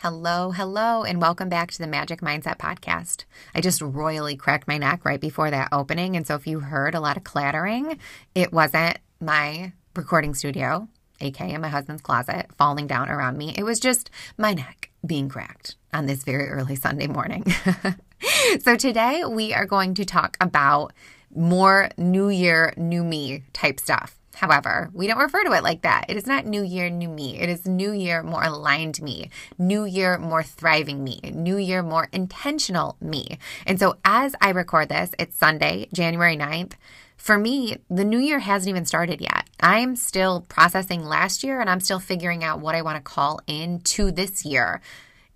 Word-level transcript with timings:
Hello, 0.00 0.50
hello, 0.50 1.04
and 1.04 1.22
welcome 1.22 1.48
back 1.48 1.70
to 1.70 1.78
the 1.78 1.86
Magic 1.86 2.20
Mindset 2.20 2.58
Podcast. 2.58 3.24
I 3.54 3.62
just 3.62 3.80
royally 3.80 4.36
cracked 4.36 4.68
my 4.68 4.76
neck 4.76 5.06
right 5.06 5.18
before 5.18 5.50
that 5.50 5.70
opening. 5.72 6.16
And 6.16 6.26
so 6.26 6.34
if 6.34 6.46
you 6.46 6.60
heard 6.60 6.94
a 6.94 7.00
lot 7.00 7.16
of 7.16 7.24
clattering, 7.24 7.98
it 8.34 8.52
wasn't 8.52 8.98
my 9.22 9.72
recording 9.94 10.34
studio, 10.34 10.86
aka 11.22 11.56
my 11.56 11.68
husband's 11.68 12.02
closet, 12.02 12.50
falling 12.58 12.86
down 12.86 13.08
around 13.08 13.38
me. 13.38 13.54
It 13.56 13.62
was 13.62 13.80
just 13.80 14.10
my 14.36 14.52
neck 14.52 14.90
being 15.04 15.30
cracked 15.30 15.76
on 15.94 16.04
this 16.04 16.24
very 16.24 16.50
early 16.50 16.76
Sunday 16.76 17.06
morning. 17.06 17.46
so 18.60 18.76
today 18.76 19.24
we 19.26 19.54
are 19.54 19.64
going 19.64 19.94
to 19.94 20.04
talk 20.04 20.36
about 20.42 20.92
more 21.34 21.88
New 21.96 22.28
Year, 22.28 22.74
New 22.76 23.02
Me 23.02 23.44
type 23.54 23.80
stuff. 23.80 24.18
However, 24.36 24.90
we 24.92 25.06
don't 25.06 25.18
refer 25.18 25.44
to 25.44 25.52
it 25.52 25.62
like 25.62 25.80
that. 25.80 26.10
It 26.10 26.16
is 26.18 26.26
not 26.26 26.44
new 26.44 26.62
year, 26.62 26.90
new 26.90 27.08
me. 27.08 27.40
It 27.40 27.48
is 27.48 27.64
new 27.64 27.90
year, 27.90 28.22
more 28.22 28.42
aligned 28.44 29.00
me. 29.00 29.30
New 29.56 29.86
year, 29.86 30.18
more 30.18 30.42
thriving 30.42 31.02
me. 31.02 31.20
New 31.32 31.56
year, 31.56 31.82
more 31.82 32.08
intentional 32.12 32.98
me. 33.00 33.38
And 33.64 33.80
so 33.80 33.96
as 34.04 34.34
I 34.42 34.50
record 34.50 34.90
this, 34.90 35.12
it's 35.18 35.38
Sunday, 35.38 35.88
January 35.94 36.36
9th. 36.36 36.72
For 37.16 37.38
me, 37.38 37.78
the 37.88 38.04
new 38.04 38.18
year 38.18 38.40
hasn't 38.40 38.68
even 38.68 38.84
started 38.84 39.22
yet. 39.22 39.48
I'm 39.58 39.96
still 39.96 40.44
processing 40.50 41.02
last 41.02 41.42
year 41.42 41.62
and 41.62 41.70
I'm 41.70 41.80
still 41.80 41.98
figuring 41.98 42.44
out 42.44 42.60
what 42.60 42.74
I 42.74 42.82
want 42.82 42.96
to 42.96 43.02
call 43.02 43.40
into 43.46 44.12
this 44.12 44.44
year. 44.44 44.82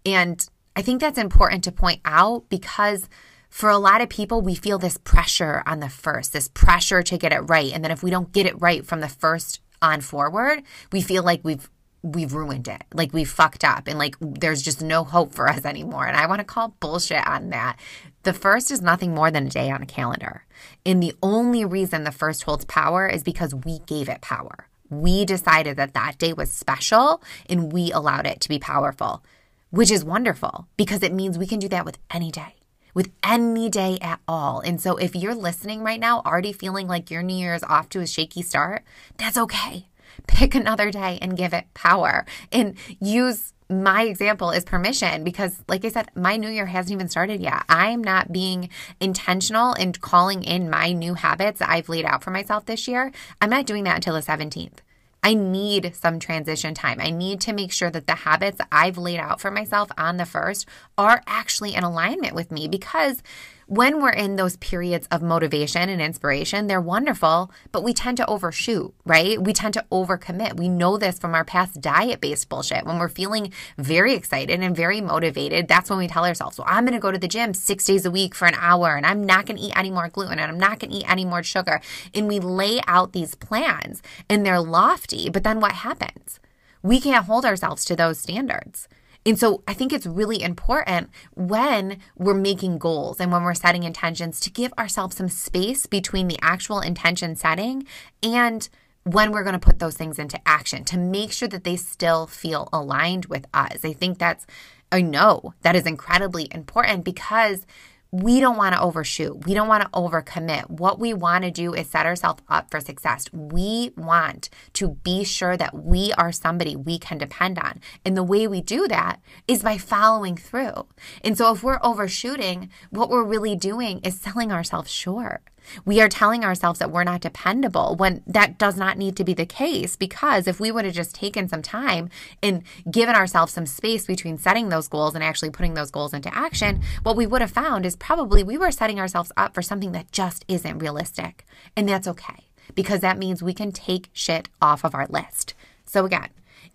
And 0.04 0.46
I 0.76 0.82
think 0.82 1.01
that's 1.01 1.18
important 1.18 1.64
to 1.64 1.73
point 1.73 2.02
out 2.04 2.51
because 2.51 3.09
for 3.50 3.68
a 3.68 3.78
lot 3.78 4.00
of 4.00 4.09
people, 4.09 4.40
we 4.40 4.54
feel 4.54 4.78
this 4.78 4.96
pressure 4.96 5.62
on 5.66 5.80
the 5.80 5.88
first, 5.88 6.32
this 6.32 6.48
pressure 6.48 7.02
to 7.02 7.18
get 7.18 7.32
it 7.32 7.40
right. 7.40 7.73
And 7.73 7.84
then 7.84 7.90
if 7.90 8.02
we 8.02 8.10
don't 8.10 8.32
get 8.32 8.46
it 8.46 8.60
right 8.60 8.86
from 8.86 9.00
the 9.00 9.09
first 9.09 9.60
on 9.82 10.00
forward, 10.00 10.62
we 10.92 11.02
feel 11.02 11.23
like 11.23 11.40
we've 11.42 11.68
we've 12.02 12.32
ruined 12.32 12.66
it. 12.66 12.82
Like 12.95 13.12
we've 13.12 13.28
fucked 13.28 13.62
up 13.62 13.86
and 13.86 13.98
like 13.98 14.16
there's 14.20 14.62
just 14.62 14.80
no 14.80 15.04
hope 15.04 15.34
for 15.34 15.48
us 15.48 15.66
anymore. 15.66 16.06
And 16.06 16.16
I 16.16 16.26
want 16.26 16.38
to 16.38 16.45
call 16.45 16.74
bullshit 16.80 17.26
on 17.26 17.50
that. 17.50 17.78
The 18.23 18.32
first 18.32 18.71
is 18.71 18.80
nothing 18.80 19.15
more 19.15 19.30
than 19.30 19.48
a 19.48 19.51
day 19.51 19.71
on 19.71 19.82
a 19.82 19.87
calendar. 19.87 20.46
And 20.87 21.02
the 21.02 21.15
only 21.23 21.65
reason 21.65 22.04
the 22.04 22.12
first 22.12 22.45
holds 22.45 22.65
power 22.65 23.06
is 23.06 23.23
because 23.23 23.54
we 23.54 23.80
gave 23.80 24.09
it 24.09 24.23
power. 24.23 24.68
We 24.88 25.26
decided 25.26 25.76
that 25.76 25.93
that 25.93 26.16
day 26.16 26.32
was 26.32 26.51
special 26.51 27.23
and 27.51 27.71
we 27.71 27.93
allowed 27.93 28.26
it 28.26 28.40
to 28.40 28.48
be 28.48 28.59
powerful, 28.59 29.23
which 29.68 29.90
is 29.90 30.02
wonderful 30.02 30.68
because 30.78 31.02
it 31.02 31.12
means 31.12 31.37
we 31.37 31.46
can 31.46 31.59
do 31.59 31.68
that 31.68 31.84
with 31.84 31.98
any 32.10 32.30
day 32.30 32.59
with 32.95 33.10
any 33.23 33.69
day 33.69 33.99
at 34.01 34.21
all. 34.27 34.60
And 34.60 34.80
so 34.80 34.96
if 34.96 35.15
you're 35.15 35.35
listening 35.35 35.83
right 35.83 36.01
now, 36.01 36.21
already 36.21 36.52
feeling 36.52 36.87
like 36.87 37.10
your 37.10 37.23
New 37.23 37.37
Year 37.37 37.55
is 37.55 37.63
off 37.65 37.88
to 37.91 38.01
a 38.01 38.07
shaky 38.07 38.43
start, 38.43 38.83
that's 39.16 39.38
okay. 39.38 39.87
Pick 40.27 40.55
another 40.55 40.91
day 40.91 41.18
and 41.23 41.37
give 41.37 41.52
it 41.52 41.73
power 41.74 42.27
and 42.52 42.77
use 43.01 43.52
my 43.71 44.02
example 44.02 44.51
as 44.51 44.65
permission 44.65 45.23
because, 45.23 45.63
like 45.68 45.85
I 45.85 45.88
said, 45.88 46.11
my 46.15 46.37
new 46.37 46.49
year 46.49 46.66
hasn't 46.66 46.93
even 46.93 47.09
started 47.09 47.41
yet. 47.41 47.63
I'm 47.68 48.02
not 48.02 48.33
being 48.33 48.68
intentional 48.99 49.74
in 49.74 49.93
calling 49.93 50.43
in 50.43 50.68
my 50.68 50.93
new 50.93 51.15
habits 51.15 51.63
I've 51.63 51.88
laid 51.88 52.05
out 52.05 52.24
for 52.24 52.30
myself 52.30 52.66
this 52.66 52.88
year. 52.88 53.13
I'm 53.41 53.51
not 53.51 53.66
doing 53.66 53.85
that 53.85 53.96
until 53.96 54.15
the 54.15 54.21
17th. 54.21 54.79
I 55.23 55.35
need 55.35 55.95
some 55.95 56.18
transition 56.18 56.74
time. 56.74 56.99
I 57.01 57.10
need 57.10 57.40
to 57.43 57.52
make 57.52 57.73
sure 57.73 57.90
that 57.90 58.07
the 58.07 58.15
habits 58.15 58.60
I've 58.73 58.96
laid 58.96 59.18
out 59.18 59.40
for 59.40 59.51
myself 59.51 59.90
on 59.99 60.16
the 60.16 60.24
first 60.24 60.66
are 60.96 61.23
actually 61.27 61.74
in 61.74 61.85
alignment 61.85 62.35
with 62.35 62.51
me 62.51 62.68
because 62.68 63.23
when 63.71 64.03
we're 64.03 64.10
in 64.10 64.34
those 64.34 64.56
periods 64.56 65.06
of 65.12 65.22
motivation 65.22 65.88
and 65.88 66.03
inspiration, 66.03 66.66
they're 66.66 66.81
wonderful, 66.81 67.53
but 67.71 67.84
we 67.84 67.94
tend 67.94 68.16
to 68.16 68.27
overshoot, 68.27 68.93
right? 69.06 69.41
We 69.41 69.53
tend 69.53 69.75
to 69.75 69.84
overcommit. 69.93 70.56
We 70.56 70.69
know 70.69 70.97
this 70.97 71.21
from 71.21 71.37
our 71.37 71.44
past 71.44 71.81
diet 71.81 72.21
based 72.21 72.49
bullshit. 72.49 72.84
When 72.84 72.99
we're 72.99 73.09
feeling 73.09 73.53
very 73.78 74.15
excited 74.15 74.60
and 74.60 74.75
very 74.75 75.00
motivated, 75.00 75.69
that's 75.69 75.88
when 75.88 76.00
we 76.00 76.09
tell 76.09 76.25
ourselves, 76.25 76.59
well, 76.59 76.66
I'm 76.69 76.84
going 76.84 76.94
to 76.94 76.99
go 76.99 77.12
to 77.12 77.19
the 77.19 77.28
gym 77.28 77.54
six 77.54 77.84
days 77.84 78.04
a 78.04 78.10
week 78.10 78.34
for 78.34 78.47
an 78.47 78.56
hour 78.56 78.97
and 78.97 79.06
I'm 79.06 79.25
not 79.25 79.47
going 79.47 79.56
to 79.59 79.62
eat 79.62 79.77
any 79.77 79.93
more 79.93 80.09
gluten 80.09 80.41
and 80.41 80.50
I'm 80.50 80.59
not 80.59 80.81
going 80.81 80.91
to 80.91 80.97
eat 80.97 81.09
any 81.09 81.25
more 81.25 81.44
sugar. 81.44 81.81
And 82.12 82.27
we 82.27 82.41
lay 82.41 82.81
out 82.89 83.12
these 83.12 83.37
plans 83.37 84.03
and 84.28 84.44
they're 84.44 84.61
lofty, 84.61 85.31
but 85.31 85.44
then 85.44 85.61
what 85.61 85.73
happens? 85.73 86.41
We 86.83 86.99
can't 86.99 87.27
hold 87.27 87.44
ourselves 87.44 87.84
to 87.84 87.94
those 87.94 88.19
standards. 88.19 88.89
And 89.26 89.38
so 89.38 89.62
I 89.69 89.75
think 89.75 89.92
it's 89.92 90.06
really 90.06 90.42
important 90.42 91.10
when 91.34 91.98
we're 92.16 92.34
making 92.34 92.78
goals 92.78 93.20
and 93.20 93.31
when 93.31 93.42
we're 93.42 93.54
setting 93.54 93.82
intentions 93.82 94.41
to 94.41 94.50
give 94.50 94.72
ourselves 94.78 95.16
some 95.16 95.28
space 95.28 95.86
between 95.86 96.28
the 96.28 96.38
actual 96.41 96.81
intention 96.81 97.36
setting 97.36 97.86
and 98.22 98.69
when 99.04 99.32
we're 99.32 99.42
going 99.44 99.58
to 99.58 99.58
put 99.58 99.78
those 99.78 99.97
things 99.97 100.19
into 100.19 100.41
action 100.47 100.84
to 100.84 100.98
make 100.98 101.32
sure 101.32 101.48
that 101.48 101.64
they 101.64 101.76
still 101.76 102.26
feel 102.26 102.69
aligned 102.72 103.26
with 103.26 103.47
us. 103.53 103.84
I 103.84 103.92
think 103.92 104.19
that's, 104.19 104.47
I 104.92 105.03
know 105.03 105.54
that 105.62 105.76
is 105.76 105.87
incredibly 105.87 106.48
important 106.50 107.04
because 107.04 107.66
we 108.12 108.41
don't 108.41 108.56
want 108.56 108.75
to 108.75 108.81
overshoot. 108.81 109.47
We 109.47 109.54
don't 109.54 109.69
want 109.69 109.84
to 109.84 109.91
overcommit. 109.91 110.69
What 110.69 110.98
we 110.98 111.15
want 111.15 111.44
to 111.44 111.50
do 111.50 111.75
is 111.75 111.88
set 111.88 112.06
ourselves 112.06 112.43
up 112.48 112.71
for 112.71 112.81
success. 112.81 113.26
We 113.32 113.93
want 113.97 114.50
to 114.75 114.88
be 114.88 115.22
sure 115.25 115.56
that 115.56 115.75
we 115.75 116.12
are 116.15 116.32
somebody 116.32 116.75
we 116.75 116.99
can 116.99 117.19
depend 117.19 117.59
on. 117.59 117.81
And 118.04 118.16
the 118.16 118.25
way 118.25 118.49
we 118.49 118.60
do 118.62 118.88
that 118.88 119.20
is 119.47 119.62
by 119.62 119.78
following 119.78 120.37
through. 120.37 120.87
And 121.22 121.38
so 121.38 121.53
if 121.53 121.62
we're 121.62 121.78
overshooting, 121.82 122.70
what 122.91 123.10
we're 123.10 123.25
really 123.25 123.54
doing 123.54 124.00
is 124.00 124.20
selling 124.20 124.50
ourselves 124.50 124.91
short. 124.91 125.43
We 125.84 126.00
are 126.00 126.09
telling 126.09 126.44
ourselves 126.44 126.78
that 126.78 126.91
we're 126.91 127.04
not 127.04 127.21
dependable 127.21 127.97
when 127.97 128.22
that 128.26 128.59
does 128.59 128.76
not 128.76 128.98
need 128.98 129.16
to 129.16 129.25
be 129.25 129.34
the 129.34 129.47
case 129.47 129.97
because 129.97 130.47
if 130.47 130.60
we 130.60 130.71
would 130.71 130.84
have 130.84 130.94
just 130.94 131.15
taken 131.15 131.48
some 131.48 131.62
time 131.62 132.09
and 132.43 132.62
given 132.91 133.15
ourselves 133.15 133.53
some 133.53 133.66
space 133.66 134.06
between 134.06 134.38
setting 134.38 134.69
those 134.69 134.88
goals 134.88 135.15
and 135.15 135.22
actually 135.22 135.50
putting 135.50 135.75
those 135.75 135.91
goals 135.91 136.12
into 136.12 136.34
action, 136.37 136.82
what 137.03 137.16
we 137.16 137.26
would 137.26 137.41
have 137.41 137.50
found 137.50 137.87
is 137.87 137.97
probably 137.97 138.43
we 138.43 138.59
were 138.59 138.70
setting 138.70 139.00
ourselves 139.00 139.32
up 139.37 139.54
for 139.54 139.62
something 139.62 139.93
that 139.93 140.12
just 140.12 140.44
isn't 140.49 140.78
realistic. 140.78 141.44
And 141.76 141.88
that's 141.88 142.09
okay 142.09 142.49
because 142.75 143.00
that 143.00 143.19
means 143.19 143.43
we 143.43 143.54
can 143.54 143.72
take 143.72 144.10
shit 144.12 144.49
off 144.60 144.84
of 144.84 144.94
our 144.94 145.06
list. 145.09 145.54
So, 145.84 146.04
again, 146.04 146.28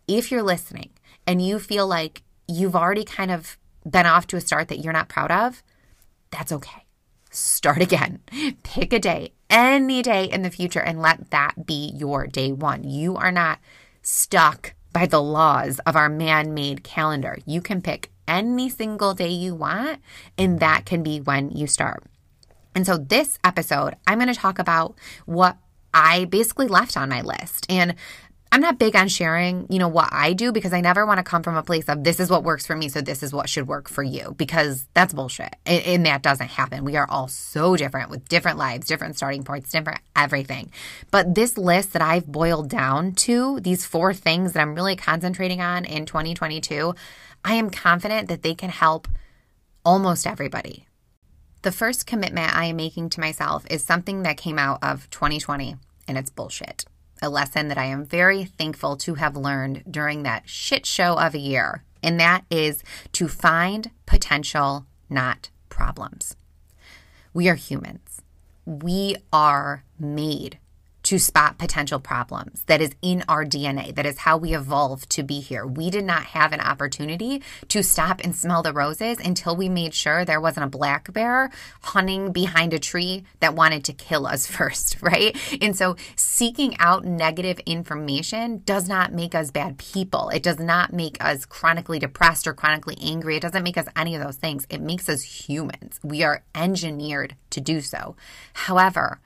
if 0.07 0.31
you're 0.31 0.43
listening 0.43 0.91
and 1.25 1.41
you 1.41 1.59
feel 1.59 1.87
like 1.87 2.21
you've 2.47 2.75
already 2.75 3.03
kind 3.03 3.31
of 3.31 3.57
been 3.89 4.05
off 4.05 4.27
to 4.27 4.37
a 4.37 4.41
start 4.41 4.67
that 4.67 4.79
you're 4.79 4.93
not 4.93 5.09
proud 5.09 5.31
of, 5.31 5.63
that's 6.31 6.51
okay 6.51 6.84
start 7.35 7.81
again. 7.81 8.19
Pick 8.63 8.93
a 8.93 8.99
day, 8.99 9.33
any 9.49 10.01
day 10.01 10.25
in 10.25 10.41
the 10.41 10.49
future, 10.49 10.81
and 10.81 11.01
let 11.01 11.31
that 11.31 11.65
be 11.65 11.91
your 11.95 12.27
day 12.27 12.51
one. 12.51 12.83
You 12.83 13.15
are 13.15 13.31
not 13.31 13.59
stuck 14.01 14.73
by 14.93 15.05
the 15.05 15.21
laws 15.21 15.79
of 15.79 15.95
our 15.95 16.09
man 16.09 16.53
made 16.53 16.83
calendar. 16.83 17.37
You 17.45 17.61
can 17.61 17.81
pick 17.81 18.11
any 18.27 18.69
single 18.69 19.13
day 19.13 19.29
you 19.29 19.53
want, 19.53 19.99
and 20.37 20.59
that 20.59 20.85
can 20.85 21.03
be 21.03 21.19
when 21.19 21.51
you 21.51 21.67
start. 21.67 22.03
And 22.73 22.85
so, 22.85 22.97
this 22.97 23.39
episode, 23.43 23.95
I'm 24.07 24.19
going 24.19 24.33
to 24.33 24.39
talk 24.39 24.59
about 24.59 24.95
what 25.25 25.57
I 25.93 26.25
basically 26.25 26.67
left 26.67 26.97
on 26.97 27.09
my 27.09 27.21
list. 27.21 27.65
And 27.69 27.95
I'm 28.55 28.61
not 28.61 28.79
big 28.79 28.95
on 28.95 29.09
sharing, 29.09 29.67
you 29.69 29.79
know, 29.79 29.89
what 29.89 30.07
I 30.13 30.31
do 30.31 30.53
because 30.53 30.71
I 30.71 30.79
never 30.79 31.05
want 31.05 31.17
to 31.17 31.25
come 31.25 31.43
from 31.43 31.57
a 31.57 31.61
place 31.61 31.89
of 31.89 32.05
this 32.05 32.21
is 32.21 32.29
what 32.29 32.45
works 32.45 32.65
for 32.65 32.73
me, 32.73 32.87
so 32.87 33.01
this 33.01 33.21
is 33.21 33.33
what 33.33 33.49
should 33.49 33.67
work 33.67 33.89
for 33.89 34.01
you 34.01 34.33
because 34.37 34.87
that's 34.93 35.13
bullshit. 35.13 35.53
And, 35.65 35.83
and, 35.83 36.05
that 36.05 36.21
doesn't 36.21 36.47
happen. 36.47 36.85
We 36.85 36.95
are 36.95 37.05
all 37.09 37.27
so 37.27 37.75
different 37.75 38.09
with 38.09 38.29
different 38.29 38.57
lives, 38.57 38.87
different 38.87 39.17
starting 39.17 39.43
points, 39.43 39.71
different 39.71 39.99
everything. 40.15 40.71
But 41.11 41.35
this 41.35 41.57
list 41.57 41.91
that 41.91 42.01
I've 42.01 42.27
boiled 42.27 42.69
down 42.69 43.11
to, 43.27 43.59
these 43.59 43.85
four 43.85 44.13
things 44.13 44.53
that 44.53 44.61
I'm 44.61 44.73
really 44.73 44.95
concentrating 44.95 45.59
on 45.59 45.83
in 45.83 46.05
2022, 46.05 46.95
I 47.43 47.55
am 47.55 47.69
confident 47.69 48.29
that 48.29 48.41
they 48.41 48.55
can 48.55 48.69
help 48.69 49.09
almost 49.83 50.25
everybody. 50.25 50.87
The 51.63 51.73
first 51.73 52.07
commitment 52.07 52.55
I 52.55 52.67
am 52.67 52.77
making 52.77 53.09
to 53.09 53.19
myself 53.19 53.65
is 53.69 53.83
something 53.83 54.23
that 54.23 54.37
came 54.37 54.57
out 54.57 54.81
of 54.81 55.09
2020, 55.09 55.75
and 56.07 56.17
it's 56.17 56.29
bullshit 56.29 56.85
a 57.21 57.29
lesson 57.29 57.67
that 57.69 57.77
I 57.77 57.85
am 57.85 58.05
very 58.05 58.43
thankful 58.43 58.97
to 58.97 59.15
have 59.15 59.35
learned 59.35 59.83
during 59.89 60.23
that 60.23 60.49
shit 60.49 60.85
show 60.85 61.17
of 61.17 61.33
a 61.33 61.39
year, 61.39 61.83
and 62.03 62.19
that 62.19 62.45
is 62.49 62.83
to 63.13 63.27
find 63.27 63.91
potential, 64.05 64.85
not 65.09 65.49
problems. 65.69 66.35
We 67.33 67.49
are 67.49 67.55
humans. 67.55 68.21
We 68.65 69.15
are 69.31 69.83
made 69.99 70.59
to 71.05 71.19
spot 71.19 71.59
potential 71.59 71.99
problems. 71.99 72.63
That 72.65 72.81
is 72.81 72.95
in 73.03 73.23
our 73.29 73.45
DNA. 73.45 73.93
That 73.93 74.07
is 74.07 74.17
how 74.17 74.37
we 74.37 74.55
evolved 74.55 75.07
to 75.11 75.23
be 75.23 75.39
here. 75.39 75.63
We 75.63 75.91
did 75.91 76.03
not 76.03 76.23
have 76.23 76.51
an 76.51 76.59
opportunity 76.59 77.43
to 77.67 77.83
stop 77.83 78.21
and 78.23 78.35
smell 78.35 78.63
the 78.63 78.73
roses 78.73 79.19
until 79.19 79.55
we 79.55 79.69
made 79.69 79.93
sure 79.93 80.25
there 80.25 80.41
wasn't 80.41 80.65
a 80.65 80.77
black 80.77 81.13
bear 81.13 81.51
hunting 81.83 82.31
behind 82.31 82.73
a 82.73 82.79
tree 82.79 83.23
that 83.39 83.53
wanted 83.53 83.83
to 83.85 83.93
kill 83.93 84.25
us 84.25 84.47
first, 84.51 84.99
right? 84.99 85.37
And 85.61 85.77
so 85.77 85.95
seeking 86.15 86.75
out 86.79 87.05
negative 87.05 87.59
information 87.67 88.63
does 88.65 88.89
not 88.89 89.13
make 89.13 89.35
us 89.35 89.51
bad 89.51 89.77
people. 89.77 90.29
It 90.29 90.41
does 90.41 90.59
not 90.59 90.91
make 90.91 91.23
us 91.23 91.45
chronically 91.45 91.99
depressed 91.99 92.47
or 92.47 92.53
chronically 92.53 92.97
angry. 92.99 93.37
It 93.37 93.41
doesn't 93.41 93.63
make 93.63 93.77
us 93.77 93.87
any 93.95 94.15
of 94.15 94.23
those 94.23 94.37
things. 94.37 94.65
It 94.71 94.81
makes 94.81 95.07
us 95.07 95.21
humans. 95.21 95.99
We 96.03 96.23
are 96.23 96.43
engineered 96.55 97.35
to 97.51 97.61
do 97.61 97.79
so. 97.81 98.15
However, 98.53 99.19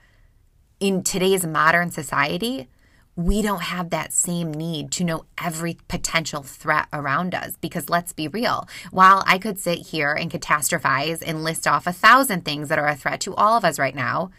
in 0.80 1.02
today's 1.04 1.46
modern 1.46 1.90
society, 1.90 2.68
we 3.14 3.42
don't 3.42 3.62
have 3.62 3.90
that 3.90 4.12
same 4.12 4.52
need 4.52 4.90
to 4.92 5.04
know 5.04 5.24
every 5.42 5.76
potential 5.88 6.42
threat 6.42 6.86
around 6.92 7.34
us. 7.34 7.56
Because 7.60 7.90
let's 7.90 8.12
be 8.12 8.28
real, 8.28 8.66
while 8.90 9.22
I 9.26 9.38
could 9.38 9.58
sit 9.58 9.78
here 9.88 10.14
and 10.14 10.30
catastrophize 10.30 11.22
and 11.24 11.44
list 11.44 11.66
off 11.66 11.86
a 11.86 11.92
thousand 11.92 12.44
things 12.44 12.70
that 12.70 12.78
are 12.78 12.88
a 12.88 12.96
threat 12.96 13.20
to 13.20 13.34
all 13.34 13.56
of 13.58 13.64
us 13.64 13.78
right 13.78 13.94
now, 13.94 14.30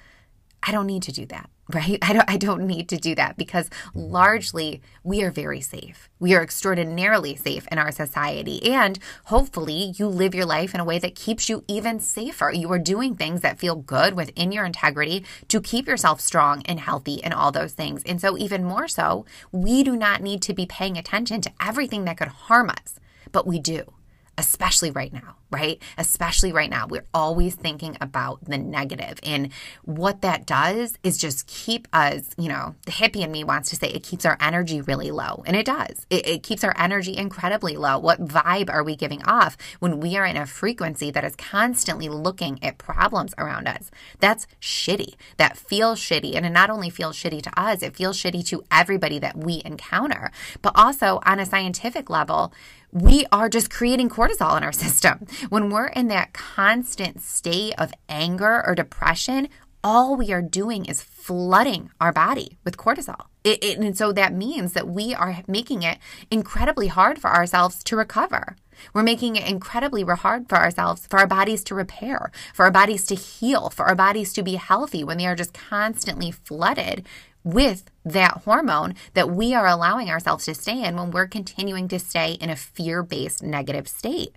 I 0.64 0.72
don't 0.72 0.88
need 0.88 1.04
to 1.04 1.12
do 1.12 1.26
that 1.28 1.50
right? 1.72 1.98
I 2.02 2.14
don't 2.14 2.30
I 2.30 2.38
don't 2.38 2.68
need 2.68 2.90
to 2.90 2.98
do 2.98 3.16
that 3.16 3.38
because 3.38 3.70
largely 3.94 4.82
we 5.04 5.24
are 5.24 5.32
very 5.32 5.62
safe. 5.62 6.10
We 6.20 6.34
are 6.36 6.44
extraordinarily 6.44 7.36
safe 7.36 7.68
in 7.72 7.78
our 7.78 7.92
society 7.92 8.72
and 8.72 9.00
hopefully 9.26 9.94
you 9.98 10.08
live 10.08 10.36
your 10.36 10.46
life 10.46 10.74
in 10.74 10.80
a 10.80 10.86
way 10.86 11.00
that 11.00 11.16
keeps 11.16 11.50
you 11.50 11.64
even 11.68 12.00
safer. 12.00 12.52
You 12.52 12.72
are 12.72 12.80
doing 12.80 13.16
things 13.16 13.42
that 13.42 13.60
feel 13.60 13.76
good 13.76 14.14
within 14.14 14.52
your 14.52 14.66
integrity 14.66 15.26
to 15.48 15.62
keep 15.62 15.88
yourself 15.88 16.22
strong 16.22 16.62
and 16.66 16.80
healthy 16.80 17.24
and 17.24 17.34
all 17.34 17.52
those 17.52 17.74
things. 17.74 18.04
And 18.06 18.22
so 18.22 18.38
even 18.38 18.64
more 18.64 18.88
so, 18.88 19.26
we 19.52 19.84
do 19.84 19.96
not 19.96 20.22
need 20.22 20.42
to 20.44 20.54
be 20.54 20.66
paying 20.66 20.98
attention 20.98 21.42
to 21.42 21.52
everything 21.60 22.06
that 22.06 22.18
could 22.18 22.28
harm 22.28 22.70
us, 22.70 23.00
but 23.32 23.48
we 23.48 23.60
do 23.60 23.94
especially 24.38 24.92
right 24.92 25.14
now, 25.14 25.36
right? 25.51 25.81
Especially 25.98 26.51
right 26.51 26.69
now. 26.69 26.88
We're 26.88 27.06
always 27.13 27.56
thinking 27.56 27.98
about 28.01 28.44
the 28.45 28.57
negative. 28.57 29.19
And 29.24 29.51
what 29.83 30.21
that 30.21 30.45
does 30.45 30.98
is 31.03 31.18
just 31.18 31.48
keep 31.48 31.88
us, 31.94 32.30
you 32.38 32.50
know, 32.50 32.75
the 32.86 32.92
hippie 32.92 33.24
in 33.24 33.31
me 33.31 33.44
wants 33.44 33.69
to 33.69 33.75
say 33.75 33.89
it 33.89 34.03
keeps 34.03 34.25
our 34.25 34.38
energy 34.39 34.81
really 34.81 35.12
low. 35.12 35.44
And 35.45 35.56
it 35.56 35.65
does. 35.65 36.06
It, 36.09 36.27
it 36.27 36.44
keeps 36.44 36.63
our 36.63 36.74
energy 36.77 37.15
incredibly 37.15 37.75
low. 37.75 38.00
What 38.00 38.25
vibe 38.25 38.69
are 38.69 38.83
we 38.83 38.95
giving 38.95 39.24
off 39.24 39.57
when 39.80 40.00
we 40.00 40.18
are 40.18 40.25
in 40.25 40.38
a 40.38 40.45
frequency 40.45 41.12
that 41.12 41.24
is 41.24 41.36
constantly 41.36 42.09
looking 42.09 42.63
at 42.63 42.77
problems 42.77 43.33
around 43.38 43.68
us? 43.68 43.92
That's 44.19 44.48
shitty. 44.62 45.15
That 45.38 45.57
feels 45.57 46.00
shitty. 46.00 46.36
And 46.36 46.45
it 46.45 46.51
not 46.51 46.69
only 46.69 46.89
feels 46.89 47.15
shitty 47.15 47.42
to 47.44 47.59
us, 47.59 47.83
it 47.83 47.95
feels 47.95 48.18
shitty 48.18 48.45
to 48.48 48.63
everybody 48.71 49.19
that 49.19 49.38
we 49.38 49.62
encounter. 49.65 50.31
But 50.62 50.74
also 50.75 51.19
on 51.25 51.39
a 51.39 51.45
scientific 51.45 52.09
level, 52.09 52.53
we 52.92 53.25
are 53.31 53.50
just 53.50 53.69
creating 53.69 54.09
cortisol 54.09 54.57
in 54.57 54.63
our 54.63 54.71
system. 54.86 55.25
When 55.50 55.70
we're 55.70 55.88
in 55.88 56.08
that 56.08 56.34
constant 56.34 57.22
state 57.22 57.74
of 57.78 57.94
anger 58.08 58.64
or 58.66 58.76
depression, 58.76 59.50
all 59.84 60.16
we 60.16 60.32
are 60.32 60.42
doing 60.42 60.86
is 60.86 61.02
flooding 61.02 61.90
our 62.00 62.12
body 62.12 62.58
with 62.64 62.78
cortisol. 62.78 63.26
It, 63.44 63.64
it, 63.64 63.80
and 63.80 63.98
so 63.98 64.12
that 64.12 64.34
means 64.34 64.74
that 64.74 64.88
we 64.88 65.16
are 65.16 65.42
making 65.48 65.82
it 65.82 65.98
incredibly 66.30 66.88
hard 66.88 67.20
for 67.20 67.32
ourselves 67.32 67.84
to 67.86 67.96
recover. 67.96 68.56
We're 68.94 69.04
making 69.04 69.36
it 69.36 69.48
incredibly 69.48 70.04
hard 70.04 70.48
for 70.48 70.58
ourselves, 70.58 71.08
for 71.08 71.20
our 71.20 71.28
bodies 71.28 71.64
to 71.66 71.76
repair, 71.76 72.32
for 72.54 72.66
our 72.66 72.72
bodies 72.72 73.06
to 73.08 73.16
heal, 73.16 73.70
for 73.70 73.86
our 73.86 73.96
bodies 73.96 74.34
to 74.34 74.44
be 74.44 74.56
healthy 74.56 75.04
when 75.04 75.18
they 75.18 75.28
are 75.28 75.36
just 75.36 75.54
constantly 75.54 76.32
flooded 76.32 77.06
with 77.44 77.90
that 78.06 78.42
hormone 78.46 78.96
that 79.14 79.30
we 79.30 79.54
are 79.54 79.68
allowing 79.68 80.10
ourselves 80.10 80.46
to 80.46 80.54
stay 80.54 80.84
in 80.84 80.96
when 80.96 81.10
we're 81.10 81.28
continuing 81.28 81.88
to 81.88 81.98
stay 81.98 82.34
in 82.34 82.50
a 82.50 82.56
fear 82.56 83.02
based 83.02 83.42
negative 83.42 83.88
state. 83.88 84.36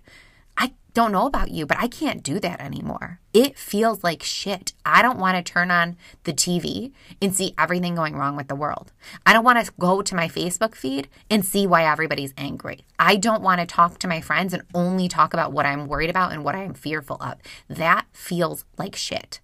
I 0.57 0.73
don't 0.93 1.11
know 1.11 1.25
about 1.25 1.51
you, 1.51 1.65
but 1.65 1.77
I 1.77 1.87
can't 1.87 2.23
do 2.23 2.39
that 2.39 2.61
anymore. 2.61 3.19
It 3.33 3.57
feels 3.57 4.03
like 4.03 4.23
shit. 4.23 4.73
I 4.85 5.01
don't 5.01 5.19
want 5.19 5.35
to 5.37 5.51
turn 5.51 5.69
on 5.69 5.97
the 6.23 6.33
TV 6.33 6.93
and 7.21 7.35
see 7.35 7.53
everything 7.57 7.95
going 7.95 8.15
wrong 8.15 8.35
with 8.35 8.47
the 8.47 8.55
world. 8.55 8.93
I 9.25 9.33
don't 9.33 9.43
want 9.43 9.63
to 9.63 9.71
go 9.77 10.01
to 10.01 10.15
my 10.15 10.27
Facebook 10.27 10.73
feed 10.73 11.09
and 11.29 11.43
see 11.43 11.67
why 11.67 11.83
everybody's 11.83 12.33
angry. 12.37 12.85
I 12.97 13.17
don't 13.17 13.43
want 13.43 13.59
to 13.59 13.65
talk 13.65 13.99
to 13.99 14.07
my 14.07 14.21
friends 14.21 14.53
and 14.53 14.63
only 14.73 15.09
talk 15.09 15.33
about 15.33 15.51
what 15.51 15.65
I'm 15.65 15.87
worried 15.87 16.09
about 16.09 16.31
and 16.31 16.43
what 16.43 16.55
I'm 16.55 16.73
fearful 16.73 17.17
of. 17.21 17.39
That 17.67 18.05
feels 18.13 18.63
like 18.77 18.95
shit. 18.95 19.41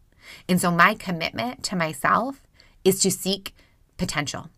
And 0.47 0.61
so 0.61 0.71
my 0.71 0.93
commitment 0.93 1.63
to 1.63 1.75
myself 1.75 2.41
is 2.83 3.01
to 3.01 3.11
seek 3.11 3.53
potential 3.97 4.49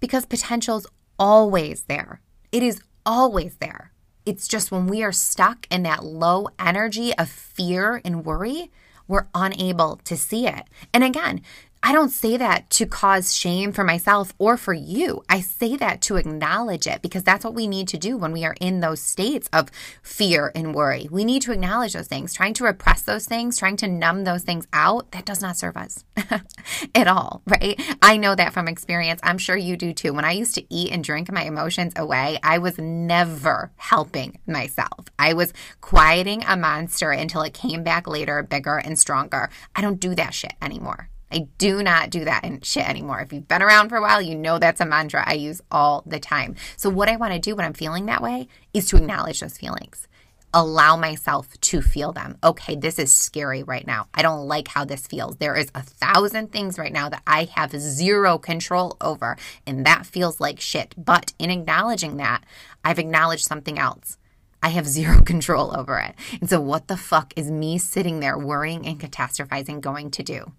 because 0.00 0.26
potential's 0.26 0.86
always 1.18 1.84
there. 1.84 2.20
It 2.52 2.62
is 2.62 2.82
always 3.04 3.56
there. 3.56 3.92
It's 4.28 4.46
just 4.46 4.70
when 4.70 4.88
we 4.88 5.02
are 5.02 5.10
stuck 5.10 5.66
in 5.70 5.84
that 5.84 6.04
low 6.04 6.48
energy 6.58 7.16
of 7.16 7.30
fear 7.30 8.02
and 8.04 8.26
worry, 8.26 8.70
we're 9.06 9.26
unable 9.34 9.96
to 10.04 10.18
see 10.18 10.46
it. 10.46 10.64
And 10.92 11.02
again, 11.02 11.40
I 11.82 11.92
don't 11.92 12.10
say 12.10 12.36
that 12.36 12.70
to 12.70 12.86
cause 12.86 13.34
shame 13.34 13.72
for 13.72 13.84
myself 13.84 14.34
or 14.38 14.56
for 14.56 14.74
you. 14.74 15.22
I 15.28 15.40
say 15.40 15.76
that 15.76 16.00
to 16.02 16.16
acknowledge 16.16 16.86
it 16.86 17.02
because 17.02 17.22
that's 17.22 17.44
what 17.44 17.54
we 17.54 17.68
need 17.68 17.88
to 17.88 17.98
do 17.98 18.16
when 18.16 18.32
we 18.32 18.44
are 18.44 18.56
in 18.60 18.80
those 18.80 19.00
states 19.00 19.48
of 19.52 19.70
fear 20.02 20.50
and 20.54 20.74
worry. 20.74 21.08
We 21.10 21.24
need 21.24 21.42
to 21.42 21.52
acknowledge 21.52 21.92
those 21.92 22.08
things. 22.08 22.34
Trying 22.34 22.54
to 22.54 22.64
repress 22.64 23.02
those 23.02 23.26
things, 23.26 23.58
trying 23.58 23.76
to 23.78 23.86
numb 23.86 24.24
those 24.24 24.42
things 24.42 24.66
out, 24.72 25.12
that 25.12 25.24
does 25.24 25.40
not 25.40 25.56
serve 25.56 25.76
us 25.76 26.04
at 26.94 27.06
all, 27.06 27.42
right? 27.46 27.80
I 28.02 28.16
know 28.16 28.34
that 28.34 28.52
from 28.52 28.66
experience. 28.66 29.20
I'm 29.22 29.38
sure 29.38 29.56
you 29.56 29.76
do 29.76 29.92
too. 29.92 30.12
When 30.12 30.24
I 30.24 30.32
used 30.32 30.56
to 30.56 30.74
eat 30.74 30.90
and 30.90 31.04
drink 31.04 31.30
my 31.30 31.42
emotions 31.42 31.92
away, 31.96 32.38
I 32.42 32.58
was 32.58 32.76
never 32.78 33.70
helping 33.76 34.38
myself. 34.46 35.06
I 35.18 35.32
was 35.32 35.52
quieting 35.80 36.42
a 36.46 36.56
monster 36.56 37.12
until 37.12 37.42
it 37.42 37.54
came 37.54 37.84
back 37.84 38.08
later, 38.08 38.42
bigger 38.42 38.78
and 38.78 38.98
stronger. 38.98 39.48
I 39.76 39.80
don't 39.80 40.00
do 40.00 40.14
that 40.16 40.34
shit 40.34 40.54
anymore. 40.60 41.08
I 41.30 41.46
do 41.58 41.82
not 41.82 42.10
do 42.10 42.24
that 42.24 42.44
in 42.44 42.60
shit 42.62 42.88
anymore. 42.88 43.20
If 43.20 43.32
you've 43.32 43.48
been 43.48 43.62
around 43.62 43.88
for 43.88 43.96
a 43.96 44.00
while, 44.02 44.22
you 44.22 44.34
know 44.34 44.58
that's 44.58 44.80
a 44.80 44.86
mantra 44.86 45.22
I 45.26 45.34
use 45.34 45.60
all 45.70 46.02
the 46.06 46.20
time. 46.20 46.56
So, 46.76 46.88
what 46.88 47.08
I 47.08 47.16
want 47.16 47.34
to 47.34 47.38
do 47.38 47.54
when 47.54 47.66
I'm 47.66 47.74
feeling 47.74 48.06
that 48.06 48.22
way 48.22 48.48
is 48.72 48.86
to 48.88 48.96
acknowledge 48.96 49.40
those 49.40 49.58
feelings. 49.58 50.08
Allow 50.54 50.96
myself 50.96 51.60
to 51.60 51.82
feel 51.82 52.12
them. 52.12 52.38
Okay, 52.42 52.74
this 52.74 52.98
is 52.98 53.12
scary 53.12 53.62
right 53.62 53.86
now. 53.86 54.08
I 54.14 54.22
don't 54.22 54.48
like 54.48 54.68
how 54.68 54.86
this 54.86 55.06
feels. 55.06 55.36
There 55.36 55.54
is 55.54 55.70
a 55.74 55.82
thousand 55.82 56.52
things 56.52 56.78
right 56.78 56.92
now 56.92 57.10
that 57.10 57.22
I 57.26 57.44
have 57.54 57.72
zero 57.72 58.38
control 58.38 58.96
over, 59.02 59.36
and 59.66 59.84
that 59.84 60.06
feels 60.06 60.40
like 60.40 60.58
shit. 60.58 60.94
But 60.96 61.34
in 61.38 61.50
acknowledging 61.50 62.16
that, 62.16 62.44
I've 62.82 62.98
acknowledged 62.98 63.44
something 63.44 63.78
else. 63.78 64.16
I 64.62 64.70
have 64.70 64.88
zero 64.88 65.20
control 65.24 65.76
over 65.76 65.98
it. 65.98 66.14
And 66.40 66.48
so, 66.48 66.62
what 66.62 66.88
the 66.88 66.96
fuck 66.96 67.34
is 67.36 67.50
me 67.50 67.76
sitting 67.76 68.20
there 68.20 68.38
worrying 68.38 68.86
and 68.86 68.98
catastrophizing 68.98 69.82
going 69.82 70.10
to 70.12 70.22
do? 70.22 70.52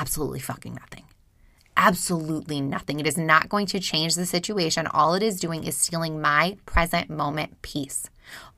Absolutely 0.00 0.40
fucking 0.40 0.74
nothing. 0.74 1.04
Absolutely 1.76 2.62
nothing. 2.62 3.00
It 3.00 3.06
is 3.06 3.18
not 3.18 3.50
going 3.50 3.66
to 3.66 3.78
change 3.78 4.14
the 4.14 4.24
situation. 4.24 4.86
All 4.86 5.12
it 5.12 5.22
is 5.22 5.38
doing 5.38 5.64
is 5.64 5.76
stealing 5.76 6.22
my 6.22 6.56
present 6.64 7.10
moment 7.10 7.60
peace. 7.60 8.08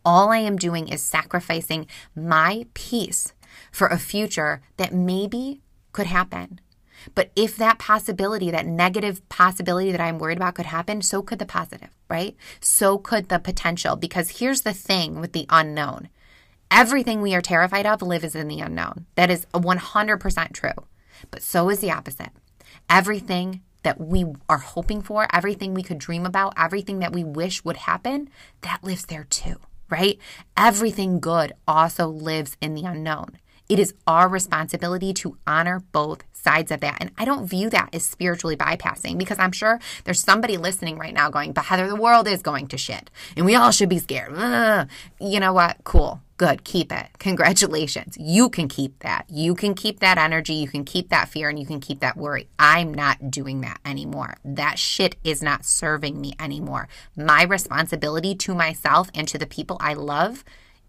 All 0.04 0.30
I 0.30 0.38
am 0.38 0.56
doing 0.56 0.86
is 0.86 1.02
sacrificing 1.02 1.88
my 2.14 2.66
peace 2.74 3.32
for 3.72 3.88
a 3.88 3.98
future 3.98 4.60
that 4.76 4.94
maybe 4.94 5.60
could 5.90 6.06
happen. 6.06 6.60
But 7.16 7.32
if 7.34 7.56
that 7.56 7.80
possibility, 7.80 8.52
that 8.52 8.66
negative 8.66 9.28
possibility 9.28 9.90
that 9.90 10.00
I'm 10.00 10.20
worried 10.20 10.38
about 10.38 10.54
could 10.54 10.66
happen, 10.66 11.02
so 11.02 11.22
could 11.22 11.40
the 11.40 11.46
positive, 11.46 11.90
right? 12.08 12.36
So 12.60 12.98
could 12.98 13.28
the 13.28 13.40
potential. 13.40 13.96
Because 13.96 14.38
here's 14.38 14.60
the 14.60 14.72
thing 14.72 15.20
with 15.20 15.32
the 15.32 15.46
unknown 15.50 16.08
everything 16.70 17.20
we 17.20 17.34
are 17.34 17.42
terrified 17.42 17.84
of 17.84 18.00
lives 18.00 18.34
in 18.34 18.48
the 18.48 18.60
unknown. 18.60 19.06
That 19.16 19.30
is 19.30 19.44
100% 19.52 20.52
true. 20.54 20.70
But 21.30 21.42
so 21.42 21.70
is 21.70 21.80
the 21.80 21.90
opposite. 21.90 22.30
Everything 22.88 23.62
that 23.82 24.00
we 24.00 24.24
are 24.48 24.58
hoping 24.58 25.02
for, 25.02 25.26
everything 25.32 25.74
we 25.74 25.82
could 25.82 25.98
dream 25.98 26.24
about, 26.24 26.54
everything 26.56 27.00
that 27.00 27.12
we 27.12 27.24
wish 27.24 27.64
would 27.64 27.78
happen, 27.78 28.28
that 28.62 28.84
lives 28.84 29.06
there 29.06 29.24
too, 29.24 29.56
right? 29.90 30.18
Everything 30.56 31.20
good 31.20 31.52
also 31.66 32.06
lives 32.06 32.56
in 32.60 32.74
the 32.74 32.84
unknown. 32.84 33.38
It 33.68 33.78
is 33.78 33.94
our 34.06 34.28
responsibility 34.28 35.14
to 35.14 35.38
honor 35.46 35.82
both 35.92 36.24
sides 36.32 36.70
of 36.70 36.80
that. 36.80 36.98
And 37.00 37.10
I 37.16 37.24
don't 37.24 37.46
view 37.46 37.70
that 37.70 37.94
as 37.94 38.04
spiritually 38.04 38.56
bypassing 38.56 39.16
because 39.16 39.38
I'm 39.38 39.52
sure 39.52 39.80
there's 40.04 40.20
somebody 40.20 40.56
listening 40.56 40.98
right 40.98 41.14
now 41.14 41.30
going, 41.30 41.52
but 41.52 41.66
Heather, 41.66 41.88
the 41.88 41.96
world 41.96 42.28
is 42.28 42.42
going 42.42 42.66
to 42.68 42.76
shit 42.76 43.10
and 43.36 43.46
we 43.46 43.54
all 43.54 43.70
should 43.70 43.88
be 43.88 43.98
scared. 43.98 44.32
Ugh. 44.36 44.88
You 45.20 45.40
know 45.40 45.52
what? 45.52 45.78
Cool. 45.84 46.20
Good. 46.42 46.64
Keep 46.64 46.90
it. 46.90 47.06
Congratulations. 47.20 48.16
You 48.18 48.50
can 48.50 48.66
keep 48.66 48.98
that. 48.98 49.26
You 49.30 49.54
can 49.54 49.76
keep 49.76 50.00
that 50.00 50.18
energy. 50.18 50.54
You 50.54 50.66
can 50.66 50.84
keep 50.84 51.08
that 51.10 51.28
fear 51.28 51.48
and 51.48 51.56
you 51.56 51.64
can 51.64 51.78
keep 51.78 52.00
that 52.00 52.16
worry. 52.16 52.48
I'm 52.58 52.92
not 52.92 53.30
doing 53.30 53.60
that 53.60 53.78
anymore. 53.84 54.34
That 54.44 54.76
shit 54.76 55.14
is 55.22 55.40
not 55.40 55.64
serving 55.64 56.20
me 56.20 56.32
anymore. 56.40 56.88
My 57.16 57.44
responsibility 57.44 58.34
to 58.34 58.56
myself 58.56 59.08
and 59.14 59.28
to 59.28 59.38
the 59.38 59.46
people 59.46 59.76
I 59.78 59.94
love 59.94 60.42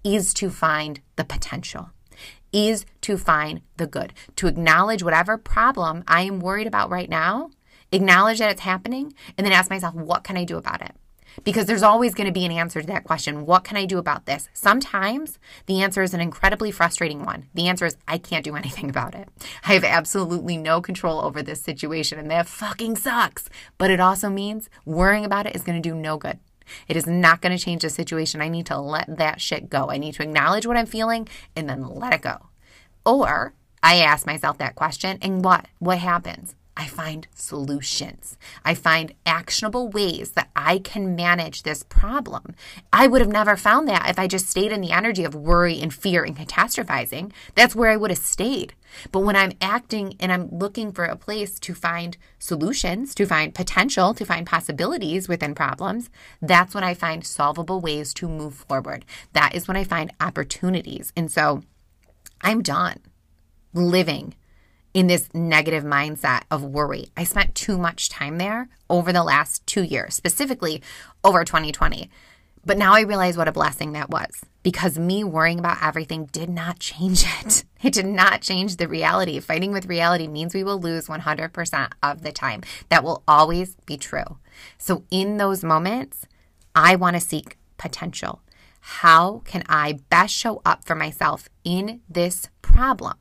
is 0.04 0.34
to 0.34 0.50
find 0.50 1.02
the 1.18 1.24
potential 1.24 1.92
is 2.52 2.84
to 3.02 3.16
find 3.16 3.62
the 3.78 3.86
good, 3.86 4.14
to 4.38 4.48
acknowledge 4.48 5.04
whatever 5.04 5.38
problem 5.38 6.04
I 6.08 6.22
am 6.22 6.40
worried 6.40 6.68
about 6.68 6.90
right 6.90 7.10
now, 7.10 7.52
acknowledge 7.92 8.40
that 8.40 8.50
it's 8.50 8.62
happening, 8.62 9.14
and 9.38 9.46
then 9.46 9.54
ask 9.54 9.70
myself, 9.70 9.94
what 9.94 10.24
can 10.24 10.36
I 10.36 10.46
do 10.46 10.58
about 10.58 10.82
it? 10.82 10.96
Because 11.44 11.66
there's 11.66 11.84
always 11.84 12.14
going 12.14 12.28
to 12.28 12.34
be 12.34 12.46
an 12.46 12.52
answer 12.52 12.82
to 12.82 12.88
that 12.88 13.04
question. 13.04 13.46
What 13.46 13.64
can 13.64 13.78
I 13.78 13.86
do 13.86 13.98
about 13.98 14.26
this? 14.26 14.50
Sometimes 14.54 15.40
the 15.66 15.82
answer 15.82 16.02
is 16.02 16.14
an 16.14 16.22
incredibly 16.22 16.72
frustrating 16.72 17.24
one. 17.24 17.48
The 17.54 17.68
answer 17.68 17.86
is, 17.86 17.98
I 18.08 18.18
can't 18.18 18.46
do 18.46 18.56
anything 18.56 18.90
about 18.90 19.16
it. 19.16 19.30
I 19.66 19.74
have 19.74 19.84
absolutely 19.84 20.58
no 20.58 20.82
control 20.82 21.22
over 21.22 21.42
this 21.42 21.62
situation, 21.62 22.20
and 22.20 22.30
that 22.32 22.48
fucking 22.48 22.98
sucks. 22.98 23.50
But 23.78 23.90
it 23.90 24.00
also 24.00 24.30
means 24.30 24.70
worrying 24.86 25.26
about 25.26 25.46
it 25.46 25.56
is 25.56 25.64
going 25.64 25.82
to 25.82 25.90
do 25.90 25.96
no 25.96 26.18
good. 26.18 26.40
It 26.88 26.96
is 26.96 27.08
not 27.08 27.42
going 27.42 27.56
to 27.56 27.64
change 27.64 27.82
the 27.82 27.90
situation. 27.90 28.42
I 28.42 28.48
need 28.48 28.66
to 28.68 28.80
let 28.80 29.18
that 29.18 29.42
shit 29.42 29.70
go. 29.70 29.90
I 29.90 29.98
need 29.98 30.14
to 30.16 30.24
acknowledge 30.24 30.66
what 30.66 30.78
I'm 30.78 30.86
feeling 30.86 31.28
and 31.56 31.70
then 31.70 31.88
let 31.88 32.14
it 32.14 32.22
go. 32.22 32.48
Or 33.06 33.54
I 33.82 33.98
ask 33.98 34.26
myself 34.26 34.58
that 34.60 34.76
question 34.76 35.18
and 35.22 35.44
what? 35.44 35.68
What 35.80 35.98
happens? 35.98 36.56
I 36.76 36.88
find 36.88 37.28
solutions. 37.36 38.36
I 38.66 38.74
find 38.74 39.14
actionable 39.28 39.90
ways 39.90 40.32
that 40.32 40.50
I 40.56 40.80
can 40.80 41.16
manage 41.16 41.62
this 41.62 41.84
problem. 41.84 42.56
I 42.92 43.06
would 43.06 43.22
have 43.22 43.32
never 43.32 43.56
found 43.56 43.88
that 43.90 44.10
if 44.10 44.18
I 44.18 44.28
just 44.28 44.50
stayed 44.50 44.72
in 44.72 44.82
the 44.82 44.92
energy 44.92 45.24
of 45.24 45.36
worry 45.36 45.80
and 45.80 45.94
fear 45.94 46.24
and 46.24 46.36
catastrophizing. 46.36 47.32
That's 47.54 47.76
where 47.76 47.92
I 47.92 47.98
would 47.98 48.10
have 48.10 48.18
stayed. 48.18 48.74
But 49.12 49.20
when 49.20 49.36
I'm 49.36 49.54
acting 49.62 50.16
and 50.20 50.32
I'm 50.32 50.50
looking 50.50 50.92
for 50.92 51.06
a 51.06 51.16
place 51.16 51.60
to 51.60 51.76
find 51.76 52.18
solutions, 52.40 53.14
to 53.16 53.26
find 53.26 53.54
potential, 53.54 54.16
to 54.16 54.26
find 54.26 54.48
possibilities 54.48 55.28
within 55.28 55.54
problems, 55.54 56.10
that's 56.42 56.74
when 56.74 56.84
I 56.84 56.96
find 56.96 57.24
solvable 57.24 57.82
ways 57.82 58.14
to 58.16 58.28
move 58.28 58.56
forward. 58.56 59.06
That 59.34 59.54
is 59.54 59.68
when 59.68 59.78
I 59.78 59.84
find 59.84 60.12
opportunities. 60.20 61.14
And 61.16 61.32
so 61.32 61.62
I'm 62.42 62.62
done 62.62 62.98
living 63.74 64.36
in 64.94 65.08
this 65.08 65.30
negative 65.34 65.84
mindset 65.84 66.44
of 66.52 66.64
worry. 66.64 67.08
I 67.18 67.24
spent 67.24 67.56
too 67.56 67.78
much 67.78 68.10
time 68.10 68.38
there 68.38 68.70
over 68.90 69.12
the 69.12 69.24
last 69.24 69.66
two 69.66 69.84
years, 69.84 70.14
specifically 70.16 70.82
over 71.24 71.44
2020. 71.44 72.10
But 72.66 72.78
now 72.78 72.94
I 72.94 73.02
realize 73.02 73.36
what 73.36 73.48
a 73.48 73.52
blessing 73.52 73.92
that 73.92 74.10
was 74.10 74.46
because 74.62 74.98
me 74.98 75.24
worrying 75.24 75.60
about 75.60 75.84
everything 75.84 76.26
did 76.26 76.50
not 76.50 76.80
change 76.80 77.26
it. 77.42 77.66
It 77.82 77.94
did 77.94 78.06
not 78.06 78.42
change 78.42 78.78
the 78.78 78.88
reality. 78.88 79.40
Fighting 79.40 79.74
with 79.74 79.88
reality 79.88 80.28
means 80.28 80.54
we 80.54 80.64
will 80.64 80.80
lose 80.80 81.08
100% 81.08 81.92
of 82.02 82.22
the 82.22 82.32
time. 82.32 82.62
That 82.90 83.04
will 83.04 83.24
always 83.28 83.76
be 83.86 83.98
true. 83.98 84.38
So, 84.78 85.04
in 85.12 85.38
those 85.38 85.64
moments, 85.64 86.26
I 86.74 86.96
want 86.96 87.16
to 87.16 87.20
seek 87.20 87.58
potential. 87.78 88.42
How 88.80 89.42
can 89.46 89.64
I 89.68 90.00
best 90.10 90.34
show 90.34 90.62
up 90.66 90.86
for 90.86 90.96
myself 90.96 91.50
in 91.64 92.02
this 92.08 92.48
problem? 92.62 93.16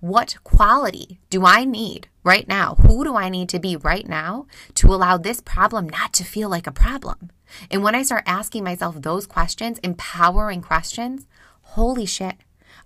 What 0.00 0.36
quality 0.44 1.20
do 1.28 1.44
I 1.44 1.64
need 1.64 2.08
right 2.24 2.48
now? 2.48 2.76
Who 2.76 3.04
do 3.04 3.16
I 3.16 3.28
need 3.28 3.50
to 3.50 3.58
be 3.58 3.76
right 3.76 4.08
now 4.08 4.46
to 4.76 4.86
allow 4.86 5.18
this 5.18 5.42
problem 5.42 5.90
not 5.90 6.14
to 6.14 6.24
feel 6.24 6.48
like 6.48 6.66
a 6.66 6.72
problem? 6.72 7.30
And 7.70 7.82
when 7.82 7.94
I 7.94 8.02
start 8.02 8.24
asking 8.24 8.64
myself 8.64 9.02
those 9.02 9.26
questions, 9.26 9.78
empowering 9.80 10.62
questions, 10.62 11.26
holy 11.60 12.06
shit, 12.06 12.36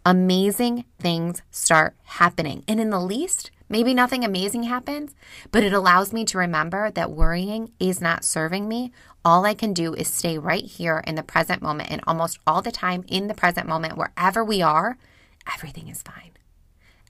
amazing 0.04 0.87
things 0.99 1.42
start 1.52 1.94
happening. 2.02 2.64
And 2.66 2.80
in 2.80 2.90
the 2.90 2.99
least, 2.99 3.52
maybe 3.68 3.94
nothing 3.94 4.25
amazing 4.25 4.64
happens, 4.64 5.14
but 5.52 5.62
it 5.62 5.73
allows 5.73 6.12
me 6.12 6.25
to 6.25 6.38
remember 6.38 6.90
that 6.90 7.12
worrying 7.12 7.71
is 7.78 8.00
not 8.00 8.25
serving 8.25 8.66
me. 8.66 8.90
All 9.25 9.44
I 9.44 9.54
can 9.54 9.73
do 9.73 9.94
is 9.94 10.09
stay 10.09 10.37
right 10.37 10.64
here 10.64 11.00
in 11.06 11.14
the 11.14 11.23
present 11.23 11.62
moment. 11.62 11.92
And 11.92 12.00
almost 12.09 12.40
all 12.44 12.61
the 12.61 12.73
time 12.73 13.04
in 13.06 13.28
the 13.28 13.35
present 13.35 13.68
moment, 13.68 13.97
wherever 13.97 14.44
we 14.44 14.62
are, 14.62 14.99
everything 15.47 15.87
is 15.87 16.02
fine. 16.02 16.34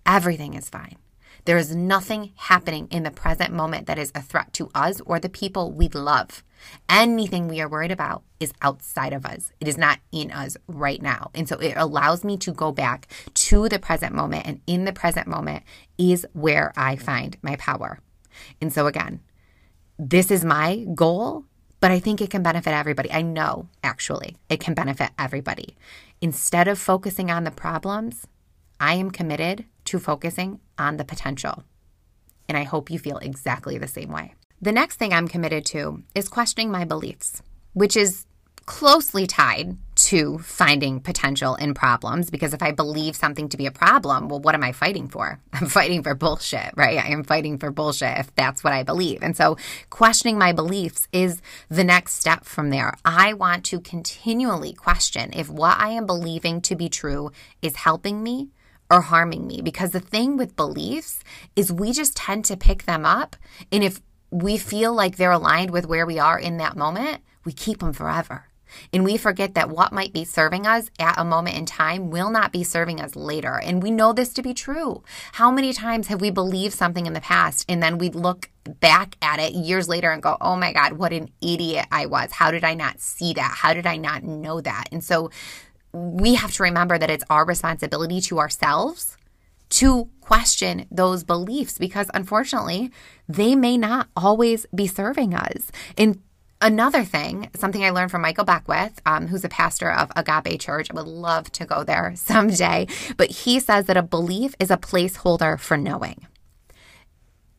Everything 0.06 0.54
is 0.54 0.68
fine. 0.68 0.96
There 1.44 1.58
is 1.58 1.76
nothing 1.76 2.32
happening 2.37 2.88
in 2.90 3.02
the 3.02 3.11
present 3.11 3.52
moment 3.52 3.87
that 3.87 3.99
is 3.99 4.11
a 4.14 4.23
threat 4.23 4.52
to 4.54 4.70
us 4.75 5.00
or 5.04 5.20
the 5.20 5.28
people 5.28 5.73
we 5.73 5.88
love. 5.88 6.42
Anything 6.88 7.49
we 7.49 7.61
are 7.61 7.68
worried 7.68 7.90
about 7.90 8.23
is 8.40 8.54
outside 8.62 9.12
of 9.12 9.26
us. 9.26 9.52
It 9.61 9.68
is 9.68 9.76
not 9.76 9.99
in 10.11 10.30
us 10.30 10.56
right 10.66 11.02
now. 11.02 11.30
And 11.34 11.46
so 11.46 11.56
it 11.56 11.75
allows 11.76 12.25
me 12.25 12.38
to 12.38 12.52
go 12.52 12.73
back 12.73 13.08
to 13.34 13.68
the 13.68 13.78
present 13.78 14.14
moment. 14.14 14.46
And 14.46 14.61
in 14.66 14.87
the 14.87 14.92
present 14.92 15.26
moment 15.26 15.64
is 15.99 16.26
where 16.32 16.73
I 16.76 16.96
find 16.96 17.37
my 17.42 17.56
power. 17.56 17.99
And 18.61 18.73
so, 18.73 18.87
again, 18.87 19.20
this 19.99 20.30
is 20.30 20.44
my 20.44 20.87
goal, 20.94 21.44
but 21.80 21.90
I 21.90 22.00
think 22.00 22.20
it 22.20 22.30
can 22.30 22.42
benefit 22.42 22.73
everybody. 22.73 23.12
I 23.12 23.20
know 23.20 23.68
actually 23.82 24.38
it 24.49 24.61
can 24.61 24.73
benefit 24.73 25.11
everybody. 25.18 25.76
Instead 26.23 26.68
of 26.68 26.78
focusing 26.78 27.30
on 27.30 27.44
the 27.44 27.50
problems, 27.50 28.26
I 28.80 28.94
am 28.94 29.11
committed 29.11 29.66
to 29.87 29.99
focusing 29.99 30.61
on 30.79 30.97
the 30.97 31.05
potential. 31.05 31.64
And 32.49 32.59
I 32.59 32.64
hope 32.64 32.91
you 32.91 32.99
feel 32.99 33.19
exactly 33.19 33.79
the 33.79 33.88
same 33.88 34.11
way. 34.11 34.35
The 34.61 34.73
next 34.73 34.97
thing 34.97 35.12
I'm 35.12 35.29
committed 35.29 35.67
to 35.67 36.03
is 36.14 36.29
questioning 36.29 36.71
my 36.71 36.85
beliefs, 36.85 37.43
which 37.73 37.97
is 37.97 38.26
closely 38.67 39.26
tied 39.26 39.76
to 39.95 40.38
finding 40.38 41.00
potential 41.00 41.55
in 41.55 41.75
problems 41.75 42.31
because 42.31 42.55
if 42.55 42.62
I 42.62 42.73
believe 42.73 43.14
something 43.14 43.49
to 43.50 43.57
be 43.57 43.67
a 43.67 43.71
problem, 43.71 44.29
well, 44.29 44.41
what 44.41 44.55
am 44.55 44.64
I 44.64 44.73
fighting 44.73 45.09
for? 45.09 45.38
I'm 45.53 45.67
fighting 45.67 46.03
for 46.03 46.14
bullshit, 46.14 46.71
right? 46.75 46.99
I 46.99 47.09
am 47.09 47.25
fighting 47.25 47.59
for 47.59 47.71
bullshit 47.71 48.19
if 48.19 48.35
that's 48.35 48.64
what 48.64 48.73
I 48.73 48.83
believe. 48.83 49.23
And 49.23 49.37
so 49.37 49.57
questioning 49.91 50.38
my 50.38 50.53
beliefs 50.53 51.09
is 51.12 51.43
the 51.69 51.85
next 51.85 52.14
step 52.14 52.45
from 52.45 52.71
there. 52.71 52.95
I 53.05 53.35
want 53.35 53.64
to 53.67 53.81
continually 53.81 54.73
question 54.73 55.31
if 55.33 55.49
what 55.49 55.79
I 55.79 55.91
am 55.91 56.07
believing 56.07 56.61
to 56.62 56.75
be 56.75 56.88
true 56.88 57.31
is 57.62 57.76
helping 57.76 58.23
me 58.23 58.49
or 58.91 59.03
harming 59.03 59.47
me. 59.47 59.61
Because 59.62 59.91
the 59.91 60.00
thing 60.00 60.37
with 60.37 60.57
beliefs 60.57 61.21
is 61.57 61.73
we 61.73 61.93
just 61.93 62.17
tend 62.17 62.45
to 62.47 62.57
pick 62.57 62.85
them 62.85 63.05
up. 63.05 63.37
And 63.73 63.83
if 63.83 64.00
we 64.31 64.57
feel 64.57 64.93
like 64.93 65.17
they're 65.17 65.31
aligned 65.31 65.71
with 65.71 65.87
where 65.87 66.07
we 66.07 66.19
are 66.19 66.38
in 66.38 66.57
that 66.59 66.76
moment, 66.76 67.23
we 67.45 67.53
keep 67.53 67.81
them 67.81 67.93
forever. 67.93 68.47
And 68.93 69.05
we 69.05 69.17
forget 69.17 69.55
that 69.55 69.71
what 69.71 69.93
might 69.93 70.12
be 70.12 70.25
serving 70.25 70.67
us 70.67 70.91
at 70.99 71.19
a 71.19 71.25
moment 71.25 71.57
in 71.57 71.67
time 71.67 72.11
will 72.11 72.31
not 72.31 72.53
be 72.53 72.64
serving 72.64 73.00
us 73.00 73.14
later. 73.14 73.61
And 73.61 73.83
we 73.83 73.91
know 73.91 74.12
this 74.12 74.33
to 74.35 74.43
be 74.43 74.55
true. 74.55 75.03
How 75.33 75.50
many 75.50 75.73
times 75.73 76.09
have 76.09 76.21
we 76.21 76.31
believed 76.31 76.75
something 76.75 77.07
in 77.07 77.12
the 77.12 77.21
past 77.21 77.64
and 77.69 77.83
then 77.83 77.99
we 77.99 78.11
look 78.11 78.50
back 78.81 79.17
at 79.23 79.38
it 79.38 79.53
years 79.53 79.88
later 79.88 80.11
and 80.11 80.23
go, 80.23 80.37
oh 80.41 80.57
my 80.57 80.73
God, 80.73 80.95
what 80.95 81.12
an 81.12 81.29
idiot 81.43 81.87
I 81.91 82.07
was. 82.07 82.33
How 82.33 82.50
did 82.50 82.64
I 82.64 82.75
not 82.75 83.00
see 83.00 83.35
that? 83.35 83.55
How 83.57 83.75
did 83.75 83.87
I 83.87 83.97
not 83.97 84.23
know 84.23 84.61
that? 84.61 84.87
And 84.91 85.05
so 85.05 85.31
we 85.94 86.34
have 86.34 86.52
to 86.52 86.64
remember 86.64 86.98
that 86.98 87.10
it's 87.10 87.24
our 87.30 87.46
responsibility 87.46 88.20
to 88.22 88.40
ourselves 88.40 89.16
to 89.70 90.10
question 90.20 90.86
those 90.90 91.24
beliefs 91.24 91.78
because 91.78 92.10
unfortunately, 92.12 92.90
they 93.28 93.54
may 93.54 93.76
not 93.76 94.08
always 94.16 94.66
be 94.74 94.86
serving 94.86 95.34
us. 95.34 95.70
And 95.96 96.20
another 96.60 97.04
thing, 97.04 97.48
something 97.54 97.84
I 97.84 97.90
learned 97.90 98.10
from 98.10 98.22
Michael 98.22 98.44
Beckwith, 98.44 99.00
um, 99.06 99.28
who's 99.28 99.44
a 99.44 99.48
pastor 99.48 99.90
of 99.90 100.10
Agape 100.16 100.60
Church, 100.60 100.88
I 100.90 100.94
would 100.94 101.06
love 101.06 101.50
to 101.52 101.64
go 101.64 101.84
there 101.84 102.12
someday, 102.16 102.88
but 103.16 103.30
he 103.30 103.60
says 103.60 103.86
that 103.86 103.96
a 103.96 104.02
belief 104.02 104.54
is 104.58 104.70
a 104.70 104.76
placeholder 104.76 105.58
for 105.58 105.76
knowing. 105.76 106.26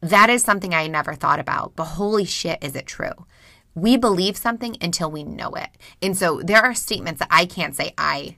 That 0.02 0.30
is 0.30 0.44
something 0.44 0.74
I 0.74 0.88
never 0.88 1.16
thought 1.16 1.40
about, 1.40 1.74
but 1.76 1.86
holy 1.86 2.26
shit, 2.26 2.60
is 2.62 2.76
it 2.76 2.86
true? 2.86 3.26
We 3.76 3.98
believe 3.98 4.38
something 4.38 4.78
until 4.82 5.12
we 5.12 5.24
know 5.24 5.52
it. 5.52 5.70
And 6.02 6.18
so 6.18 6.42
there 6.42 6.62
are 6.62 6.74
statements 6.74 7.20
that 7.20 7.28
I 7.30 7.46
can't 7.46 7.76
say 7.76 7.94
I 7.98 8.38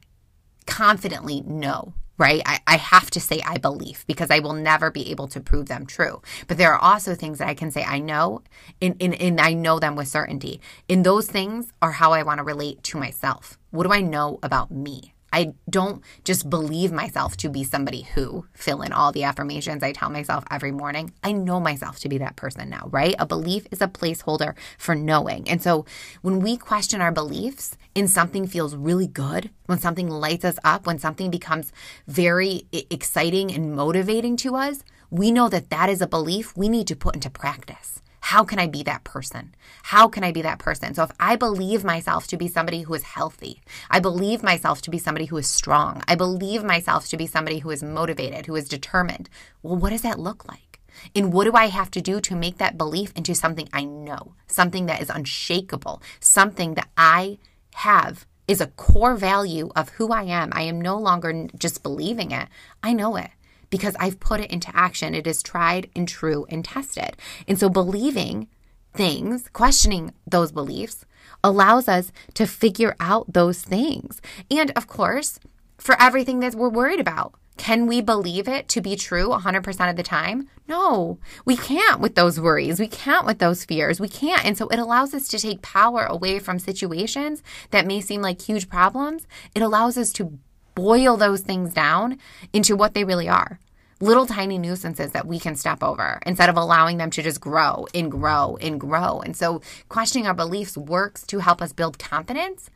confidently 0.65 1.41
know, 1.41 1.94
right? 2.17 2.41
I, 2.46 2.60
I 2.65 2.77
have 2.77 3.12
to 3.12 3.22
say 3.22 3.41
I 3.46 3.58
believe 3.58 4.03
because 4.08 4.32
I 4.32 4.39
will 4.39 4.53
never 4.53 4.89
be 4.89 5.12
able 5.12 5.27
to 5.29 5.39
prove 5.39 5.67
them 5.67 5.86
true. 5.86 6.22
But 6.48 6.58
there 6.58 6.74
are 6.74 6.79
also 6.79 7.13
things 7.13 7.38
that 7.38 7.48
I 7.48 7.53
can 7.53 7.72
say 7.72 7.84
I 7.84 8.00
know 8.00 8.41
and, 8.82 8.96
and, 9.00 9.13
and 9.15 9.39
I 9.39 9.53
know 9.53 9.79
them 9.79 9.96
with 9.96 10.08
certainty. 10.08 10.60
And 10.89 11.06
those 11.06 11.27
things 11.27 11.72
are 11.82 11.94
how 11.94 12.13
I 12.13 12.24
want 12.24 12.39
to 12.39 12.44
relate 12.44 12.84
to 12.84 12.98
myself. 12.98 13.58
What 13.70 13.84
do 13.84 13.94
I 13.94 14.01
know 14.01 14.39
about 14.41 14.72
me? 14.72 15.13
I 15.31 15.53
don't 15.69 16.03
just 16.24 16.50
believe 16.50 16.91
myself 16.91 17.36
to 17.38 17.50
be 17.50 17.63
somebody 17.63 18.03
who 18.03 18.46
fill 18.53 18.81
in 18.81 18.93
all 18.93 19.12
the 19.12 19.24
affirmations 19.24 19.84
I 19.84 19.91
tell 19.91 20.10
myself 20.10 20.43
every 20.50 20.72
morning. 20.72 21.13
I 21.24 21.31
know 21.31 21.60
myself 21.60 22.00
to 22.00 22.10
be 22.10 22.17
that 22.19 22.36
person 22.36 22.69
now, 22.69 22.88
right? 22.91 23.15
A 23.19 23.25
belief 23.25 23.67
is 23.72 23.81
a 23.81 23.88
placeholder 23.88 24.55
for 24.77 24.96
knowing. 24.96 25.50
And 25.50 25.62
so 25.62 25.86
when 26.22 26.39
we 26.39 26.57
question 26.57 27.01
our 27.01 27.12
beliefs 27.12 27.77
and 27.96 28.10
something 28.10 28.48
feels 28.48 28.75
really 28.75 29.07
good, 29.07 29.50
when 29.65 29.79
something 29.79 30.10
lights 30.10 30.46
us 30.46 30.57
up, 30.63 30.88
when 30.88 31.00
something 31.00 31.29
becomes 31.29 31.72
very 32.07 32.67
exciting 32.72 33.53
and 33.53 33.75
motivating 33.75 34.38
to 34.38 34.55
us, 34.55 34.84
we 35.10 35.31
know 35.31 35.50
that 35.50 35.69
that 35.69 35.89
is 35.89 36.01
a 36.01 36.07
belief 36.07 36.55
we 36.55 36.69
need 36.69 36.88
to 36.88 36.96
put 36.96 37.15
into 37.15 37.29
practice. 37.29 38.01
How 38.31 38.43
can 38.43 38.60
I 38.60 38.67
be 38.67 38.84
that 38.84 39.05
person? 39.05 39.55
How 39.84 40.10
can 40.10 40.22
I 40.22 40.34
be 40.34 40.41
that 40.41 40.60
person? 40.60 40.93
So 40.93 41.03
if 41.03 41.12
I 41.17 41.38
believe 41.38 41.86
myself 41.86 42.27
to 42.27 42.36
be 42.36 42.50
somebody 42.50 42.81
who 42.81 42.93
is 42.93 43.03
healthy, 43.03 43.62
I 43.89 44.01
believe 44.01 44.43
myself 44.43 44.81
to 44.81 44.89
be 44.89 44.98
somebody 44.98 45.27
who 45.27 45.38
is 45.38 45.48
strong, 45.48 46.03
I 46.10 46.15
believe 46.15 46.62
myself 46.62 47.07
to 47.07 47.15
be 47.15 47.25
somebody 47.25 47.60
who 47.60 47.69
is 47.69 47.81
motivated, 47.81 48.46
who 48.46 48.57
is 48.57 48.67
determined, 48.67 49.29
well, 49.63 49.77
what 49.77 49.91
does 49.91 50.01
that 50.01 50.19
look 50.19 50.46
like? 50.46 50.81
And 51.15 51.31
what 51.31 51.46
do 51.46 51.53
I 51.53 51.67
have 51.67 51.89
to 51.91 52.01
do 52.01 52.19
to 52.19 52.36
make 52.36 52.57
that 52.57 52.77
belief 52.77 53.13
into 53.15 53.34
something 53.34 53.69
I 53.72 53.86
know, 53.86 54.34
something 54.48 54.88
that 54.88 55.01
is 55.01 55.10
unshakable, 55.10 56.01
something 56.19 56.74
that 56.74 56.89
I 56.98 57.38
have 57.75 58.25
is 58.46 58.60
a 58.60 58.67
core 58.67 59.15
value 59.15 59.69
of 59.74 59.88
who 59.91 60.12
I 60.12 60.24
am. 60.24 60.50
I 60.51 60.63
am 60.63 60.81
no 60.81 60.98
longer 60.98 61.48
just 61.57 61.81
believing 61.81 62.31
it, 62.31 62.50
I 62.84 62.91
know 62.91 63.15
it 63.15 63.31
because 63.69 63.95
I've 64.00 64.19
put 64.19 64.41
it 64.41 64.51
into 64.51 64.75
action. 64.75 65.13
It 65.13 65.27
is 65.27 65.43
tried 65.43 65.89
and 65.95 66.07
true 66.07 66.45
and 66.50 66.63
tested. 66.63 67.17
And 67.47 67.59
so 67.59 67.69
believing 67.69 68.47
things, 68.93 69.50
questioning 69.53 70.13
those 70.25 70.51
beliefs, 70.51 71.05
allows 71.43 71.88
us 71.88 72.12
to 72.33 72.47
figure 72.47 72.95
out 73.00 73.33
those 73.33 73.62
things. 73.62 74.21
And 74.50 74.71
of 74.71 74.88
course, 74.88 75.39
for 75.77 76.00
everything 76.01 76.39
that 76.39 76.55
we're 76.55 76.69
worried 76.69 77.00
about. 77.00 77.36
Can 77.57 77.88
we 77.88 78.01
believe 78.01 78.47
it 78.47 78.67
to 78.69 78.81
be 78.81 78.95
true 78.95 79.29
100% 79.29 79.89
of 79.89 79.95
the 79.95 80.03
time? 80.03 80.47
No, 80.67 81.17
we 81.43 81.57
can't 81.57 82.00
with 82.00 82.13
those 82.13 82.39
worries. 82.39 82.79
We 82.79 82.88
can't 82.88 83.25
with 83.25 83.39
those 83.39 83.65
fears. 83.65 84.00
We 84.00 84.09
can't. 84.09 84.45
And 84.45 84.55
so 84.55 84.67
it 84.67 84.77
allows 84.77 85.13
us 85.13 85.27
to 85.29 85.39
take 85.39 85.63
power 85.63 86.03
away 86.03 86.38
from 86.38 86.59
situations 86.59 87.41
that 87.71 87.88
may 87.88 88.00
seem 88.00 88.21
like 88.21 88.41
huge 88.41 88.69
problems. 88.69 89.25
It 89.55 89.63
allows 89.63 89.97
us 89.97 90.13
to 90.13 90.38
boil 90.77 91.17
those 91.17 91.41
things 91.41 91.74
down 91.74 92.19
into 92.53 92.75
what 92.75 92.93
they 92.93 93.03
really 93.03 93.27
are. 93.27 93.60
little 94.00 94.25
tiny 94.27 94.57
nuisances 94.57 95.12
that 95.12 95.25
we 95.25 95.39
can 95.39 95.55
step 95.55 95.81
over 95.81 96.19
instead 96.25 96.50
of 96.50 96.57
allowing 96.57 96.98
them 96.98 97.10
to 97.12 97.24
just 97.24 97.41
grow 97.41 97.88
and 97.93 98.12
grow 98.12 98.57
and 98.62 98.79
grow. 98.79 99.19
And 99.19 99.36
so 99.36 99.62
questioning 99.89 100.27
our 100.27 100.34
beliefs 100.34 100.77
works 100.77 101.25
to 101.27 101.39
help 101.39 101.62
us 101.62 101.74
build 101.74 101.98
confidence, 101.98 102.69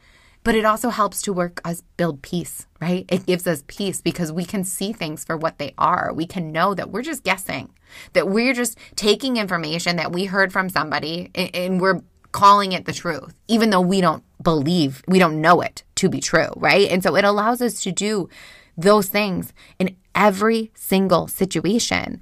but 0.43 0.55
it 0.55 0.65
also 0.65 0.89
helps 0.89 1.21
to 1.23 1.33
work 1.33 1.61
us 1.63 1.83
build 1.97 2.23
peace, 2.23 2.65
right? 2.79 3.05
It 3.09 3.27
gives 3.27 3.45
us 3.45 3.63
peace 3.67 4.01
because 4.01 4.31
we 4.31 4.45
can 4.45 4.63
see 4.63 4.91
things 4.93 5.23
for 5.23 5.37
what 5.37 5.59
they 5.59 5.73
are. 5.77 6.11
We 6.13 6.25
can 6.25 6.51
know 6.51 6.73
that 6.73 6.89
we're 6.89 7.03
just 7.03 7.23
guessing, 7.23 7.69
that 8.13 8.27
we're 8.27 8.53
just 8.53 8.77
taking 8.95 9.37
information 9.37 9.97
that 9.97 10.11
we 10.11 10.25
heard 10.25 10.51
from 10.51 10.69
somebody 10.69 11.29
and 11.35 11.79
we're 11.79 12.01
calling 12.31 12.71
it 12.71 12.85
the 12.85 12.93
truth, 12.93 13.35
even 13.47 13.69
though 13.69 13.81
we 13.81 14.01
don't 14.01 14.23
believe, 14.41 15.03
we 15.07 15.19
don't 15.19 15.41
know 15.41 15.61
it 15.61 15.83
to 16.01 16.09
be 16.09 16.19
true, 16.19 16.49
right? 16.55 16.89
And 16.89 17.01
so 17.01 17.15
it 17.15 17.23
allows 17.23 17.61
us 17.61 17.81
to 17.83 17.91
do 17.91 18.29
those 18.77 19.07
things 19.09 19.53
in 19.79 19.95
every 20.15 20.71
single 20.75 21.27
situation. 21.27 22.21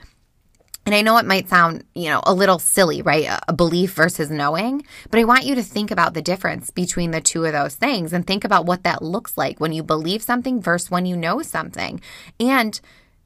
And 0.86 0.96
I 0.96 1.02
know 1.02 1.18
it 1.18 1.26
might 1.26 1.50
sound, 1.50 1.84
you 1.94 2.10
know, 2.10 2.22
a 2.24 2.34
little 2.34 2.58
silly, 2.58 3.02
right? 3.02 3.28
A 3.48 3.54
belief 3.54 3.94
versus 3.94 4.32
knowing, 4.32 4.84
but 5.12 5.20
I 5.20 5.24
want 5.24 5.46
you 5.46 5.56
to 5.56 5.64
think 5.64 5.92
about 5.92 6.14
the 6.14 6.22
difference 6.22 6.72
between 6.72 7.12
the 7.12 7.22
two 7.22 7.46
of 7.46 7.54
those 7.54 7.76
things 7.76 8.12
and 8.12 8.26
think 8.26 8.44
about 8.44 8.66
what 8.66 8.84
that 8.84 9.02
looks 9.02 9.38
like 9.38 9.60
when 9.60 9.72
you 9.72 9.84
believe 9.84 10.24
something 10.24 10.62
versus 10.62 10.90
when 10.90 11.06
you 11.06 11.16
know 11.16 11.42
something. 11.42 12.02
And 12.40 12.80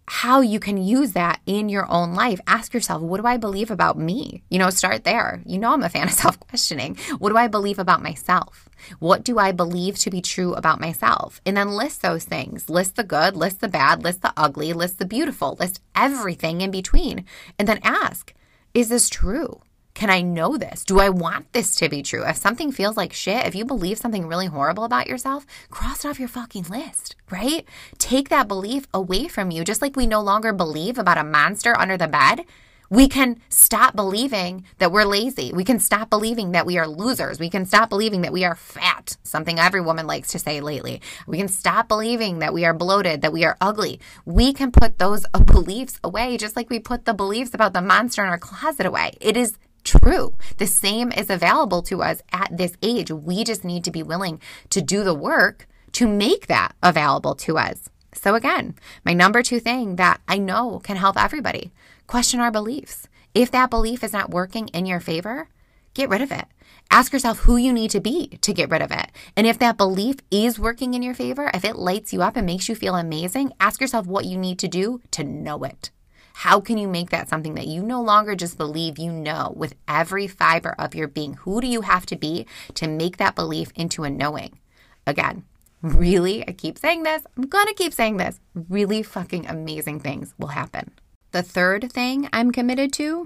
how 0.07 0.41
you 0.41 0.60
can 0.60 0.77
use 0.77 1.13
that 1.13 1.39
in 1.45 1.69
your 1.69 1.89
own 1.89 2.13
life. 2.13 2.39
Ask 2.45 2.74
yourself, 2.74 3.01
what 3.01 3.22
do 3.22 3.27
I 3.27 3.38
believe 3.38 3.72
about 3.72 3.98
me? 3.98 4.43
You 4.50 4.60
know, 4.60 4.69
start 4.69 5.05
there. 5.05 5.41
You 5.45 5.57
know, 5.57 5.74
I'm 5.74 5.83
a 5.83 5.89
fan 5.89 6.07
of 6.07 6.13
self 6.24 6.39
questioning. 6.39 6.98
What 7.19 7.29
do 7.29 7.38
I 7.38 7.48
believe 7.48 7.79
about 7.79 8.03
myself? 8.03 8.69
What 8.99 9.23
do 9.23 9.39
I 9.39 9.51
believe 9.51 9.97
to 9.99 10.09
be 10.09 10.21
true 10.21 10.53
about 10.53 10.79
myself? 10.79 11.41
And 11.45 11.57
then 11.57 11.69
list 11.69 12.01
those 12.01 12.23
things. 12.23 12.69
List 12.69 12.95
the 12.95 13.03
good, 13.03 13.35
list 13.35 13.61
the 13.61 13.67
bad, 13.67 14.03
list 14.03 14.21
the 14.21 14.33
ugly, 14.35 14.73
list 14.73 14.99
the 14.99 15.05
beautiful, 15.05 15.57
list 15.59 15.81
everything 15.95 16.61
in 16.61 16.71
between. 16.71 17.25
And 17.57 17.67
then 17.67 17.79
ask, 17.83 18.33
is 18.73 18.89
this 18.89 19.09
true? 19.09 19.61
Can 19.93 20.09
I 20.09 20.21
know 20.21 20.57
this? 20.57 20.83
Do 20.83 20.99
I 20.99 21.09
want 21.09 21.53
this 21.53 21.75
to 21.75 21.87
be 21.87 22.01
true? 22.01 22.25
If 22.25 22.37
something 22.37 22.71
feels 22.71 22.97
like 22.97 23.13
shit, 23.13 23.45
if 23.45 23.53
you 23.53 23.63
believe 23.63 23.99
something 23.99 24.25
really 24.25 24.47
horrible 24.47 24.85
about 24.85 25.07
yourself, 25.07 25.45
cross 25.69 26.03
it 26.03 26.07
off 26.07 26.19
your 26.19 26.27
fucking 26.27 26.63
list, 26.63 27.15
right? 27.29 27.63
Take 27.99 28.29
that 28.29 28.47
belief 28.47 28.87
away 28.93 29.27
from 29.27 29.51
you. 29.51 29.63
Just 29.63 29.83
like 29.83 29.95
we 29.95 30.07
no 30.07 30.21
longer 30.21 30.51
believe 30.51 30.97
about 30.97 31.19
a 31.19 31.23
monster 31.23 31.77
under 31.77 31.95
the 31.95 32.07
bed, 32.07 32.45
we 32.93 33.07
can 33.07 33.41
stop 33.50 33.95
believing 33.95 34.65
that 34.77 34.91
we're 34.91 35.03
lazy. 35.03 35.51
We 35.51 35.63
can 35.63 35.79
stop 35.79 36.12
believing 36.12 36.51
that 36.51 36.67
we 36.67 36.77
are 36.77 36.88
losers. 36.88 37.39
We 37.39 37.50
can 37.50 37.65
stop 37.65 37.89
believing 37.89 38.21
that 38.21 38.31
we 38.31 38.45
are 38.45 38.53
fat, 38.53 39.17
something 39.23 39.57
every 39.57 39.81
woman 39.81 40.05
likes 40.05 40.27
to 40.33 40.38
say 40.38 40.62
lately. 40.62 41.01
We 41.25 41.39
can 41.39 41.47
stop 41.47 41.88
believing 41.88 42.38
that 42.39 42.53
we 42.53 42.65
are 42.65 42.73
bloated, 42.75 43.23
that 43.23 43.33
we 43.33 43.45
are 43.45 43.57
ugly. 43.59 44.00
We 44.25 44.53
can 44.53 44.71
put 44.71 45.00
those 45.00 45.25
beliefs 45.47 46.00
away 46.03 46.38
just 46.38 46.55
like 46.55 46.69
we 46.69 46.79
put 46.79 47.05
the 47.05 47.15
beliefs 47.15 47.55
about 47.55 47.73
the 47.73 47.81
monster 47.81 48.23
in 48.23 48.29
our 48.29 48.38
closet 48.38 48.85
away. 48.85 49.13
It 49.19 49.38
is 49.38 49.57
true. 49.83 50.35
The 50.57 50.67
same 50.67 51.12
is 51.12 51.31
available 51.31 51.81
to 51.83 52.03
us 52.03 52.21
at 52.31 52.55
this 52.55 52.77
age. 52.83 53.09
We 53.09 53.43
just 53.43 53.65
need 53.65 53.83
to 53.85 53.91
be 53.91 54.03
willing 54.03 54.39
to 54.69 54.83
do 54.83 55.03
the 55.03 55.15
work 55.15 55.67
to 55.93 56.07
make 56.07 56.45
that 56.45 56.75
available 56.83 57.33
to 57.35 57.57
us. 57.57 57.89
So, 58.13 58.35
again, 58.35 58.75
my 59.03 59.13
number 59.13 59.41
two 59.41 59.59
thing 59.59 59.95
that 59.95 60.21
I 60.27 60.38
know 60.38 60.79
can 60.83 60.97
help 60.97 61.17
everybody 61.17 61.71
question 62.07 62.39
our 62.39 62.51
beliefs. 62.51 63.07
If 63.33 63.51
that 63.51 63.69
belief 63.69 64.03
is 64.03 64.13
not 64.13 64.29
working 64.29 64.67
in 64.69 64.86
your 64.86 65.00
favor, 65.00 65.50
get 65.93 66.10
rid 66.10 66.22
of 66.22 66.31
it. 66.31 66.45
Ask 66.91 67.12
yourself 67.12 67.39
who 67.39 67.57
you 67.57 67.74
need 67.74 67.89
to 67.91 68.00
be 68.00 68.27
to 68.41 68.53
get 68.53 68.69
rid 68.69 68.81
of 68.81 68.91
it. 68.91 69.07
And 69.36 69.48
if 69.48 69.57
that 69.60 69.77
belief 69.77 70.17
is 70.29 70.60
working 70.60 70.93
in 70.93 71.01
your 71.01 71.15
favor, 71.15 71.50
if 71.53 71.65
it 71.65 71.75
lights 71.75 72.13
you 72.13 72.22
up 72.22 72.36
and 72.36 72.45
makes 72.45 72.69
you 72.69 72.75
feel 72.75 72.95
amazing, 72.95 73.51
ask 73.60 73.81
yourself 73.81 74.05
what 74.05 74.25
you 74.25 74.38
need 74.38 74.60
to 74.60 74.67
do 74.67 75.01
to 75.12 75.24
know 75.24 75.63
it. 75.63 75.89
How 76.33 76.60
can 76.60 76.77
you 76.77 76.88
make 76.88 77.10
that 77.12 77.29
something 77.29 77.55
that 77.55 77.67
you 77.67 77.83
no 77.83 78.01
longer 78.01 78.36
just 78.36 78.57
believe 78.57 78.98
you 78.98 79.12
know 79.12 79.53
with 79.55 79.75
every 79.88 80.27
fiber 80.27 80.75
of 80.77 80.95
your 80.95 81.07
being? 81.07 81.33
Who 81.36 81.62
do 81.62 81.67
you 81.67 81.81
have 81.81 82.05
to 82.07 82.15
be 82.15 82.45
to 82.75 82.88
make 82.88 83.17
that 83.17 83.36
belief 83.36 83.72
into 83.75 84.03
a 84.03 84.10
knowing? 84.10 84.60
Again, 85.05 85.45
really, 85.81 86.48
I 86.48 86.53
keep 86.53 86.79
saying 86.79 87.03
this, 87.03 87.24
I'm 87.38 87.48
gonna 87.48 87.74
keep 87.74 87.93
saying 87.93 88.17
this, 88.17 88.39
really 88.53 89.03
fucking 89.03 89.48
amazing 89.48 90.00
things 90.00 90.33
will 90.38 90.47
happen. 90.47 90.91
The 91.34 91.41
third 91.41 91.91
thing 91.91 92.30
I'm 92.32 92.52
committed 92.52 92.93
to 92.93 93.26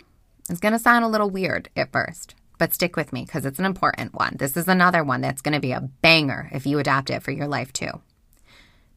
is 0.50 0.62
gonna 0.62 0.80
sound 0.80 1.04
a 1.04 1.10
little 1.10 1.30
weird 1.30 1.68
at 1.76 1.92
first, 1.92 2.36
but 2.58 2.74
stick 2.74 2.96
with 2.96 3.12
me 3.12 3.26
because 3.26 3.46
it's 3.46 3.60
an 3.60 3.66
important 3.66 4.14
one. 4.14 4.38
This 4.38 4.56
is 4.56 4.70
another 4.70 5.04
one 5.04 5.20
that's 5.20 5.42
gonna 5.42 5.60
be 5.60 5.74
a 5.74 5.90
banger 6.02 6.48
if 6.54 6.66
you 6.66 6.80
adopt 6.80 7.10
it 7.10 7.22
for 7.22 7.32
your 7.32 7.50
life 7.50 7.74
too. 7.74 8.02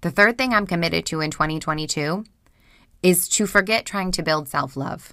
The 0.03 0.12
third 0.12 0.38
thing 0.38 0.55
I'm 0.55 0.64
committed 0.64 1.07
to 1.07 1.20
in 1.23 1.33
2022 1.33 2.25
is 3.03 3.29
to 3.31 3.49
forget 3.49 3.85
trying 3.85 4.12
to 4.12 4.23
build 4.23 4.49
self 4.49 4.77
love. 4.77 5.12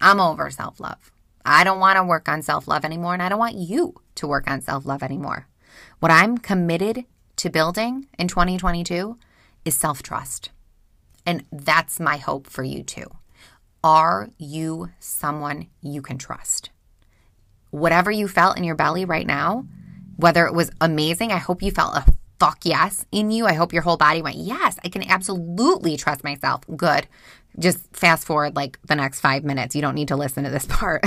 I'm 0.00 0.18
over 0.18 0.50
self 0.50 0.80
love. 0.80 1.12
I 1.44 1.62
don't 1.62 1.78
want 1.78 1.96
to 1.96 2.02
work 2.02 2.28
on 2.28 2.42
self 2.42 2.66
love 2.66 2.84
anymore, 2.84 3.12
and 3.12 3.22
I 3.22 3.28
don't 3.28 3.38
want 3.38 3.54
you 3.54 3.94
to 4.16 4.26
work 4.26 4.50
on 4.50 4.62
self 4.62 4.84
love 4.84 5.04
anymore. 5.04 5.46
What 6.00 6.10
I'm 6.10 6.38
committed 6.38 7.04
to 7.36 7.50
building 7.50 8.08
in 8.18 8.26
2022 8.26 9.16
is 9.64 9.78
self 9.78 10.02
trust. 10.02 10.50
And 11.24 11.44
that's 11.52 12.00
my 12.00 12.16
hope 12.16 12.48
for 12.48 12.64
you 12.64 12.82
too. 12.82 13.06
Are 13.84 14.28
you 14.38 14.90
someone 14.98 15.68
you 15.80 16.02
can 16.02 16.18
trust? 16.18 16.70
Whatever 17.70 18.10
you 18.10 18.26
felt 18.26 18.58
in 18.58 18.64
your 18.64 18.74
belly 18.74 19.04
right 19.04 19.26
now, 19.26 19.66
whether 20.16 20.46
it 20.46 20.54
was 20.54 20.70
amazing, 20.80 21.30
I 21.30 21.36
hope 21.36 21.62
you 21.62 21.70
felt 21.70 21.96
a 21.96 22.04
fuck 22.40 22.64
yes 22.64 23.06
in 23.12 23.30
you. 23.30 23.46
I 23.46 23.52
hope 23.52 23.72
your 23.72 23.82
whole 23.82 23.96
body 23.96 24.20
went, 24.20 24.36
yes, 24.36 24.78
I 24.84 24.88
can 24.88 25.08
absolutely 25.08 25.96
trust 25.96 26.24
myself. 26.24 26.62
Good. 26.76 27.06
Just 27.58 27.78
fast 27.96 28.26
forward 28.26 28.56
like 28.56 28.80
the 28.86 28.96
next 28.96 29.20
five 29.20 29.44
minutes. 29.44 29.76
You 29.76 29.82
don't 29.82 29.94
need 29.94 30.08
to 30.08 30.16
listen 30.16 30.42
to 30.44 30.50
this 30.50 30.66
part. 30.68 31.04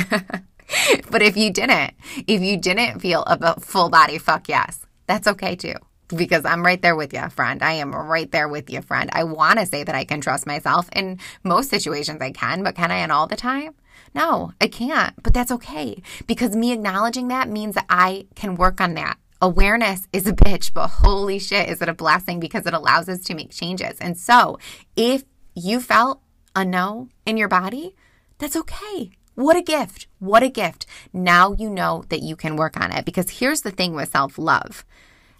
but 1.09 1.21
if 1.21 1.35
you 1.35 1.51
didn't, 1.51 1.93
if 2.25 2.41
you 2.41 2.57
didn't 2.57 3.01
feel 3.01 3.23
a 3.23 3.59
full 3.59 3.89
body 3.89 4.17
fuck 4.17 4.47
yes, 4.47 4.79
that's 5.07 5.27
okay 5.27 5.57
too. 5.57 5.75
Because 6.15 6.45
I'm 6.45 6.65
right 6.65 6.81
there 6.81 6.95
with 6.95 7.13
you, 7.13 7.27
friend. 7.29 7.63
I 7.63 7.73
am 7.73 7.93
right 7.93 8.31
there 8.31 8.47
with 8.47 8.69
you, 8.69 8.81
friend. 8.81 9.09
I 9.13 9.23
want 9.23 9.59
to 9.59 9.65
say 9.65 9.83
that 9.83 9.95
I 9.95 10.03
can 10.03 10.21
trust 10.21 10.45
myself. 10.45 10.89
In 10.93 11.19
most 11.43 11.69
situations, 11.69 12.21
I 12.21 12.31
can, 12.31 12.63
but 12.63 12.75
can 12.75 12.91
I 12.91 12.97
in 12.97 13.11
all 13.11 13.27
the 13.27 13.35
time? 13.35 13.73
No, 14.13 14.51
I 14.59 14.67
can't. 14.67 15.13
But 15.23 15.33
that's 15.33 15.51
okay 15.51 16.01
because 16.27 16.55
me 16.55 16.71
acknowledging 16.71 17.29
that 17.29 17.49
means 17.49 17.75
that 17.75 17.85
I 17.89 18.27
can 18.35 18.55
work 18.55 18.81
on 18.81 18.93
that 18.95 19.17
awareness 19.41 20.07
is 20.13 20.27
a 20.27 20.33
bitch, 20.33 20.71
but 20.73 20.87
holy 20.87 21.39
shit, 21.39 21.67
is 21.67 21.81
it 21.81 21.89
a 21.89 21.93
blessing 21.93 22.39
because 22.39 22.65
it 22.65 22.73
allows 22.73 23.09
us 23.09 23.21
to 23.21 23.33
make 23.33 23.51
changes. 23.51 23.97
And 23.99 24.17
so 24.17 24.59
if 24.95 25.23
you 25.55 25.81
felt 25.81 26.21
a 26.55 26.63
no 26.63 27.09
in 27.25 27.37
your 27.37 27.47
body, 27.47 27.95
that's 28.37 28.55
okay. 28.55 29.11
What 29.35 29.57
a 29.57 29.61
gift. 29.61 30.07
What 30.19 30.43
a 30.43 30.49
gift. 30.49 30.85
Now 31.11 31.53
you 31.53 31.69
know 31.69 32.03
that 32.09 32.21
you 32.21 32.35
can 32.35 32.55
work 32.55 32.79
on 32.79 32.91
it 32.91 33.05
because 33.05 33.39
here's 33.39 33.61
the 33.61 33.71
thing 33.71 33.95
with 33.95 34.11
self 34.11 34.37
love. 34.37 34.85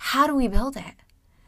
How 0.04 0.26
do 0.26 0.36
we 0.36 0.48
build 0.48 0.78
it? 0.78 0.96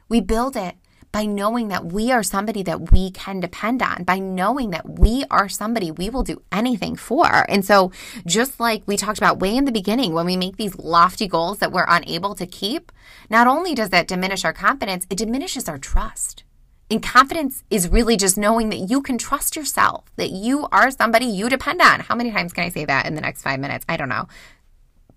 We 0.09 0.21
build 0.21 0.55
it 0.55 0.75
by 1.11 1.25
knowing 1.25 1.69
that 1.69 1.87
we 1.87 2.11
are 2.11 2.21
somebody 2.21 2.61
that 2.63 2.91
we 2.91 3.09
can 3.09 3.39
depend 3.39 3.81
on, 3.81 4.03
by 4.03 4.19
knowing 4.19 4.69
that 4.69 4.99
we 4.99 5.25
are 5.31 5.49
somebody 5.49 5.89
we 5.89 6.07
will 6.07 6.21
do 6.21 6.39
anything 6.51 6.95
for. 6.95 7.49
And 7.49 7.65
so, 7.65 7.91
just 8.27 8.59
like 8.59 8.83
we 8.85 8.95
talked 8.95 9.17
about 9.17 9.39
way 9.39 9.57
in 9.57 9.65
the 9.65 9.71
beginning, 9.71 10.13
when 10.13 10.27
we 10.27 10.37
make 10.37 10.57
these 10.57 10.77
lofty 10.77 11.27
goals 11.27 11.57
that 11.57 11.71
we're 11.71 11.87
unable 11.89 12.35
to 12.35 12.45
keep, 12.45 12.91
not 13.27 13.47
only 13.47 13.73
does 13.73 13.89
that 13.89 14.07
diminish 14.07 14.45
our 14.45 14.53
confidence, 14.53 15.07
it 15.09 15.17
diminishes 15.17 15.67
our 15.67 15.79
trust. 15.79 16.43
And 16.91 17.01
confidence 17.01 17.63
is 17.71 17.89
really 17.89 18.17
just 18.17 18.37
knowing 18.37 18.69
that 18.69 18.87
you 18.87 19.01
can 19.01 19.17
trust 19.17 19.55
yourself, 19.55 20.05
that 20.17 20.29
you 20.29 20.67
are 20.71 20.91
somebody 20.91 21.25
you 21.25 21.49
depend 21.49 21.81
on. 21.81 22.01
How 22.01 22.13
many 22.13 22.31
times 22.31 22.53
can 22.53 22.65
I 22.65 22.69
say 22.69 22.85
that 22.85 23.07
in 23.07 23.15
the 23.15 23.21
next 23.21 23.41
five 23.41 23.59
minutes? 23.59 23.83
I 23.89 23.97
don't 23.97 24.09
know. 24.09 24.27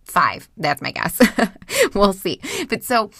Five. 0.06 0.48
That's 0.56 0.80
my 0.80 0.92
guess. 0.92 1.20
we'll 1.94 2.12
see. 2.12 2.40
But 2.68 2.82
so 2.84 3.10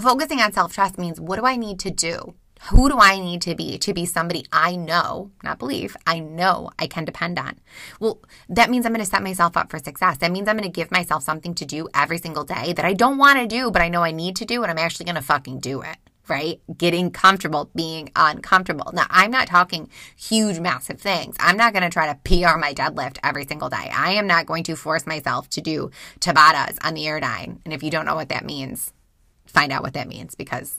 focusing 0.00 0.40
on 0.40 0.52
self 0.52 0.72
trust 0.72 0.98
means 0.98 1.20
what 1.20 1.38
do 1.38 1.46
I 1.46 1.56
need 1.56 1.80
to 1.80 1.90
do? 1.90 2.34
Who 2.70 2.88
do 2.88 2.96
I 3.00 3.18
need 3.18 3.42
to 3.42 3.56
be 3.56 3.76
to 3.78 3.92
be 3.92 4.06
somebody 4.06 4.46
I 4.52 4.76
know, 4.76 5.32
not 5.42 5.58
believe, 5.58 5.96
I 6.06 6.20
know 6.20 6.70
I 6.78 6.86
can 6.86 7.04
depend 7.04 7.36
on? 7.36 7.58
Well, 7.98 8.20
that 8.48 8.70
means 8.70 8.86
I'm 8.86 8.92
going 8.92 9.04
to 9.04 9.10
set 9.10 9.22
myself 9.22 9.56
up 9.56 9.68
for 9.68 9.80
success. 9.80 10.18
That 10.18 10.30
means 10.30 10.46
I'm 10.46 10.56
going 10.56 10.70
to 10.70 10.80
give 10.80 10.92
myself 10.92 11.24
something 11.24 11.54
to 11.56 11.64
do 11.64 11.88
every 11.92 12.18
single 12.18 12.44
day 12.44 12.72
that 12.74 12.84
I 12.84 12.92
don't 12.92 13.18
want 13.18 13.40
to 13.40 13.48
do, 13.48 13.72
but 13.72 13.82
I 13.82 13.88
know 13.88 14.04
I 14.04 14.12
need 14.12 14.36
to 14.36 14.44
do, 14.44 14.62
and 14.62 14.70
I'm 14.70 14.78
actually 14.78 15.06
going 15.06 15.16
to 15.16 15.22
fucking 15.22 15.58
do 15.58 15.80
it 15.80 15.96
right? 16.28 16.60
Getting 16.76 17.10
comfortable 17.10 17.70
being 17.74 18.10
uncomfortable. 18.14 18.90
Now, 18.92 19.06
I'm 19.10 19.30
not 19.30 19.48
talking 19.48 19.88
huge, 20.16 20.60
massive 20.60 21.00
things. 21.00 21.36
I'm 21.40 21.56
not 21.56 21.72
going 21.72 21.82
to 21.82 21.90
try 21.90 22.12
to 22.12 22.18
PR 22.24 22.58
my 22.58 22.72
deadlift 22.72 23.18
every 23.22 23.46
single 23.46 23.68
day. 23.68 23.90
I 23.92 24.12
am 24.12 24.26
not 24.26 24.46
going 24.46 24.64
to 24.64 24.76
force 24.76 25.06
myself 25.06 25.48
to 25.50 25.60
do 25.60 25.90
Tabatas 26.20 26.78
on 26.84 26.94
the 26.94 27.02
Airdyne. 27.02 27.58
And 27.64 27.74
if 27.74 27.82
you 27.82 27.90
don't 27.90 28.06
know 28.06 28.14
what 28.14 28.28
that 28.28 28.44
means, 28.44 28.92
find 29.46 29.72
out 29.72 29.82
what 29.82 29.94
that 29.94 30.08
means 30.08 30.34
because 30.34 30.78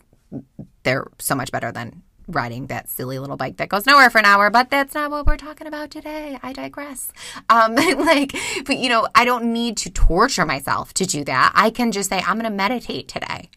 they're 0.83 1.07
so 1.19 1.35
much 1.35 1.51
better 1.51 1.71
than 1.71 2.03
riding 2.27 2.67
that 2.67 2.89
silly 2.89 3.19
little 3.19 3.35
bike 3.35 3.57
that 3.57 3.69
goes 3.69 3.85
nowhere 3.85 4.09
for 4.09 4.17
an 4.17 4.25
hour, 4.25 4.49
but 4.49 4.69
that's 4.69 4.93
not 4.93 5.11
what 5.11 5.25
we're 5.25 5.37
talking 5.37 5.67
about 5.67 5.91
today. 5.91 6.39
I 6.41 6.53
digress. 6.53 7.11
Um, 7.49 7.75
like, 7.75 8.35
but 8.65 8.77
you 8.77 8.89
know, 8.89 9.07
I 9.13 9.25
don't 9.25 9.51
need 9.51 9.77
to 9.77 9.89
torture 9.89 10.45
myself 10.45 10.93
to 10.95 11.05
do 11.05 11.23
that. 11.25 11.51
I 11.55 11.69
can 11.69 11.91
just 11.91 12.09
say, 12.09 12.19
I'm 12.19 12.39
going 12.39 12.49
to 12.49 12.49
meditate 12.49 13.07
today. 13.07 13.49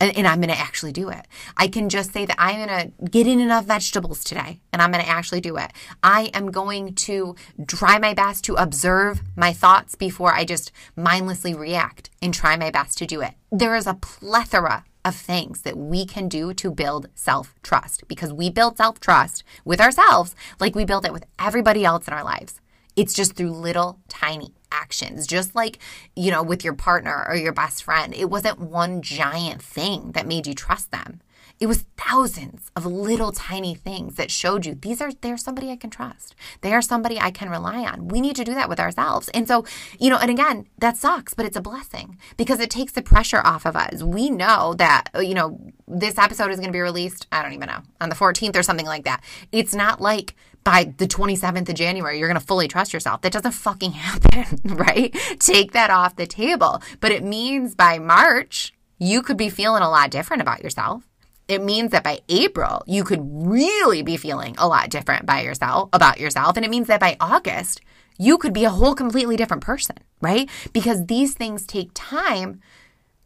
And, 0.00 0.16
and 0.16 0.26
I'm 0.26 0.40
going 0.40 0.52
to 0.52 0.58
actually 0.58 0.92
do 0.92 1.10
it. 1.10 1.26
I 1.56 1.68
can 1.68 1.88
just 1.88 2.12
say 2.12 2.24
that 2.24 2.36
I'm 2.38 2.66
going 2.66 2.68
to 2.68 3.10
get 3.10 3.26
in 3.26 3.38
enough 3.38 3.66
vegetables 3.66 4.24
today 4.24 4.60
and 4.72 4.80
I'm 4.80 4.90
going 4.90 5.04
to 5.04 5.10
actually 5.10 5.42
do 5.42 5.56
it. 5.56 5.70
I 6.02 6.30
am 6.32 6.50
going 6.50 6.94
to 6.94 7.36
try 7.66 7.98
my 7.98 8.14
best 8.14 8.42
to 8.44 8.54
observe 8.54 9.22
my 9.36 9.52
thoughts 9.52 9.94
before 9.94 10.34
I 10.34 10.44
just 10.44 10.72
mindlessly 10.96 11.54
react 11.54 12.10
and 12.22 12.32
try 12.32 12.56
my 12.56 12.70
best 12.70 12.98
to 12.98 13.06
do 13.06 13.20
it. 13.20 13.34
There 13.52 13.76
is 13.76 13.86
a 13.86 13.94
plethora 13.94 14.84
of 15.04 15.16
things 15.16 15.62
that 15.62 15.76
we 15.76 16.04
can 16.04 16.28
do 16.28 16.52
to 16.54 16.70
build 16.70 17.08
self 17.14 17.54
trust 17.62 18.06
because 18.08 18.32
we 18.32 18.50
build 18.50 18.76
self 18.76 19.00
trust 19.00 19.44
with 19.64 19.80
ourselves 19.80 20.34
like 20.58 20.74
we 20.74 20.84
build 20.84 21.04
it 21.04 21.12
with 21.12 21.24
everybody 21.38 21.84
else 21.84 22.06
in 22.06 22.14
our 22.14 22.24
lives. 22.24 22.60
It's 22.96 23.14
just 23.14 23.34
through 23.34 23.52
little 23.52 23.98
tiny 24.08 24.54
actions, 24.72 25.26
just 25.26 25.54
like, 25.54 25.78
you 26.16 26.30
know, 26.30 26.42
with 26.42 26.64
your 26.64 26.74
partner 26.74 27.24
or 27.28 27.36
your 27.36 27.52
best 27.52 27.82
friend. 27.84 28.14
It 28.14 28.30
wasn't 28.30 28.60
one 28.60 29.02
giant 29.02 29.62
thing 29.62 30.12
that 30.12 30.26
made 30.26 30.46
you 30.46 30.54
trust 30.54 30.90
them. 30.90 31.20
It 31.60 31.66
was 31.66 31.84
thousands 31.98 32.70
of 32.74 32.86
little 32.86 33.32
tiny 33.32 33.74
things 33.74 34.16
that 34.16 34.30
showed 34.30 34.64
you 34.64 34.74
these 34.74 35.02
are 35.02 35.12
they're 35.12 35.36
somebody 35.36 35.70
I 35.70 35.76
can 35.76 35.90
trust. 35.90 36.34
They 36.62 36.72
are 36.72 36.80
somebody 36.80 37.20
I 37.20 37.30
can 37.30 37.50
rely 37.50 37.84
on. 37.84 38.08
We 38.08 38.22
need 38.22 38.34
to 38.36 38.44
do 38.44 38.54
that 38.54 38.70
with 38.70 38.80
ourselves. 38.80 39.28
And 39.34 39.46
so, 39.46 39.66
you 39.98 40.08
know, 40.08 40.16
and 40.16 40.30
again, 40.30 40.66
that 40.78 40.96
sucks, 40.96 41.34
but 41.34 41.44
it's 41.44 41.58
a 41.58 41.60
blessing 41.60 42.18
because 42.38 42.60
it 42.60 42.70
takes 42.70 42.92
the 42.92 43.02
pressure 43.02 43.42
off 43.44 43.66
of 43.66 43.76
us. 43.76 44.02
We 44.02 44.30
know 44.30 44.72
that, 44.78 45.10
uh, 45.14 45.20
you 45.20 45.34
know, 45.34 45.60
this 45.86 46.16
episode 46.16 46.50
is 46.50 46.56
going 46.56 46.70
to 46.70 46.72
be 46.72 46.80
released, 46.80 47.26
I 47.30 47.42
don't 47.42 47.52
even 47.52 47.68
know, 47.68 47.82
on 48.00 48.08
the 48.08 48.14
14th 48.14 48.56
or 48.56 48.62
something 48.62 48.86
like 48.86 49.04
that. 49.04 49.22
It's 49.52 49.74
not 49.74 50.00
like 50.00 50.36
by 50.64 50.94
the 50.96 51.06
27th 51.06 51.68
of 51.68 51.74
January, 51.74 52.18
you're 52.18 52.28
going 52.28 52.40
to 52.40 52.46
fully 52.46 52.68
trust 52.68 52.94
yourself. 52.94 53.20
That 53.20 53.32
doesn't 53.32 53.52
fucking 53.52 53.92
happen, 54.06 54.60
right? 54.64 55.14
Take 55.38 55.72
that 55.72 55.90
off 55.90 56.16
the 56.16 56.26
table. 56.26 56.80
But 57.00 57.12
it 57.12 57.22
means 57.22 57.74
by 57.74 57.98
March, 57.98 58.72
you 58.98 59.20
could 59.20 59.36
be 59.36 59.50
feeling 59.50 59.82
a 59.82 59.90
lot 59.90 60.10
different 60.10 60.40
about 60.40 60.62
yourself 60.62 61.09
it 61.50 61.62
means 61.62 61.90
that 61.90 62.04
by 62.04 62.20
April, 62.28 62.82
you 62.86 63.04
could 63.04 63.20
really 63.22 64.02
be 64.02 64.16
feeling 64.16 64.54
a 64.58 64.68
lot 64.68 64.90
different 64.90 65.26
by 65.26 65.42
yourself 65.42 65.88
about 65.92 66.20
yourself. 66.20 66.56
And 66.56 66.64
it 66.64 66.70
means 66.70 66.86
that 66.88 67.00
by 67.00 67.16
August, 67.20 67.80
you 68.18 68.36
could 68.36 68.52
be 68.52 68.64
a 68.64 68.70
whole 68.70 68.94
completely 68.94 69.36
different 69.36 69.62
person, 69.62 69.96
right? 70.20 70.48
Because 70.72 71.06
these 71.06 71.34
things 71.34 71.64
take 71.66 71.90
time, 71.94 72.60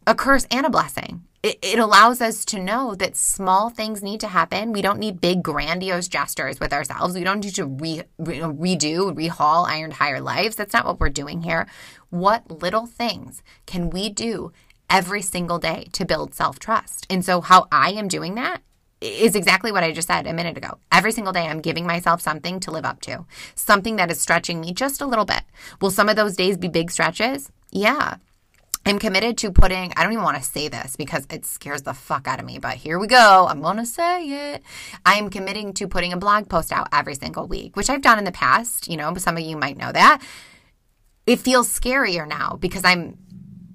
a 0.07 0.15
curse 0.15 0.47
and 0.49 0.65
a 0.65 0.69
blessing. 0.69 1.23
It, 1.43 1.59
it 1.61 1.79
allows 1.79 2.21
us 2.21 2.43
to 2.45 2.59
know 2.59 2.95
that 2.95 3.15
small 3.15 3.69
things 3.69 4.01
need 4.01 4.19
to 4.21 4.27
happen. 4.27 4.71
We 4.71 4.81
don't 4.81 4.97
need 4.97 5.21
big, 5.21 5.43
grandiose 5.43 6.07
gestures 6.07 6.59
with 6.59 6.73
ourselves. 6.73 7.13
We 7.13 7.23
don't 7.23 7.43
need 7.43 7.55
to 7.55 7.65
re, 7.65 8.03
re, 8.17 8.39
redo, 8.39 9.13
rehaul 9.13 9.69
our 9.69 9.85
entire 9.85 10.21
lives. 10.21 10.55
That's 10.55 10.73
not 10.73 10.85
what 10.85 10.99
we're 10.99 11.09
doing 11.09 11.41
here. 11.41 11.67
What 12.09 12.49
little 12.49 12.87
things 12.87 13.43
can 13.65 13.89
we 13.89 14.09
do 14.09 14.53
every 14.89 15.21
single 15.21 15.59
day 15.59 15.87
to 15.93 16.05
build 16.05 16.33
self 16.33 16.59
trust. 16.59 17.05
And 17.09 17.23
so, 17.23 17.41
how 17.41 17.67
I 17.71 17.91
am 17.91 18.07
doing 18.07 18.35
that 18.35 18.61
is 19.01 19.35
exactly 19.35 19.71
what 19.71 19.83
I 19.83 19.91
just 19.91 20.07
said 20.07 20.25
a 20.27 20.33
minute 20.33 20.57
ago. 20.57 20.79
Every 20.91 21.11
single 21.11 21.33
day, 21.33 21.47
I'm 21.47 21.61
giving 21.61 21.85
myself 21.85 22.21
something 22.21 22.59
to 22.61 22.71
live 22.71 22.85
up 22.85 23.01
to, 23.01 23.25
something 23.55 23.97
that 23.97 24.11
is 24.11 24.21
stretching 24.21 24.61
me 24.61 24.73
just 24.73 25.01
a 25.01 25.05
little 25.05 25.25
bit. 25.25 25.43
Will 25.81 25.91
some 25.91 26.09
of 26.09 26.15
those 26.15 26.35
days 26.35 26.57
be 26.57 26.67
big 26.67 26.91
stretches? 26.91 27.51
Yeah. 27.71 28.17
I'm 28.87 28.99
committed 28.99 29.35
to 29.39 29.51
putting, 29.51 29.93
I 29.95 30.03
don't 30.03 30.13
even 30.13 30.23
want 30.23 30.37
to 30.37 30.43
say 30.43 30.67
this 30.67 30.95
because 30.95 31.25
it 31.31 31.43
scares 31.43 31.81
the 31.81 31.93
fuck 31.95 32.27
out 32.27 32.39
of 32.39 32.45
me, 32.45 32.59
but 32.59 32.75
here 32.75 32.99
we 32.99 33.07
go. 33.07 33.47
I'm 33.49 33.61
going 33.61 33.77
to 33.77 33.85
say 33.85 34.53
it. 34.53 34.61
I 35.03 35.15
am 35.15 35.31
committing 35.31 35.73
to 35.73 35.87
putting 35.87 36.13
a 36.13 36.17
blog 36.17 36.49
post 36.49 36.71
out 36.71 36.87
every 36.93 37.15
single 37.15 37.47
week, 37.47 37.75
which 37.75 37.89
I've 37.89 38.03
done 38.03 38.19
in 38.19 38.25
the 38.25 38.31
past. 38.31 38.87
You 38.87 38.97
know, 38.97 39.11
some 39.15 39.37
of 39.37 39.43
you 39.43 39.57
might 39.57 39.77
know 39.77 39.91
that. 39.91 40.21
It 41.25 41.39
feels 41.39 41.67
scarier 41.67 42.27
now 42.27 42.57
because 42.59 42.85
I'm 42.85 43.17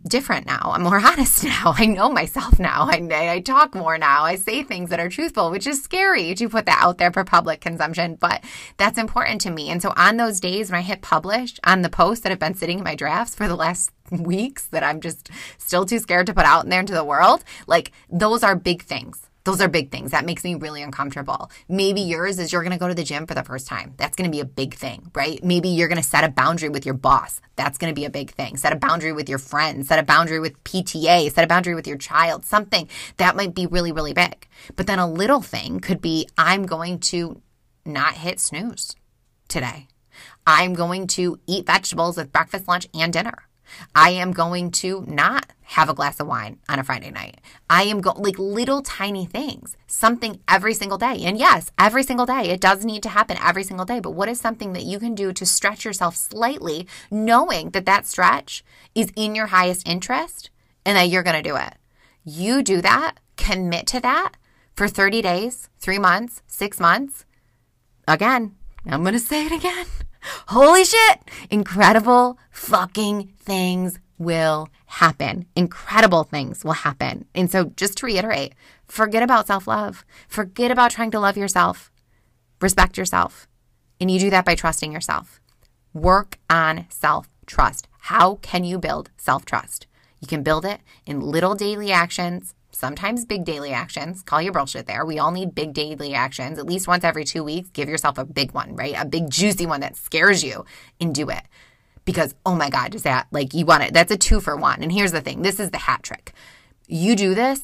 different 0.06 0.46
now. 0.46 0.72
I'm 0.74 0.82
more 0.82 1.00
honest 1.04 1.44
now. 1.44 1.74
I 1.76 1.86
know 1.86 2.10
myself 2.10 2.58
now. 2.58 2.88
I, 2.90 3.06
I 3.10 3.40
talk 3.40 3.74
more 3.74 3.98
now. 3.98 4.24
I 4.24 4.36
say 4.36 4.62
things 4.62 4.90
that 4.90 5.00
are 5.00 5.08
truthful, 5.08 5.50
which 5.50 5.66
is 5.66 5.82
scary 5.82 6.34
to 6.34 6.48
put 6.48 6.66
that 6.66 6.82
out 6.82 6.98
there 6.98 7.12
for 7.12 7.24
public 7.24 7.60
consumption, 7.60 8.16
but 8.16 8.42
that's 8.76 8.98
important 8.98 9.40
to 9.42 9.50
me. 9.50 9.70
And 9.70 9.82
so 9.82 9.92
on 9.96 10.16
those 10.16 10.40
days 10.40 10.70
when 10.70 10.78
I 10.78 10.82
hit 10.82 11.02
publish 11.02 11.58
on 11.64 11.82
the 11.82 11.90
posts 11.90 12.22
that 12.22 12.30
have 12.30 12.38
been 12.38 12.54
sitting 12.54 12.78
in 12.78 12.84
my 12.84 12.94
drafts 12.94 13.34
for 13.34 13.48
the 13.48 13.56
last 13.56 13.90
weeks 14.10 14.66
that 14.68 14.82
I'm 14.82 15.00
just 15.00 15.30
still 15.58 15.86
too 15.86 15.98
scared 15.98 16.26
to 16.26 16.34
put 16.34 16.44
out 16.44 16.64
in 16.64 16.70
there 16.70 16.80
into 16.80 16.94
the 16.94 17.04
world, 17.04 17.44
like 17.66 17.92
those 18.10 18.42
are 18.42 18.56
big 18.56 18.82
things. 18.82 19.29
Those 19.44 19.60
are 19.60 19.68
big 19.68 19.90
things. 19.90 20.10
That 20.10 20.26
makes 20.26 20.44
me 20.44 20.54
really 20.54 20.82
uncomfortable. 20.82 21.50
Maybe 21.68 22.00
yours 22.00 22.38
is 22.38 22.52
you're 22.52 22.62
going 22.62 22.72
to 22.72 22.78
go 22.78 22.88
to 22.88 22.94
the 22.94 23.04
gym 23.04 23.26
for 23.26 23.34
the 23.34 23.42
first 23.42 23.66
time. 23.66 23.94
That's 23.96 24.16
going 24.16 24.30
to 24.30 24.34
be 24.34 24.40
a 24.40 24.44
big 24.44 24.74
thing, 24.74 25.10
right? 25.14 25.42
Maybe 25.42 25.68
you're 25.68 25.88
going 25.88 26.00
to 26.00 26.06
set 26.06 26.24
a 26.24 26.28
boundary 26.28 26.68
with 26.68 26.84
your 26.84 26.94
boss. 26.94 27.40
That's 27.56 27.78
going 27.78 27.92
to 27.92 27.98
be 27.98 28.04
a 28.04 28.10
big 28.10 28.30
thing. 28.30 28.56
Set 28.56 28.72
a 28.72 28.76
boundary 28.76 29.12
with 29.12 29.28
your 29.28 29.38
friends, 29.38 29.88
set 29.88 29.98
a 29.98 30.02
boundary 30.02 30.40
with 30.40 30.62
PTA, 30.64 31.32
set 31.32 31.44
a 31.44 31.46
boundary 31.46 31.74
with 31.74 31.86
your 31.86 31.96
child, 31.96 32.44
something 32.44 32.88
that 33.16 33.36
might 33.36 33.54
be 33.54 33.66
really, 33.66 33.92
really 33.92 34.12
big. 34.12 34.46
But 34.76 34.86
then 34.86 34.98
a 34.98 35.10
little 35.10 35.40
thing 35.40 35.80
could 35.80 36.00
be 36.00 36.28
I'm 36.36 36.66
going 36.66 36.98
to 37.00 37.40
not 37.84 38.14
hit 38.14 38.40
snooze 38.40 38.94
today. 39.48 39.88
I'm 40.46 40.74
going 40.74 41.06
to 41.08 41.38
eat 41.46 41.66
vegetables 41.66 42.16
with 42.16 42.32
breakfast, 42.32 42.68
lunch, 42.68 42.88
and 42.92 43.12
dinner. 43.12 43.46
I 43.94 44.10
am 44.10 44.32
going 44.32 44.70
to 44.72 45.04
not 45.06 45.46
have 45.70 45.88
a 45.88 45.94
glass 45.94 46.18
of 46.18 46.26
wine 46.26 46.58
on 46.68 46.80
a 46.80 46.84
Friday 46.84 47.12
night. 47.12 47.40
I 47.68 47.84
am 47.84 48.00
going 48.00 48.20
like 48.20 48.40
little 48.40 48.82
tiny 48.82 49.24
things, 49.24 49.76
something 49.86 50.40
every 50.48 50.74
single 50.74 50.98
day. 50.98 51.20
And 51.22 51.38
yes, 51.38 51.70
every 51.78 52.02
single 52.02 52.26
day. 52.26 52.50
It 52.50 52.60
does 52.60 52.84
need 52.84 53.04
to 53.04 53.08
happen 53.08 53.38
every 53.40 53.62
single 53.62 53.86
day. 53.86 54.00
But 54.00 54.10
what 54.10 54.28
is 54.28 54.40
something 54.40 54.72
that 54.72 54.82
you 54.82 54.98
can 54.98 55.14
do 55.14 55.32
to 55.32 55.46
stretch 55.46 55.84
yourself 55.84 56.16
slightly, 56.16 56.88
knowing 57.08 57.70
that 57.70 57.86
that 57.86 58.08
stretch 58.08 58.64
is 58.96 59.12
in 59.14 59.36
your 59.36 59.46
highest 59.46 59.86
interest 59.86 60.50
and 60.84 60.96
that 60.96 61.08
you're 61.08 61.22
going 61.22 61.40
to 61.40 61.48
do 61.48 61.54
it? 61.54 61.74
You 62.24 62.64
do 62.64 62.80
that, 62.80 63.18
commit 63.36 63.86
to 63.88 64.00
that 64.00 64.32
for 64.74 64.88
30 64.88 65.22
days, 65.22 65.68
three 65.78 66.00
months, 66.00 66.42
six 66.48 66.80
months. 66.80 67.24
Again, 68.08 68.56
I'm 68.86 69.02
going 69.02 69.12
to 69.12 69.20
say 69.20 69.46
it 69.46 69.52
again. 69.52 69.86
Holy 70.48 70.84
shit! 70.84 71.20
Incredible 71.48 72.38
fucking 72.50 73.34
things 73.38 74.00
will 74.20 74.68
happen. 74.86 75.46
Incredible 75.56 76.22
things 76.22 76.62
will 76.62 76.74
happen. 76.74 77.24
And 77.34 77.50
so, 77.50 77.72
just 77.76 77.96
to 77.98 78.06
reiterate, 78.06 78.54
forget 78.86 79.24
about 79.24 79.48
self 79.48 79.66
love. 79.66 80.04
Forget 80.28 80.70
about 80.70 80.92
trying 80.92 81.10
to 81.10 81.18
love 81.18 81.36
yourself. 81.36 81.90
Respect 82.60 82.96
yourself. 82.96 83.48
And 83.98 84.10
you 84.10 84.20
do 84.20 84.30
that 84.30 84.44
by 84.44 84.54
trusting 84.54 84.92
yourself. 84.92 85.40
Work 85.92 86.38
on 86.48 86.86
self 86.90 87.28
trust. 87.46 87.88
How 88.02 88.36
can 88.36 88.62
you 88.62 88.78
build 88.78 89.10
self 89.16 89.44
trust? 89.44 89.86
You 90.20 90.28
can 90.28 90.42
build 90.42 90.66
it 90.66 90.80
in 91.06 91.20
little 91.20 91.54
daily 91.54 91.90
actions 91.90 92.54
sometimes 92.72 93.24
big 93.24 93.44
daily 93.44 93.72
actions. 93.72 94.22
Call 94.22 94.40
your 94.42 94.52
bullshit 94.52 94.86
there. 94.86 95.04
We 95.04 95.18
all 95.18 95.30
need 95.30 95.54
big 95.54 95.72
daily 95.72 96.14
actions. 96.14 96.58
At 96.58 96.66
least 96.66 96.88
once 96.88 97.04
every 97.04 97.24
two 97.24 97.44
weeks, 97.44 97.68
give 97.70 97.88
yourself 97.88 98.16
a 98.18 98.24
big 98.24 98.52
one, 98.52 98.74
right? 98.74 98.94
A 98.96 99.04
big 99.04 99.30
juicy 99.30 99.66
one 99.66 99.80
that 99.80 99.96
scares 99.96 100.42
you 100.42 100.64
and 101.00 101.14
do 101.14 101.28
it. 101.28 101.42
Because, 102.10 102.34
oh 102.44 102.56
my 102.56 102.70
God, 102.70 102.96
is 102.96 103.04
that 103.04 103.28
like 103.30 103.54
you 103.54 103.64
want 103.64 103.84
it? 103.84 103.94
That's 103.94 104.10
a 104.10 104.16
two 104.16 104.40
for 104.40 104.56
one. 104.56 104.82
And 104.82 104.90
here's 104.90 105.12
the 105.12 105.20
thing 105.20 105.42
this 105.42 105.60
is 105.60 105.70
the 105.70 105.78
hat 105.78 106.02
trick. 106.02 106.32
You 106.88 107.14
do 107.14 107.36
this, 107.36 107.62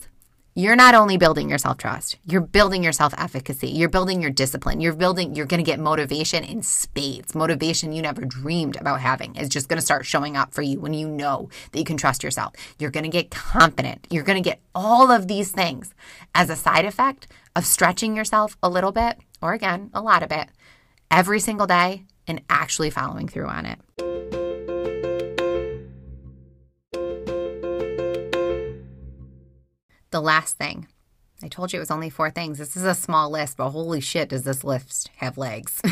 you're 0.55 0.77
not 0.77 0.95
only 0.95 1.17
building 1.17 1.49
your 1.49 1.59
self 1.59 1.79
trust, 1.79 2.17
you're 2.25 2.41
building 2.41 2.85
your 2.85 2.93
self 2.93 3.13
efficacy, 3.19 3.67
you're 3.67 3.89
building 3.89 4.23
your 4.23 4.31
discipline, 4.31 4.81
you're 4.81 4.95
building, 4.95 5.35
you're 5.35 5.47
going 5.47 5.59
to 5.59 5.69
get 5.69 5.81
motivation 5.81 6.45
in 6.45 6.63
spades. 6.63 7.35
Motivation 7.35 7.93
you 7.93 8.03
never 8.03 8.25
dreamed 8.25 8.77
about 8.77 9.01
having 9.01 9.35
is 9.35 9.49
just 9.49 9.69
going 9.69 9.79
to 9.79 9.85
start 9.85 10.07
showing 10.07 10.37
up 10.37 10.55
for 10.55 10.63
you 10.63 10.79
when 10.79 10.95
you 10.95 11.09
know 11.09 11.49
that 11.73 11.79
you 11.81 11.85
can 11.85 11.97
trust 11.97 12.23
yourself. 12.23 12.55
You're 12.79 12.93
going 12.93 13.03
to 13.03 13.11
get 13.11 13.33
confident. 13.33 14.07
You're 14.11 14.23
going 14.23 14.41
to 14.41 14.49
get 14.49 14.61
all 14.77 15.11
of 15.11 15.27
these 15.27 15.51
things 15.51 15.93
as 16.37 16.51
a 16.51 16.57
side 16.57 16.85
effect 16.85 17.27
of 17.57 17.67
stretching 17.67 18.15
yourself 18.15 18.57
a 18.63 18.69
little 18.69 18.93
bit, 18.93 19.19
or 19.43 19.55
again, 19.55 19.91
a 19.93 20.01
lot 20.01 20.23
of 20.23 20.31
it, 20.31 20.51
every 21.11 21.41
single 21.41 21.67
day 21.67 22.05
and 22.27 22.41
actually 22.49 22.91
following 22.91 23.29
through 23.29 23.49
on 23.49 23.67
it. 23.67 24.16
The 30.11 30.21
last 30.21 30.57
thing. 30.57 30.89
I 31.43 31.49
told 31.49 31.73
you 31.73 31.79
it 31.79 31.81
was 31.81 31.91
only 31.91 32.09
four 32.09 32.31
things. 32.31 32.59
This 32.59 32.77
is 32.77 32.85
a 32.85 32.95
small 32.95 33.31
list, 33.31 33.59
but 33.59 33.71
holy 33.71 34.01
shit, 34.01 34.31
does 34.31 34.45
this 34.45 34.65
list 34.65 35.11
have 35.17 35.37
legs? 35.37 35.83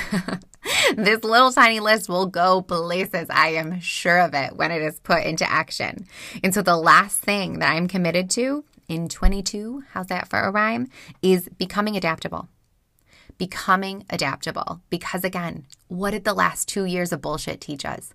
this 0.97 1.23
little 1.23 1.53
tiny 1.53 1.81
list 1.81 2.09
will 2.09 2.27
go 2.27 2.63
places. 2.63 3.29
I 3.29 3.49
am 3.49 3.79
sure 3.81 4.21
of 4.21 4.33
it 4.35 4.57
when 4.57 4.71
it 4.71 4.81
is 4.81 5.01
put 5.01 5.25
into 5.25 5.51
action. 5.51 6.07
And 6.43 6.55
so 6.55 6.63
the 6.63 6.79
last 6.79 7.21
thing 7.21 7.59
that 7.59 7.73
I'm 7.73 7.89
committed 7.89 8.31
to 8.31 8.65
in 8.89 9.09
22, 9.09 9.85
how's 9.93 10.07
that 10.07 10.29
for 10.29 10.41
a 10.41 10.51
rhyme, 10.51 10.89
is 11.21 11.51
becoming 11.59 11.97
adaptable. 11.97 12.49
Becoming 13.37 14.07
adaptable. 14.09 14.81
Because 14.89 15.25
again, 15.25 15.67
what 15.89 16.13
did 16.13 16.25
the 16.25 16.33
last 16.33 16.69
two 16.69 16.87
years 16.87 17.13
of 17.13 17.21
bullshit 17.21 17.61
teach 17.61 17.85
us? 17.85 18.15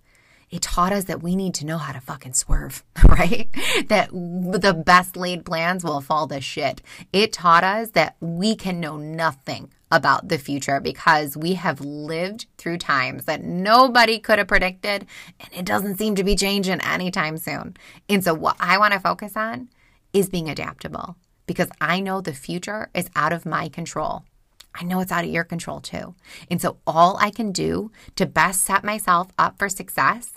It 0.50 0.62
taught 0.62 0.92
us 0.92 1.04
that 1.04 1.22
we 1.22 1.36
need 1.36 1.54
to 1.54 1.66
know 1.66 1.78
how 1.78 1.92
to 1.92 2.00
fucking 2.00 2.34
swerve, 2.34 2.82
right? 3.08 3.48
That 3.86 4.10
the 4.10 4.74
best 4.74 5.16
laid 5.16 5.44
plans 5.44 5.84
will 5.84 6.00
fall 6.00 6.26
to 6.28 6.40
shit. 6.40 6.82
It 7.12 7.32
taught 7.32 7.64
us 7.64 7.90
that 7.90 8.16
we 8.20 8.56
can 8.56 8.80
know 8.80 8.96
nothing 8.96 9.70
about 9.92 10.28
the 10.28 10.38
future 10.38 10.80
because 10.80 11.36
we 11.36 11.54
have 11.54 11.80
lived 11.80 12.46
through 12.58 12.78
times 12.78 13.24
that 13.24 13.42
nobody 13.42 14.18
could 14.18 14.38
have 14.38 14.46
predicted 14.46 15.06
and 15.40 15.50
it 15.52 15.64
doesn't 15.64 15.96
seem 15.96 16.14
to 16.14 16.24
be 16.24 16.36
changing 16.36 16.80
anytime 16.80 17.36
soon. 17.36 17.76
And 18.08 18.22
so 18.22 18.34
what 18.34 18.56
I 18.60 18.78
want 18.78 18.92
to 18.94 19.00
focus 19.00 19.36
on 19.36 19.68
is 20.12 20.28
being 20.28 20.48
adaptable 20.48 21.16
because 21.46 21.68
I 21.80 22.00
know 22.00 22.20
the 22.20 22.32
future 22.32 22.90
is 22.94 23.10
out 23.16 23.32
of 23.32 23.46
my 23.46 23.68
control. 23.68 24.24
I 24.72 24.84
know 24.84 25.00
it's 25.00 25.10
out 25.10 25.24
of 25.24 25.30
your 25.30 25.42
control 25.42 25.80
too. 25.80 26.14
And 26.48 26.62
so, 26.62 26.76
all 26.86 27.16
I 27.16 27.30
can 27.30 27.50
do 27.50 27.90
to 28.14 28.24
best 28.24 28.62
set 28.62 28.84
myself 28.84 29.32
up 29.36 29.58
for 29.58 29.68
success 29.68 30.34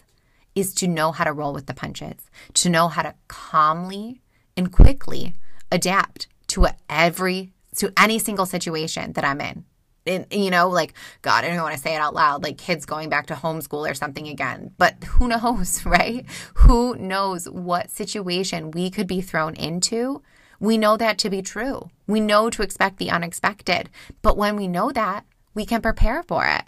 is 0.56 0.74
to 0.76 0.88
know 0.88 1.12
how 1.12 1.24
to 1.24 1.34
roll 1.34 1.54
with 1.54 1.66
the 1.66 1.74
punches, 1.74 2.30
to 2.54 2.70
know 2.70 2.88
how 2.88 3.02
to 3.02 3.16
calmly 3.28 4.22
and 4.56 4.72
quickly 4.72 5.34
adapt 5.72 6.28
to 6.48 6.68
every 6.89 7.52
to 7.78 7.92
any 7.98 8.20
single 8.20 8.46
situation 8.46 9.13
that 9.13 9.26
I'm 9.26 9.42
in. 9.42 9.66
And, 10.06 10.28
you 10.32 10.50
know, 10.50 10.70
like, 10.70 10.94
God, 11.22 11.44
I 11.44 11.48
don't 11.48 11.62
want 11.62 11.76
to 11.76 11.82
say 11.82 11.96
it 11.96 12.00
out 12.00 12.13
loud, 12.13 12.44
like 12.44 12.58
kids 12.58 12.86
going 12.86 13.10
back 13.10 13.28
to 13.28 13.36
homeschool 13.36 13.89
or 13.89 13.94
something 13.94 14.28
again. 14.28 14.72
But 14.78 15.04
who 15.04 15.28
knows, 15.30 15.86
right? 15.86 16.26
Who 16.56 16.96
knows 16.96 17.50
what 17.50 17.89
situation 17.89 18.72
we 18.72 18.89
could 18.89 19.08
be 19.08 19.22
thrown 19.22 19.56
into? 19.56 20.22
We 20.60 20.78
know 20.78 20.98
that 20.98 21.18
to 21.20 21.30
be 21.30 21.42
true. 21.42 21.89
We 22.08 22.20
know 22.20 22.50
to 22.50 22.62
expect 22.62 22.98
the 22.98 23.10
unexpected. 23.10 23.89
But 24.22 24.38
when 24.38 24.56
we 24.56 24.68
know 24.68 24.92
that, 24.92 25.26
we 25.54 25.66
can 25.66 25.82
prepare 25.82 26.24
for 26.24 26.46
it. 26.46 26.63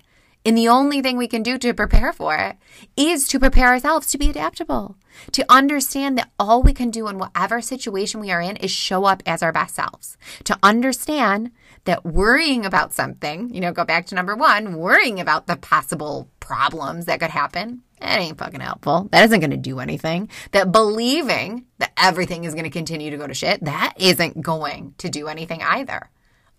And 0.46 0.56
the 0.56 0.68
only 0.68 1.02
thing 1.02 1.18
we 1.18 1.28
can 1.28 1.42
do 1.42 1.58
to 1.58 1.74
prepare 1.74 2.14
for 2.14 2.36
it 2.36 2.58
is 2.96 3.28
to 3.30 3.40
prepare 3.40 3.70
ourselves 3.70 4.06
to 4.08 4.18
be 4.20 4.30
adaptable, 4.30 4.96
to 5.32 5.44
understand 5.50 6.20
that 6.20 6.30
all 6.38 6.62
we 6.62 6.72
can 6.72 6.92
do 6.92 7.08
in 7.08 7.18
whatever 7.18 7.62
situation 7.62 8.20
we 8.20 8.32
are 8.32 8.42
in 8.42 8.56
is 8.58 8.70
show 8.70 9.06
up 9.06 9.24
as 9.26 9.42
our 9.42 9.52
best 9.52 9.74
selves, 9.74 10.18
to 10.44 10.56
understand 10.62 11.50
that 11.86 12.06
worrying 12.06 12.64
about 12.64 12.94
something, 12.94 13.52
you 13.54 13.60
know, 13.60 13.72
go 13.72 13.84
back 13.84 14.06
to 14.08 14.16
number 14.16 14.36
one, 14.36 14.76
worrying 14.76 15.20
about 15.20 15.48
the 15.48 15.56
possible 15.56 16.30
problems 16.40 17.06
that 17.06 17.20
could 17.20 17.32
happen, 17.32 17.82
that 18.00 18.20
ain't 18.20 18.38
fucking 18.38 18.60
helpful. 18.60 19.08
That 19.12 19.26
isn't 19.26 19.40
going 19.40 19.50
to 19.50 19.58
do 19.58 19.80
anything. 19.80 20.30
That 20.52 20.72
believing 20.72 21.66
that 21.80 21.92
everything 21.98 22.44
is 22.44 22.54
going 22.54 22.66
to 22.66 22.70
continue 22.70 23.10
to 23.10 23.18
go 23.18 23.26
to 23.26 23.34
shit, 23.34 23.64
that 23.66 23.94
isn't 23.98 24.44
going 24.44 24.94
to 25.00 25.10
do 25.10 25.28
anything 25.28 25.64
either. 25.64 26.12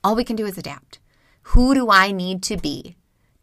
All 0.03 0.17
we 0.17 0.25
can 0.25 0.35
do 0.35 0.47
is 0.47 0.59
adapt. 0.59 0.99
Who 1.51 1.73
do 1.75 1.89
I 1.91 2.11
need 2.11 2.43
to 2.45 2.57
be 2.57 2.97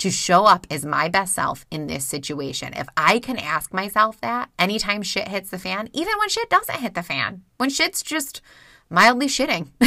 to 0.04 0.12
show 0.12 0.44
up 0.44 0.68
as 0.70 0.86
my 0.86 1.08
best 1.08 1.34
self 1.34 1.66
in 1.72 1.88
this 1.88 2.04
situation. 2.04 2.74
If 2.74 2.90
I 2.98 3.20
can 3.20 3.38
ask 3.38 3.74
myself 3.74 4.20
that 4.20 4.50
anytime 4.60 5.02
shit 5.02 5.30
hits 5.30 5.50
the 5.50 5.58
fan, 5.58 5.90
even 5.94 6.12
when 6.20 6.28
shit 6.28 6.50
doesn't 6.50 6.82
hit 6.82 6.94
the 6.94 7.04
fan, 7.04 7.44
when 7.56 7.70
shit's 7.70 8.04
just 8.04 8.42
mildly 8.90 9.28
shitting. 9.28 9.70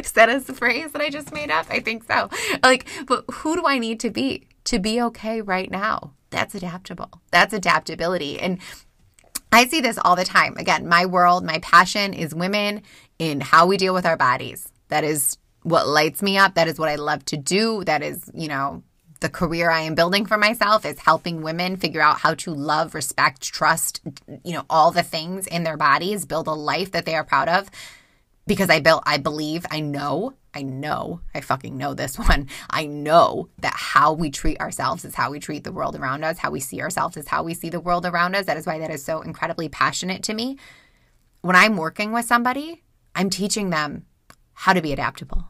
Is 0.00 0.10
that 0.12 0.28
a 0.28 0.40
phrase 0.40 0.90
that 0.90 1.00
I 1.00 1.10
just 1.10 1.32
made 1.32 1.48
up? 1.48 1.66
I 1.70 1.78
think 1.78 2.10
so. 2.10 2.28
Like, 2.64 2.88
but 3.06 3.24
who 3.30 3.54
do 3.54 3.68
I 3.68 3.78
need 3.78 4.00
to 4.00 4.10
be 4.10 4.48
to 4.64 4.80
be 4.80 5.00
okay 5.02 5.42
right 5.42 5.70
now? 5.70 6.14
That's 6.30 6.56
adaptable. 6.56 7.22
That's 7.30 7.54
adaptability. 7.54 8.40
And 8.40 8.58
I 9.52 9.66
see 9.66 9.80
this 9.80 9.96
all 10.04 10.16
the 10.16 10.24
time. 10.24 10.56
Again, 10.56 10.88
my 10.88 11.06
world, 11.06 11.44
my 11.44 11.60
passion 11.60 12.14
is 12.14 12.34
women 12.34 12.82
in 13.20 13.40
how 13.40 13.66
we 13.66 13.76
deal 13.76 13.94
with 13.94 14.06
our 14.06 14.16
bodies. 14.16 14.72
That 14.88 15.04
is 15.04 15.38
what 15.62 15.86
lights 15.86 16.20
me 16.20 16.36
up. 16.36 16.54
That 16.54 16.66
is 16.66 16.80
what 16.80 16.88
I 16.88 16.96
love 16.96 17.24
to 17.26 17.36
do. 17.36 17.84
That 17.84 18.02
is, 18.02 18.28
you 18.34 18.48
know, 18.48 18.82
the 19.20 19.28
career 19.28 19.70
I 19.70 19.80
am 19.80 19.94
building 19.94 20.26
for 20.26 20.38
myself 20.38 20.84
is 20.84 21.00
helping 21.00 21.42
women 21.42 21.76
figure 21.76 22.00
out 22.00 22.18
how 22.18 22.34
to 22.34 22.54
love, 22.54 22.94
respect, 22.94 23.42
trust, 23.42 24.00
you 24.44 24.52
know, 24.52 24.64
all 24.70 24.90
the 24.90 25.02
things 25.02 25.46
in 25.46 25.64
their 25.64 25.76
bodies, 25.76 26.24
build 26.24 26.46
a 26.46 26.52
life 26.52 26.92
that 26.92 27.04
they 27.04 27.14
are 27.14 27.24
proud 27.24 27.48
of. 27.48 27.70
Because 28.46 28.70
I 28.70 28.80
built, 28.80 29.02
I 29.04 29.18
believe, 29.18 29.66
I 29.70 29.80
know, 29.80 30.34
I 30.54 30.62
know, 30.62 31.20
I 31.34 31.40
fucking 31.40 31.76
know 31.76 31.94
this 31.94 32.18
one. 32.28 32.48
I 32.70 32.86
know 32.86 33.48
that 33.58 33.74
how 33.74 34.12
we 34.12 34.30
treat 34.30 34.60
ourselves 34.60 35.04
is 35.04 35.14
how 35.14 35.30
we 35.30 35.40
treat 35.40 35.64
the 35.64 35.72
world 35.72 35.96
around 35.96 36.24
us. 36.24 36.38
How 36.38 36.50
we 36.50 36.60
see 36.60 36.80
ourselves 36.80 37.16
is 37.16 37.28
how 37.28 37.42
we 37.42 37.54
see 37.54 37.70
the 37.70 37.80
world 37.80 38.06
around 38.06 38.34
us. 38.34 38.46
That 38.46 38.56
is 38.56 38.66
why 38.66 38.78
that 38.78 38.90
is 38.90 39.04
so 39.04 39.20
incredibly 39.20 39.68
passionate 39.68 40.22
to 40.24 40.34
me. 40.34 40.58
When 41.42 41.56
I'm 41.56 41.76
working 41.76 42.12
with 42.12 42.24
somebody, 42.24 42.82
I'm 43.14 43.30
teaching 43.30 43.70
them 43.70 44.06
how 44.52 44.72
to 44.72 44.82
be 44.82 44.92
adaptable 44.92 45.44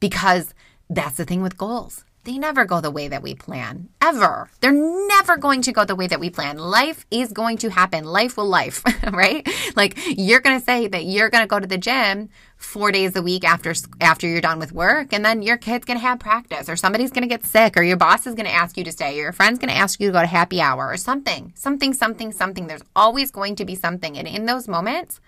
because 0.00 0.54
that's 0.90 1.16
the 1.16 1.24
thing 1.24 1.42
with 1.42 1.56
goals 1.56 2.04
they 2.26 2.38
never 2.38 2.64
go 2.64 2.80
the 2.80 2.90
way 2.90 3.06
that 3.06 3.22
we 3.22 3.36
plan. 3.36 3.88
Ever. 4.02 4.50
They're 4.60 4.72
never 4.72 5.36
going 5.36 5.62
to 5.62 5.72
go 5.72 5.84
the 5.84 5.94
way 5.94 6.08
that 6.08 6.18
we 6.18 6.28
plan. 6.28 6.58
Life 6.58 7.06
is 7.08 7.32
going 7.32 7.56
to 7.58 7.70
happen. 7.70 8.02
Life 8.02 8.36
will 8.36 8.48
life, 8.48 8.82
right? 9.12 9.48
Like 9.76 9.96
you're 10.06 10.40
going 10.40 10.58
to 10.58 10.64
say 10.64 10.88
that 10.88 11.04
you're 11.04 11.30
going 11.30 11.44
to 11.44 11.48
go 11.48 11.60
to 11.60 11.68
the 11.68 11.78
gym 11.78 12.28
4 12.56 12.90
days 12.90 13.14
a 13.14 13.22
week 13.22 13.44
after 13.44 13.72
after 14.00 14.26
you're 14.26 14.40
done 14.40 14.58
with 14.58 14.72
work 14.72 15.12
and 15.12 15.24
then 15.24 15.40
your 15.40 15.56
kid's 15.56 15.84
going 15.84 15.98
to 15.98 16.04
have 16.04 16.18
practice 16.18 16.68
or 16.68 16.74
somebody's 16.74 17.10
going 17.10 17.22
to 17.22 17.28
get 17.28 17.44
sick 17.44 17.76
or 17.76 17.82
your 17.82 17.96
boss 17.96 18.26
is 18.26 18.34
going 18.34 18.46
to 18.46 18.52
ask 18.52 18.76
you 18.76 18.82
to 18.82 18.90
stay 18.90 19.18
or 19.18 19.22
your 19.22 19.32
friend's 19.32 19.60
going 19.60 19.68
to 19.68 19.76
ask 19.76 20.00
you 20.00 20.08
to 20.08 20.12
go 20.12 20.20
to 20.20 20.26
happy 20.26 20.60
hour 20.60 20.88
or 20.88 20.96
something. 20.96 21.52
Something 21.54 21.92
something 21.92 22.32
something. 22.32 22.66
There's 22.66 22.82
always 22.96 23.30
going 23.30 23.54
to 23.56 23.64
be 23.64 23.76
something 23.76 24.18
and 24.18 24.26
in 24.26 24.46
those 24.46 24.66
moments 24.66 25.20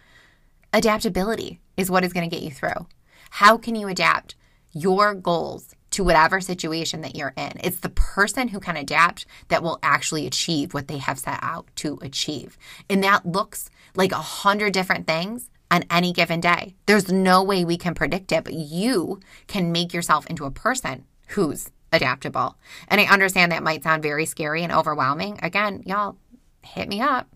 adaptability 0.73 1.61
is 1.77 1.91
what 1.91 2.05
is 2.05 2.13
going 2.13 2.29
to 2.29 2.35
get 2.35 2.43
you 2.43 2.51
through. 2.51 2.87
How 3.31 3.57
can 3.57 3.77
you 3.77 3.87
adapt 3.87 4.35
your 4.73 5.15
goals 5.15 5.75
to 5.99 6.05
whatever 6.05 6.41
situation 6.41 7.01
that 7.01 7.17
you're 7.17 7.35
in. 7.37 7.55
It's 7.59 7.81
the 7.81 7.89
person 7.89 8.47
who 8.47 8.61
can 8.61 8.77
adapt 8.77 9.27
that 9.49 9.65
will 9.65 9.81
actually 9.83 10.29
achieve 10.29 10.73
what 10.73 10.87
they 10.87 10.99
have 10.99 11.19
set 11.19 11.41
out 11.43 11.67
to 11.75 11.99
achieve. 12.03 12.57
And 12.89 13.03
that 13.03 13.27
looks 13.27 13.69
like 13.97 14.13
a 14.13 14.19
hundred 14.19 14.73
different 14.73 15.09
things 15.09 15.51
on 15.73 15.83
any 15.91 16.13
given 16.13 16.41
day. 16.41 16.77
There's 16.87 17.11
no 17.11 17.43
way 17.43 17.65
we 17.65 17.77
can 17.77 17.97
predict 17.97 18.31
it, 18.31 18.45
but 18.45 18.53
you 18.53 19.19
can 19.49 19.73
make 19.73 19.93
yourself 19.93 20.25
into 20.27 20.45
a 20.45 20.53
person 20.53 21.05
who's 21.31 21.69
adaptable. 21.93 22.57
And 22.87 23.01
I 23.01 23.13
understand 23.13 23.51
that 23.51 23.65
might 23.65 23.83
sound 23.83 24.01
very 24.01 24.25
scary 24.25 24.63
and 24.63 24.73
overwhelming. 24.73 25.41
Again, 25.43 25.83
y'all 25.85 26.17
hit 26.63 26.89
me 26.89 27.01
up. 27.01 27.27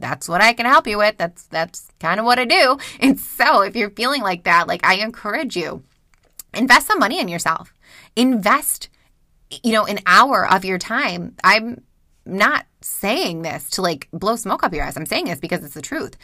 That's 0.00 0.28
what 0.28 0.42
I 0.42 0.54
can 0.54 0.66
help 0.66 0.88
you 0.88 0.98
with. 0.98 1.18
That's 1.18 1.44
that's 1.44 1.88
kind 2.00 2.18
of 2.18 2.26
what 2.26 2.40
I 2.40 2.46
do. 2.46 2.78
And 2.98 3.20
so 3.20 3.62
if 3.62 3.76
you're 3.76 3.90
feeling 3.90 4.22
like 4.22 4.42
that, 4.42 4.66
like 4.66 4.84
I 4.84 4.94
encourage 4.94 5.56
you 5.56 5.84
invest 6.54 6.86
some 6.86 6.98
money 6.98 7.20
in 7.20 7.28
yourself 7.28 7.72
invest 8.16 8.88
you 9.62 9.72
know 9.72 9.84
an 9.84 9.98
hour 10.06 10.50
of 10.50 10.64
your 10.64 10.78
time 10.78 11.34
i'm 11.44 11.82
not 12.24 12.66
saying 12.80 13.42
this 13.42 13.68
to 13.70 13.82
like 13.82 14.08
blow 14.12 14.36
smoke 14.36 14.62
up 14.62 14.72
your 14.72 14.84
ass 14.84 14.96
i'm 14.96 15.06
saying 15.06 15.26
this 15.26 15.40
because 15.40 15.64
it's 15.64 15.74
the 15.74 15.82
truth 15.82 16.16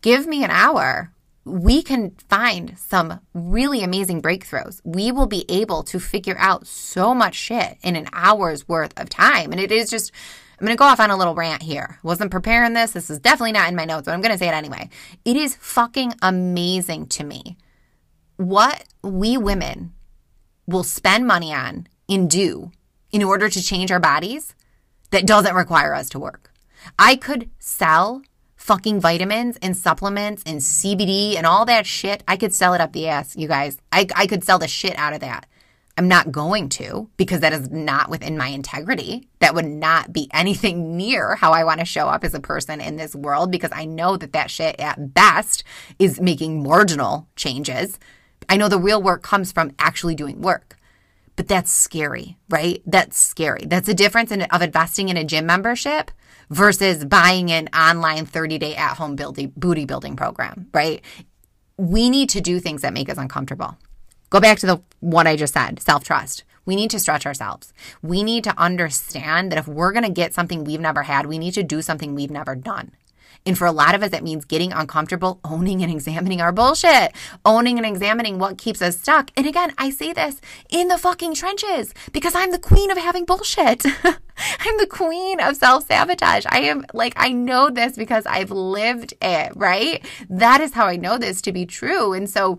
give 0.00 0.26
me 0.26 0.42
an 0.44 0.50
hour 0.50 1.12
we 1.44 1.82
can 1.82 2.12
find 2.28 2.78
some 2.78 3.20
really 3.34 3.82
amazing 3.82 4.22
breakthroughs. 4.22 4.80
We 4.84 5.10
will 5.10 5.26
be 5.26 5.44
able 5.48 5.82
to 5.84 5.98
figure 5.98 6.36
out 6.38 6.66
so 6.66 7.14
much 7.14 7.34
shit 7.34 7.78
in 7.82 7.96
an 7.96 8.06
hour's 8.12 8.68
worth 8.68 8.98
of 9.00 9.08
time. 9.08 9.50
And 9.50 9.60
it 9.60 9.72
is 9.72 9.90
just, 9.90 10.12
I'm 10.58 10.66
going 10.66 10.76
to 10.76 10.78
go 10.78 10.84
off 10.84 11.00
on 11.00 11.10
a 11.10 11.16
little 11.16 11.34
rant 11.34 11.62
here. 11.62 11.98
Wasn't 12.04 12.30
preparing 12.30 12.74
this. 12.74 12.92
This 12.92 13.10
is 13.10 13.18
definitely 13.18 13.52
not 13.52 13.68
in 13.68 13.76
my 13.76 13.84
notes, 13.84 14.04
but 14.04 14.12
I'm 14.12 14.20
going 14.20 14.32
to 14.32 14.38
say 14.38 14.48
it 14.48 14.54
anyway. 14.54 14.88
It 15.24 15.36
is 15.36 15.56
fucking 15.56 16.14
amazing 16.22 17.06
to 17.08 17.24
me 17.24 17.56
what 18.36 18.84
we 19.02 19.36
women 19.36 19.92
will 20.66 20.84
spend 20.84 21.26
money 21.26 21.52
on 21.52 21.86
and 22.08 22.30
do 22.30 22.70
in 23.10 23.22
order 23.22 23.48
to 23.48 23.62
change 23.62 23.90
our 23.90 24.00
bodies 24.00 24.54
that 25.10 25.26
doesn't 25.26 25.54
require 25.54 25.94
us 25.94 26.08
to 26.10 26.18
work. 26.18 26.52
I 26.98 27.16
could 27.16 27.50
sell 27.58 28.22
fucking 28.56 29.00
vitamins 29.00 29.58
and 29.60 29.76
supplements 29.76 30.42
and 30.46 30.60
CBD 30.60 31.36
and 31.36 31.46
all 31.46 31.64
that 31.66 31.86
shit. 31.86 32.22
I 32.28 32.36
could 32.36 32.54
sell 32.54 32.74
it 32.74 32.80
up 32.80 32.92
the 32.92 33.08
ass, 33.08 33.36
you 33.36 33.48
guys. 33.48 33.78
I, 33.90 34.06
I 34.14 34.26
could 34.26 34.44
sell 34.44 34.58
the 34.58 34.68
shit 34.68 34.96
out 34.96 35.12
of 35.12 35.20
that. 35.20 35.46
I'm 35.98 36.08
not 36.08 36.32
going 36.32 36.70
to 36.70 37.10
because 37.18 37.40
that 37.40 37.52
is 37.52 37.70
not 37.70 38.08
within 38.08 38.38
my 38.38 38.46
integrity. 38.48 39.28
That 39.40 39.54
would 39.54 39.66
not 39.66 40.12
be 40.12 40.30
anything 40.32 40.96
near 40.96 41.34
how 41.34 41.52
I 41.52 41.64
want 41.64 41.80
to 41.80 41.86
show 41.86 42.06
up 42.06 42.24
as 42.24 42.34
a 42.34 42.40
person 42.40 42.80
in 42.80 42.96
this 42.96 43.14
world 43.14 43.50
because 43.50 43.70
I 43.74 43.84
know 43.84 44.16
that 44.16 44.32
that 44.32 44.50
shit 44.50 44.78
at 44.78 45.12
best 45.12 45.64
is 45.98 46.20
making 46.20 46.62
marginal 46.62 47.28
changes 47.36 47.98
I 48.48 48.56
know 48.56 48.68
the 48.68 48.78
real 48.78 49.02
work 49.02 49.22
comes 49.22 49.52
from 49.52 49.72
actually 49.78 50.14
doing 50.14 50.40
work, 50.40 50.76
but 51.36 51.48
that's 51.48 51.70
scary, 51.70 52.36
right? 52.48 52.82
That's 52.86 53.18
scary. 53.18 53.64
That's 53.66 53.88
a 53.88 53.94
difference 53.94 54.30
in, 54.30 54.42
of 54.42 54.62
investing 54.62 55.08
in 55.08 55.16
a 55.16 55.24
gym 55.24 55.46
membership 55.46 56.10
versus 56.50 57.04
buying 57.04 57.50
an 57.50 57.68
online 57.68 58.26
30 58.26 58.58
day 58.58 58.76
at 58.76 58.96
home 58.96 59.16
booty 59.16 59.84
building 59.84 60.16
program, 60.16 60.68
right? 60.72 61.02
We 61.78 62.10
need 62.10 62.28
to 62.30 62.40
do 62.40 62.60
things 62.60 62.82
that 62.82 62.92
make 62.92 63.08
us 63.08 63.18
uncomfortable. 63.18 63.78
Go 64.30 64.40
back 64.40 64.58
to 64.58 64.66
the 64.66 64.82
what 65.00 65.26
I 65.26 65.36
just 65.36 65.54
said 65.54 65.80
self 65.80 66.04
trust. 66.04 66.44
We 66.64 66.76
need 66.76 66.90
to 66.90 67.00
stretch 67.00 67.26
ourselves. 67.26 67.72
We 68.02 68.22
need 68.22 68.44
to 68.44 68.58
understand 68.58 69.50
that 69.50 69.58
if 69.58 69.66
we're 69.66 69.92
going 69.92 70.04
to 70.04 70.10
get 70.10 70.32
something 70.32 70.62
we've 70.62 70.80
never 70.80 71.02
had, 71.02 71.26
we 71.26 71.38
need 71.38 71.54
to 71.54 71.62
do 71.62 71.82
something 71.82 72.14
we've 72.14 72.30
never 72.30 72.54
done. 72.54 72.92
And 73.44 73.58
for 73.58 73.66
a 73.66 73.72
lot 73.72 73.94
of 73.94 74.02
us, 74.02 74.10
that 74.10 74.22
means 74.22 74.44
getting 74.44 74.72
uncomfortable, 74.72 75.40
owning 75.44 75.82
and 75.82 75.90
examining 75.90 76.40
our 76.40 76.52
bullshit, 76.52 77.12
owning 77.44 77.76
and 77.76 77.86
examining 77.86 78.38
what 78.38 78.56
keeps 78.56 78.80
us 78.80 78.98
stuck. 78.98 79.30
And 79.36 79.46
again, 79.46 79.72
I 79.78 79.90
say 79.90 80.12
this 80.12 80.40
in 80.70 80.88
the 80.88 80.98
fucking 80.98 81.34
trenches 81.34 81.92
because 82.12 82.36
I'm 82.36 82.52
the 82.52 82.58
queen 82.58 82.90
of 82.90 82.98
having 82.98 83.24
bullshit. 83.24 83.84
I'm 84.04 84.78
the 84.78 84.86
queen 84.86 85.40
of 85.40 85.56
self 85.56 85.86
sabotage. 85.86 86.46
I 86.48 86.60
am 86.60 86.84
like, 86.94 87.14
I 87.16 87.32
know 87.32 87.68
this 87.68 87.96
because 87.96 88.26
I've 88.26 88.52
lived 88.52 89.14
it, 89.20 89.52
right? 89.56 90.04
That 90.30 90.60
is 90.60 90.74
how 90.74 90.86
I 90.86 90.96
know 90.96 91.18
this 91.18 91.42
to 91.42 91.52
be 91.52 91.66
true. 91.66 92.12
And 92.12 92.30
so 92.30 92.58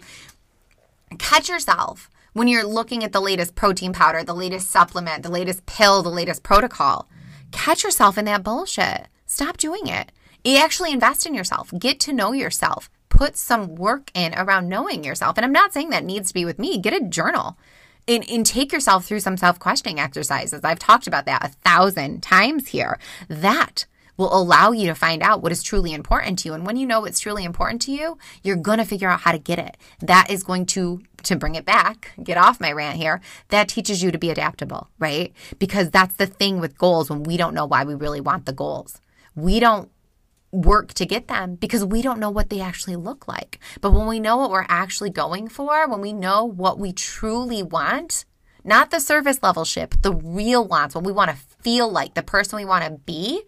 catch 1.18 1.48
yourself 1.48 2.10
when 2.34 2.48
you're 2.48 2.66
looking 2.66 3.04
at 3.04 3.14
the 3.14 3.22
latest 3.22 3.56
protein 3.56 3.94
powder, 3.94 4.24
the 4.24 4.34
latest 4.34 4.70
supplement, 4.70 5.24
the 5.24 5.32
latest 5.32 5.66
pill, 5.66 6.04
the 6.04 6.10
latest 6.10 6.44
protocol. 6.44 7.08
Catch 7.52 7.84
yourself 7.84 8.18
in 8.18 8.26
that 8.26 8.44
bullshit. 8.44 9.08
Stop 9.26 9.58
doing 9.58 9.88
it. 9.88 10.12
Actually 10.46 10.92
invest 10.92 11.26
in 11.26 11.34
yourself. 11.34 11.72
Get 11.78 12.00
to 12.02 12.14
know 12.14 12.32
yourself. 12.34 12.90
put 13.10 13.38
some 13.38 13.76
work 13.76 14.10
in 14.16 14.34
around 14.34 14.68
knowing 14.68 15.04
yourself. 15.04 15.38
And 15.38 15.46
I'm 15.46 15.52
not 15.52 15.72
saying 15.72 15.92
that 15.92 16.04
needs 16.04 16.30
to 16.30 16.34
be 16.34 16.46
with 16.46 16.58
me. 16.58 16.80
Get 16.80 17.00
a 17.00 17.06
journal 17.06 17.60
and, 18.08 18.28
and 18.28 18.44
take 18.44 18.74
yourself 18.74 19.06
through 19.06 19.20
some 19.20 19.38
self 19.38 19.60
questioning 19.60 20.00
exercises. 20.00 20.62
I've 20.64 20.80
talked 20.80 21.06
about 21.06 21.26
that 21.28 21.46
a 21.46 21.50
thousand 21.50 22.24
times 22.24 22.70
here. 22.70 22.98
That 23.30 23.86
will 24.18 24.36
allow 24.36 24.72
you 24.72 24.88
to 24.88 24.96
find 24.96 25.24
out 25.24 25.42
what 25.42 25.52
is 25.52 25.64
truly 25.64 25.94
important 25.94 26.40
to 26.40 26.50
you. 26.50 26.54
And 26.54 26.66
when 26.66 26.78
you 26.78 26.86
know 26.86 27.02
what's 27.02 27.20
truly 27.20 27.44
important 27.44 27.82
to 27.84 27.92
you, 27.92 28.18
you're 28.44 28.56
going 28.56 28.78
to 28.78 28.86
figure 28.86 29.10
out 29.10 29.22
how 29.22 29.32
to 29.32 29.40
get 29.40 29.60
it. 29.60 29.78
That 30.02 30.30
is 30.30 30.44
going 30.44 30.68
to, 30.68 31.02
to 31.24 31.36
bring 31.36 31.56
it 31.56 31.66
back, 31.66 32.12
get 32.24 32.38
off 32.38 32.60
my 32.60 32.72
rant 32.72 32.98
here, 32.98 33.22
that 33.50 33.70
teaches 33.70 34.04
you 34.04 34.12
to 34.12 34.20
be 34.20 34.30
adaptable, 34.30 34.88
right? 35.00 35.34
Because 35.58 35.90
that's 35.90 36.16
the 36.16 36.28
thing 36.28 36.60
with 36.60 36.78
goals 36.78 37.10
when 37.10 37.24
we 37.24 37.38
don't 37.38 37.56
know 37.56 37.66
why 37.66 37.84
we 37.84 37.96
really 37.96 38.22
want 38.22 38.46
the 38.46 38.54
goals. 38.54 39.02
We 39.36 39.60
don't 39.60 39.90
work 40.54 40.94
to 40.94 41.06
get 41.06 41.28
them 41.28 41.56
because 41.56 41.84
we 41.84 42.02
don't 42.02 42.20
know 42.20 42.30
what 42.30 42.50
they 42.50 42.62
actually 42.62 42.96
look 42.96 43.28
like. 43.28 43.60
But 43.82 43.92
when 43.92 44.08
we 44.08 44.20
know 44.20 44.38
what 44.38 44.52
we're 44.52 44.66
actually 44.70 45.10
going 45.10 45.50
for, 45.50 45.90
when 45.90 46.00
we 46.00 46.14
know 46.14 46.46
what 46.46 46.80
we 46.80 46.94
truly 46.94 47.64
want, 47.64 48.26
not 48.64 48.92
the 48.92 49.00
surface 49.00 49.42
level 49.42 49.66
ship, 49.66 49.96
the 50.02 50.14
real 50.14 50.66
wants, 50.66 50.96
what 50.96 51.04
we 51.04 51.12
want 51.12 51.32
to 51.32 51.38
feel 51.62 51.90
like, 51.90 52.14
the 52.14 52.24
person 52.24 52.58
we 52.58 52.66
want 52.66 52.86
to 52.86 52.92
be, 52.92 53.42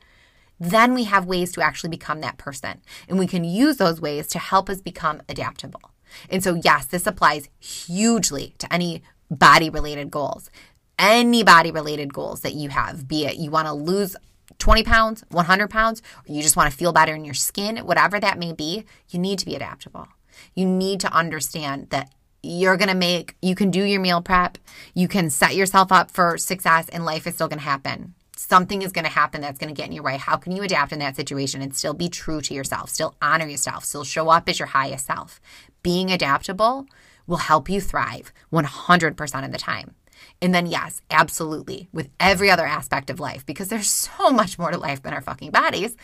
then 0.59 0.93
we 0.93 1.03
have 1.03 1.25
ways 1.25 1.51
to 1.53 1.61
actually 1.61 1.91
become 1.91 2.21
that 2.21 2.37
person. 2.37 2.81
And 3.07 3.19
we 3.19 3.27
can 3.27 3.43
use 3.43 3.77
those 3.77 4.01
ways 4.01 4.27
to 4.27 4.39
help 4.39 4.69
us 4.69 4.81
become 4.81 5.21
adaptable. 5.29 5.91
And 6.29 6.43
so, 6.43 6.59
yes, 6.63 6.85
this 6.85 7.05
applies 7.05 7.49
hugely 7.59 8.55
to 8.57 8.73
any 8.73 9.03
body 9.29 9.69
related 9.69 10.09
goals. 10.09 10.49
Any 10.97 11.43
body 11.43 11.71
related 11.71 12.13
goals 12.13 12.41
that 12.41 12.53
you 12.53 12.69
have, 12.69 13.07
be 13.07 13.25
it 13.25 13.35
you 13.35 13.51
want 13.51 13.67
to 13.67 13.73
lose 13.73 14.15
20 14.59 14.83
pounds, 14.83 15.23
100 15.29 15.69
pounds, 15.69 16.01
or 16.27 16.33
you 16.33 16.41
just 16.41 16.55
want 16.55 16.71
to 16.71 16.77
feel 16.77 16.93
better 16.93 17.15
in 17.15 17.25
your 17.25 17.33
skin, 17.33 17.77
whatever 17.77 18.19
that 18.19 18.39
may 18.39 18.53
be, 18.53 18.85
you 19.09 19.19
need 19.19 19.39
to 19.39 19.45
be 19.45 19.55
adaptable. 19.55 20.07
You 20.53 20.65
need 20.65 20.99
to 21.01 21.13
understand 21.13 21.89
that 21.89 22.11
you're 22.43 22.77
going 22.77 22.89
to 22.89 22.95
make, 22.95 23.35
you 23.41 23.55
can 23.55 23.71
do 23.71 23.83
your 23.83 24.01
meal 24.01 24.21
prep, 24.21 24.57
you 24.93 25.07
can 25.07 25.29
set 25.29 25.55
yourself 25.55 25.91
up 25.91 26.11
for 26.11 26.37
success, 26.37 26.87
and 26.89 27.05
life 27.05 27.25
is 27.25 27.35
still 27.35 27.47
going 27.47 27.59
to 27.59 27.65
happen. 27.65 28.13
Something 28.37 28.81
is 28.81 28.91
going 28.91 29.05
to 29.05 29.11
happen 29.11 29.41
that's 29.41 29.57
going 29.57 29.73
to 29.73 29.79
get 29.79 29.87
in 29.87 29.93
your 29.93 30.03
way. 30.03 30.17
How 30.17 30.35
can 30.35 30.51
you 30.55 30.61
adapt 30.61 30.91
in 30.91 30.99
that 30.99 31.15
situation 31.15 31.61
and 31.61 31.75
still 31.75 31.93
be 31.93 32.09
true 32.09 32.41
to 32.41 32.53
yourself, 32.53 32.89
still 32.89 33.15
honor 33.21 33.47
yourself, 33.47 33.85
still 33.85 34.03
show 34.03 34.29
up 34.29 34.47
as 34.47 34.59
your 34.59 34.67
highest 34.67 35.07
self? 35.07 35.41
Being 35.81 36.11
adaptable 36.11 36.85
will 37.25 37.37
help 37.37 37.69
you 37.69 37.81
thrive 37.81 38.31
100% 38.51 39.45
of 39.45 39.51
the 39.51 39.57
time. 39.57 39.95
And 40.41 40.53
then, 40.53 40.65
yes, 40.65 41.01
absolutely, 41.09 41.87
with 41.93 42.09
every 42.19 42.49
other 42.49 42.65
aspect 42.65 43.09
of 43.09 43.19
life, 43.19 43.45
because 43.45 43.67
there's 43.67 43.89
so 43.89 44.31
much 44.31 44.59
more 44.59 44.71
to 44.71 44.77
life 44.77 45.01
than 45.01 45.13
our 45.13 45.21
fucking 45.21 45.51
bodies. 45.51 45.95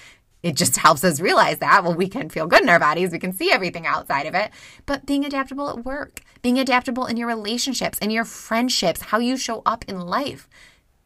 It 0.44 0.56
just 0.56 0.78
helps 0.78 1.04
us 1.04 1.20
realize 1.20 1.60
that. 1.60 1.84
Well, 1.84 1.94
we 1.94 2.08
can 2.08 2.30
feel 2.30 2.48
good 2.48 2.64
in 2.64 2.70
our 2.70 2.80
bodies, 2.80 3.12
we 3.12 3.20
can 3.20 3.34
see 3.34 3.52
everything 3.52 3.86
outside 3.86 4.26
of 4.26 4.34
it. 4.34 4.52
But 4.86 5.06
being 5.06 5.24
adaptable 5.24 5.70
at 5.70 5.86
work, 5.86 6.22
being 6.42 6.60
adaptable 6.60 7.06
in 7.06 7.18
your 7.18 7.28
relationships, 7.28 8.00
in 8.00 8.10
your 8.10 8.26
friendships, 8.26 9.02
how 9.02 9.20
you 9.20 9.38
show 9.38 9.62
up 9.66 9.86
in 9.88 10.00
life, 10.00 10.50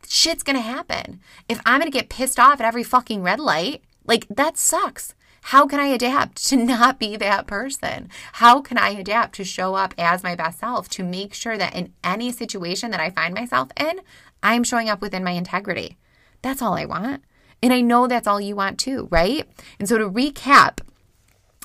shit's 0.08 0.44
gonna 0.44 0.62
happen. 0.62 1.20
If 1.50 1.60
I'm 1.66 1.80
gonna 1.80 1.92
get 1.92 2.10
pissed 2.10 2.40
off 2.40 2.62
at 2.62 2.66
every 2.66 2.84
fucking 2.84 3.24
red 3.24 3.40
light, 3.40 3.84
like 4.06 4.26
that 4.30 4.58
sucks. 4.58 5.16
How 5.50 5.68
can 5.68 5.80
I 5.80 5.86
adapt 5.86 6.44
to 6.48 6.56
not 6.58 6.98
be 6.98 7.18
that 7.18 7.46
person? 7.46 8.10
How 8.34 8.62
can 8.62 8.80
I 8.80 8.90
adapt 8.90 9.36
to 9.36 9.44
show 9.44 9.76
up 9.76 9.94
as 9.96 10.24
my 10.24 10.34
best 10.34 10.58
self 10.58 10.90
to 10.90 11.04
make 11.04 11.36
sure 11.36 11.56
that 11.56 11.76
in 11.76 11.94
any 12.04 12.32
situation 12.32 12.90
that 12.90 13.00
I 13.00 13.12
find 13.12 13.36
myself 13.36 13.70
in, 13.80 14.02
I'm 14.42 14.64
showing 14.64 14.90
up 14.90 15.02
within 15.02 15.24
my 15.24 15.32
integrity? 15.32 15.98
That's 16.42 16.64
all 16.64 16.74
I 16.74 16.86
want. 16.86 17.24
And 17.62 17.72
I 17.72 17.82
know 17.82 18.08
that's 18.08 18.26
all 18.26 18.42
you 18.42 18.56
want 18.56 18.80
too, 18.80 19.08
right? 19.12 19.48
And 19.78 19.88
so 19.88 20.00
to 20.00 20.10
recap, 20.10 20.80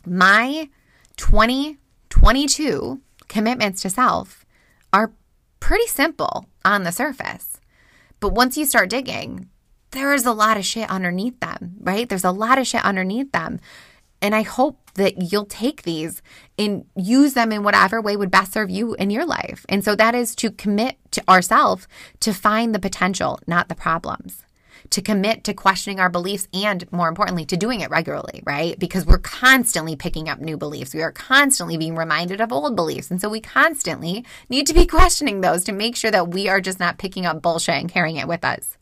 my 0.05 0.69
2022 1.17 3.01
commitments 3.29 3.81
to 3.81 3.89
self 3.89 4.45
are 4.93 5.15
pretty 5.59 5.87
simple 5.87 6.51
on 6.67 6.83
the 6.83 6.93
surface. 6.93 7.59
But 8.21 8.35
once 8.35 8.59
you 8.59 8.67
start 8.67 8.91
digging, 8.91 9.49
there 9.93 10.13
is 10.13 10.27
a 10.27 10.33
lot 10.33 10.57
of 10.57 10.65
shit 10.65 10.91
underneath 10.91 11.39
them, 11.41 11.77
right? 11.81 12.09
There's 12.09 12.25
a 12.25 12.31
lot 12.31 12.59
of 12.59 12.67
shit 12.67 12.85
underneath 12.85 13.33
them. 13.33 13.61
And 14.23 14.35
I 14.35 14.43
hope 14.43 14.91
that 14.95 15.33
you'll 15.33 15.47
take 15.47 15.83
these 15.83 16.21
and 16.59 16.85
use 16.95 17.35
them 17.35 17.53
in 17.53 17.63
whatever 17.63 18.01
way 18.01 18.17
would 18.17 18.31
best 18.31 18.53
serve 18.53 18.71
you 18.71 18.95
in 18.95 19.11
your 19.11 19.25
life. 19.25 19.65
And 19.69 19.83
so 19.83 19.97
that 19.97 20.15
is 20.15 20.35
to 20.37 20.51
commit 20.51 20.99
to 21.13 21.29
ourselves 21.29 21.89
to 22.21 22.35
find 22.35 22.75
the 22.75 22.79
potential, 22.79 23.39
not 23.47 23.69
the 23.69 23.75
problems. 23.75 24.45
To 24.91 25.03
commit 25.03 25.45
to 25.45 25.55
questioning 25.55 26.01
our 26.01 26.09
beliefs 26.09 26.49
and 26.53 26.91
more 26.93 27.09
importantly, 27.09 27.45
to 27.47 27.57
doing 27.57 27.81
it 27.81 27.91
regularly, 27.91 28.43
right? 28.45 28.77
Because 28.79 29.07
we're 29.07 29.19
constantly 29.19 29.95
picking 29.95 30.29
up 30.29 30.41
new 30.41 30.57
beliefs. 30.57 30.95
We 30.95 31.03
are 31.03 31.13
constantly 31.13 31.77
being 31.77 31.95
reminded 31.95 32.41
of 32.41 32.53
old 32.53 32.75
beliefs. 32.75 33.11
And 33.11 33.21
so 33.21 33.29
we 33.29 33.41
constantly 33.41 34.25
need 34.49 34.67
to 34.67 34.75
be 34.75 34.87
questioning 34.87 35.41
those 35.41 35.63
to 35.65 35.73
make 35.73 35.95
sure 35.95 36.11
that 36.11 36.29
we 36.31 36.49
are 36.49 36.61
just 36.61 36.81
not 36.81 36.99
picking 36.99 37.25
up 37.25 37.41
bullshit 37.41 37.77
and 37.77 37.89
carrying 37.89 38.17
it 38.17 38.27
with 38.27 38.45
us. 38.45 38.77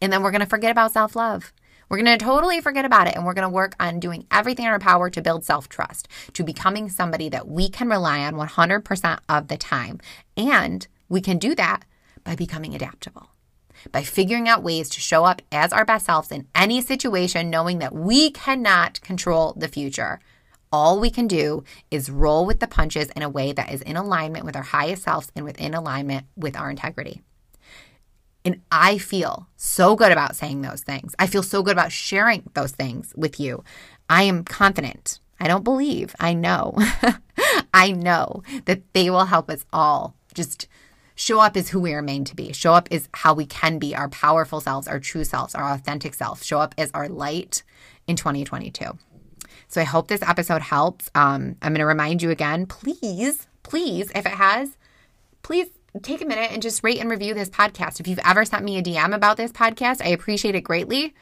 And 0.00 0.12
then 0.12 0.22
we're 0.22 0.30
going 0.30 0.40
to 0.40 0.46
forget 0.46 0.70
about 0.70 0.92
self 0.92 1.16
love. 1.16 1.52
We're 1.88 2.02
going 2.02 2.18
to 2.18 2.24
totally 2.24 2.60
forget 2.60 2.84
about 2.84 3.08
it 3.08 3.16
and 3.16 3.24
we're 3.24 3.34
going 3.34 3.48
to 3.48 3.54
work 3.54 3.74
on 3.80 3.98
doing 3.98 4.26
everything 4.30 4.66
in 4.66 4.70
our 4.70 4.78
power 4.78 5.08
to 5.08 5.22
build 5.22 5.44
self 5.44 5.68
trust, 5.68 6.06
to 6.34 6.44
becoming 6.44 6.88
somebody 6.90 7.28
that 7.30 7.48
we 7.48 7.68
can 7.68 7.88
rely 7.88 8.20
on 8.20 8.34
100% 8.34 9.18
of 9.28 9.48
the 9.48 9.56
time. 9.56 9.98
And 10.36 10.86
we 11.08 11.20
can 11.20 11.38
do 11.38 11.54
that 11.54 11.84
by 12.24 12.36
becoming 12.36 12.74
adaptable, 12.74 13.30
by 13.92 14.02
figuring 14.02 14.48
out 14.48 14.62
ways 14.62 14.88
to 14.90 15.00
show 15.00 15.24
up 15.24 15.42
as 15.50 15.72
our 15.72 15.84
best 15.84 16.06
selves 16.06 16.30
in 16.30 16.46
any 16.54 16.80
situation, 16.80 17.50
knowing 17.50 17.78
that 17.78 17.94
we 17.94 18.30
cannot 18.30 19.00
control 19.00 19.54
the 19.56 19.68
future. 19.68 20.20
All 20.70 21.00
we 21.00 21.10
can 21.10 21.26
do 21.26 21.64
is 21.90 22.10
roll 22.10 22.44
with 22.44 22.60
the 22.60 22.66
punches 22.66 23.08
in 23.10 23.22
a 23.22 23.28
way 23.28 23.52
that 23.52 23.72
is 23.72 23.82
in 23.82 23.96
alignment 23.96 24.44
with 24.44 24.56
our 24.56 24.62
highest 24.62 25.04
selves 25.04 25.32
and 25.34 25.44
within 25.44 25.74
alignment 25.74 26.26
with 26.36 26.56
our 26.56 26.70
integrity. 26.70 27.22
And 28.44 28.62
I 28.70 28.98
feel 28.98 29.48
so 29.56 29.96
good 29.96 30.12
about 30.12 30.36
saying 30.36 30.62
those 30.62 30.82
things. 30.82 31.14
I 31.18 31.26
feel 31.26 31.42
so 31.42 31.62
good 31.62 31.72
about 31.72 31.92
sharing 31.92 32.48
those 32.54 32.72
things 32.72 33.12
with 33.16 33.40
you. 33.40 33.64
I 34.08 34.22
am 34.22 34.44
confident. 34.44 35.18
I 35.40 35.48
don't 35.48 35.64
believe, 35.64 36.14
I 36.18 36.34
know. 36.34 36.76
I 37.74 37.92
know 37.92 38.42
that 38.64 38.82
they 38.92 39.10
will 39.10 39.26
help 39.26 39.50
us 39.50 39.64
all 39.72 40.14
just 40.34 40.66
show 41.18 41.40
up 41.40 41.56
is 41.56 41.68
who 41.68 41.80
we 41.80 41.92
are 41.92 42.02
made 42.02 42.26
to 42.26 42.36
be. 42.36 42.52
Show 42.52 42.72
up 42.72 42.88
is 42.92 43.08
how 43.12 43.34
we 43.34 43.44
can 43.44 43.78
be, 43.78 43.94
our 43.94 44.08
powerful 44.08 44.60
selves, 44.60 44.86
our 44.86 45.00
true 45.00 45.24
selves, 45.24 45.54
our 45.54 45.72
authentic 45.72 46.14
selves. 46.14 46.46
Show 46.46 46.60
up 46.60 46.76
as 46.78 46.92
our 46.92 47.08
light 47.08 47.64
in 48.06 48.14
2022. 48.14 48.96
So 49.66 49.80
I 49.80 49.84
hope 49.84 50.06
this 50.06 50.22
episode 50.22 50.62
helps. 50.62 51.10
Um, 51.16 51.56
I'm 51.60 51.72
going 51.72 51.80
to 51.80 51.86
remind 51.86 52.22
you 52.22 52.30
again, 52.30 52.66
please, 52.66 53.48
please, 53.64 54.12
if 54.14 54.26
it 54.26 54.32
has, 54.32 54.78
please 55.42 55.66
take 56.02 56.22
a 56.22 56.24
minute 56.24 56.52
and 56.52 56.62
just 56.62 56.84
rate 56.84 57.00
and 57.00 57.10
review 57.10 57.34
this 57.34 57.50
podcast. 57.50 57.98
If 57.98 58.06
you've 58.06 58.20
ever 58.24 58.44
sent 58.44 58.64
me 58.64 58.78
a 58.78 58.82
DM 58.82 59.12
about 59.12 59.36
this 59.36 59.50
podcast, 59.50 60.00
I 60.00 60.10
appreciate 60.10 60.54
it 60.54 60.60
greatly. 60.60 61.14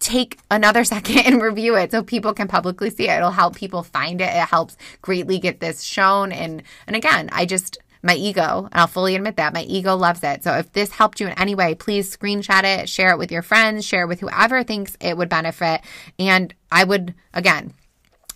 Take 0.00 0.40
another 0.50 0.82
second 0.94 1.18
and 1.18 1.40
review 1.40 1.76
it 1.76 1.92
so 1.92 2.02
people 2.02 2.34
can 2.34 2.48
publicly 2.48 2.90
see 2.90 3.08
it. 3.08 3.18
It'll 3.18 3.30
help 3.30 3.54
people 3.54 3.84
find 3.84 4.20
it. 4.20 4.24
It 4.34 4.48
helps 4.48 4.76
greatly 5.00 5.38
get 5.38 5.60
this 5.60 5.82
shown. 5.82 6.32
And 6.32 6.64
and 6.88 6.96
again, 6.96 7.30
I 7.32 7.46
just 7.46 7.78
my 8.02 8.14
ego, 8.14 8.68
and 8.70 8.80
I'll 8.80 8.86
fully 8.86 9.14
admit 9.14 9.36
that 9.36 9.54
my 9.54 9.62
ego 9.62 9.94
loves 9.96 10.22
it. 10.22 10.42
So 10.44 10.54
if 10.54 10.72
this 10.72 10.92
helped 10.92 11.20
you 11.20 11.26
in 11.26 11.38
any 11.38 11.54
way, 11.54 11.74
please 11.74 12.14
screenshot 12.14 12.64
it, 12.64 12.88
share 12.88 13.10
it 13.10 13.18
with 13.18 13.30
your 13.30 13.42
friends, 13.42 13.84
share 13.84 14.02
it 14.02 14.08
with 14.08 14.20
whoever 14.20 14.62
thinks 14.62 14.96
it 15.00 15.16
would 15.16 15.28
benefit. 15.28 15.82
And 16.18 16.54
I 16.72 16.84
would 16.84 17.14
again 17.34 17.74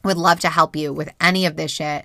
would 0.04 0.18
love 0.18 0.40
to 0.40 0.50
help 0.50 0.76
you 0.76 0.92
with 0.92 1.12
any 1.20 1.46
of 1.46 1.56
this 1.56 1.70
shit 1.70 2.04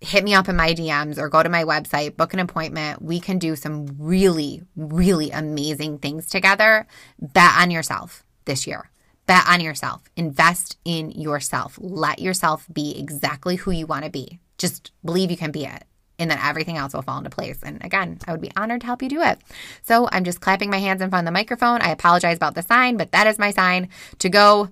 hit 0.00 0.24
me 0.24 0.34
up 0.34 0.48
in 0.48 0.56
my 0.56 0.74
DMs 0.74 1.18
or 1.18 1.28
go 1.28 1.42
to 1.42 1.48
my 1.48 1.64
website, 1.64 2.16
book 2.16 2.32
an 2.32 2.40
appointment. 2.40 3.02
We 3.02 3.20
can 3.20 3.38
do 3.38 3.56
some 3.56 3.96
really, 3.98 4.62
really 4.76 5.30
amazing 5.30 5.98
things 5.98 6.26
together. 6.26 6.86
Bet 7.20 7.56
on 7.56 7.70
yourself 7.70 8.24
this 8.44 8.66
year. 8.66 8.90
Bet 9.26 9.46
on 9.48 9.60
yourself. 9.60 10.02
Invest 10.16 10.78
in 10.84 11.10
yourself. 11.10 11.78
Let 11.80 12.20
yourself 12.20 12.66
be 12.72 12.98
exactly 12.98 13.56
who 13.56 13.70
you 13.70 13.86
want 13.86 14.04
to 14.04 14.10
be. 14.10 14.38
Just 14.56 14.92
believe 15.04 15.30
you 15.30 15.36
can 15.36 15.50
be 15.50 15.64
it. 15.64 15.84
And 16.18 16.30
then 16.30 16.38
everything 16.42 16.76
else 16.76 16.94
will 16.94 17.02
fall 17.02 17.18
into 17.18 17.30
place. 17.30 17.60
And 17.62 17.84
again, 17.84 18.18
I 18.26 18.32
would 18.32 18.40
be 18.40 18.50
honored 18.56 18.80
to 18.80 18.86
help 18.86 19.02
you 19.02 19.08
do 19.08 19.22
it. 19.22 19.38
So 19.82 20.08
I'm 20.10 20.24
just 20.24 20.40
clapping 20.40 20.70
my 20.70 20.78
hands 20.78 21.00
in 21.00 21.10
front 21.10 21.26
of 21.26 21.32
the 21.32 21.38
microphone. 21.38 21.80
I 21.80 21.90
apologize 21.90 22.36
about 22.36 22.54
the 22.54 22.62
sign, 22.62 22.96
but 22.96 23.12
that 23.12 23.26
is 23.26 23.38
my 23.38 23.52
sign 23.52 23.88
to 24.18 24.28
go 24.28 24.68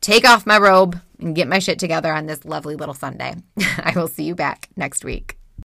take 0.00 0.28
off 0.28 0.46
my 0.46 0.58
robe 0.58 1.00
and 1.20 1.34
get 1.34 1.48
my 1.48 1.58
shit 1.58 1.78
together 1.78 2.12
on 2.12 2.26
this 2.26 2.44
lovely 2.44 2.74
little 2.74 2.94
Sunday. 2.94 3.36
I 3.78 3.92
will 3.94 4.08
see 4.08 4.24
you 4.24 4.34
back 4.34 4.68
next 4.76 5.04
week. 5.04 5.37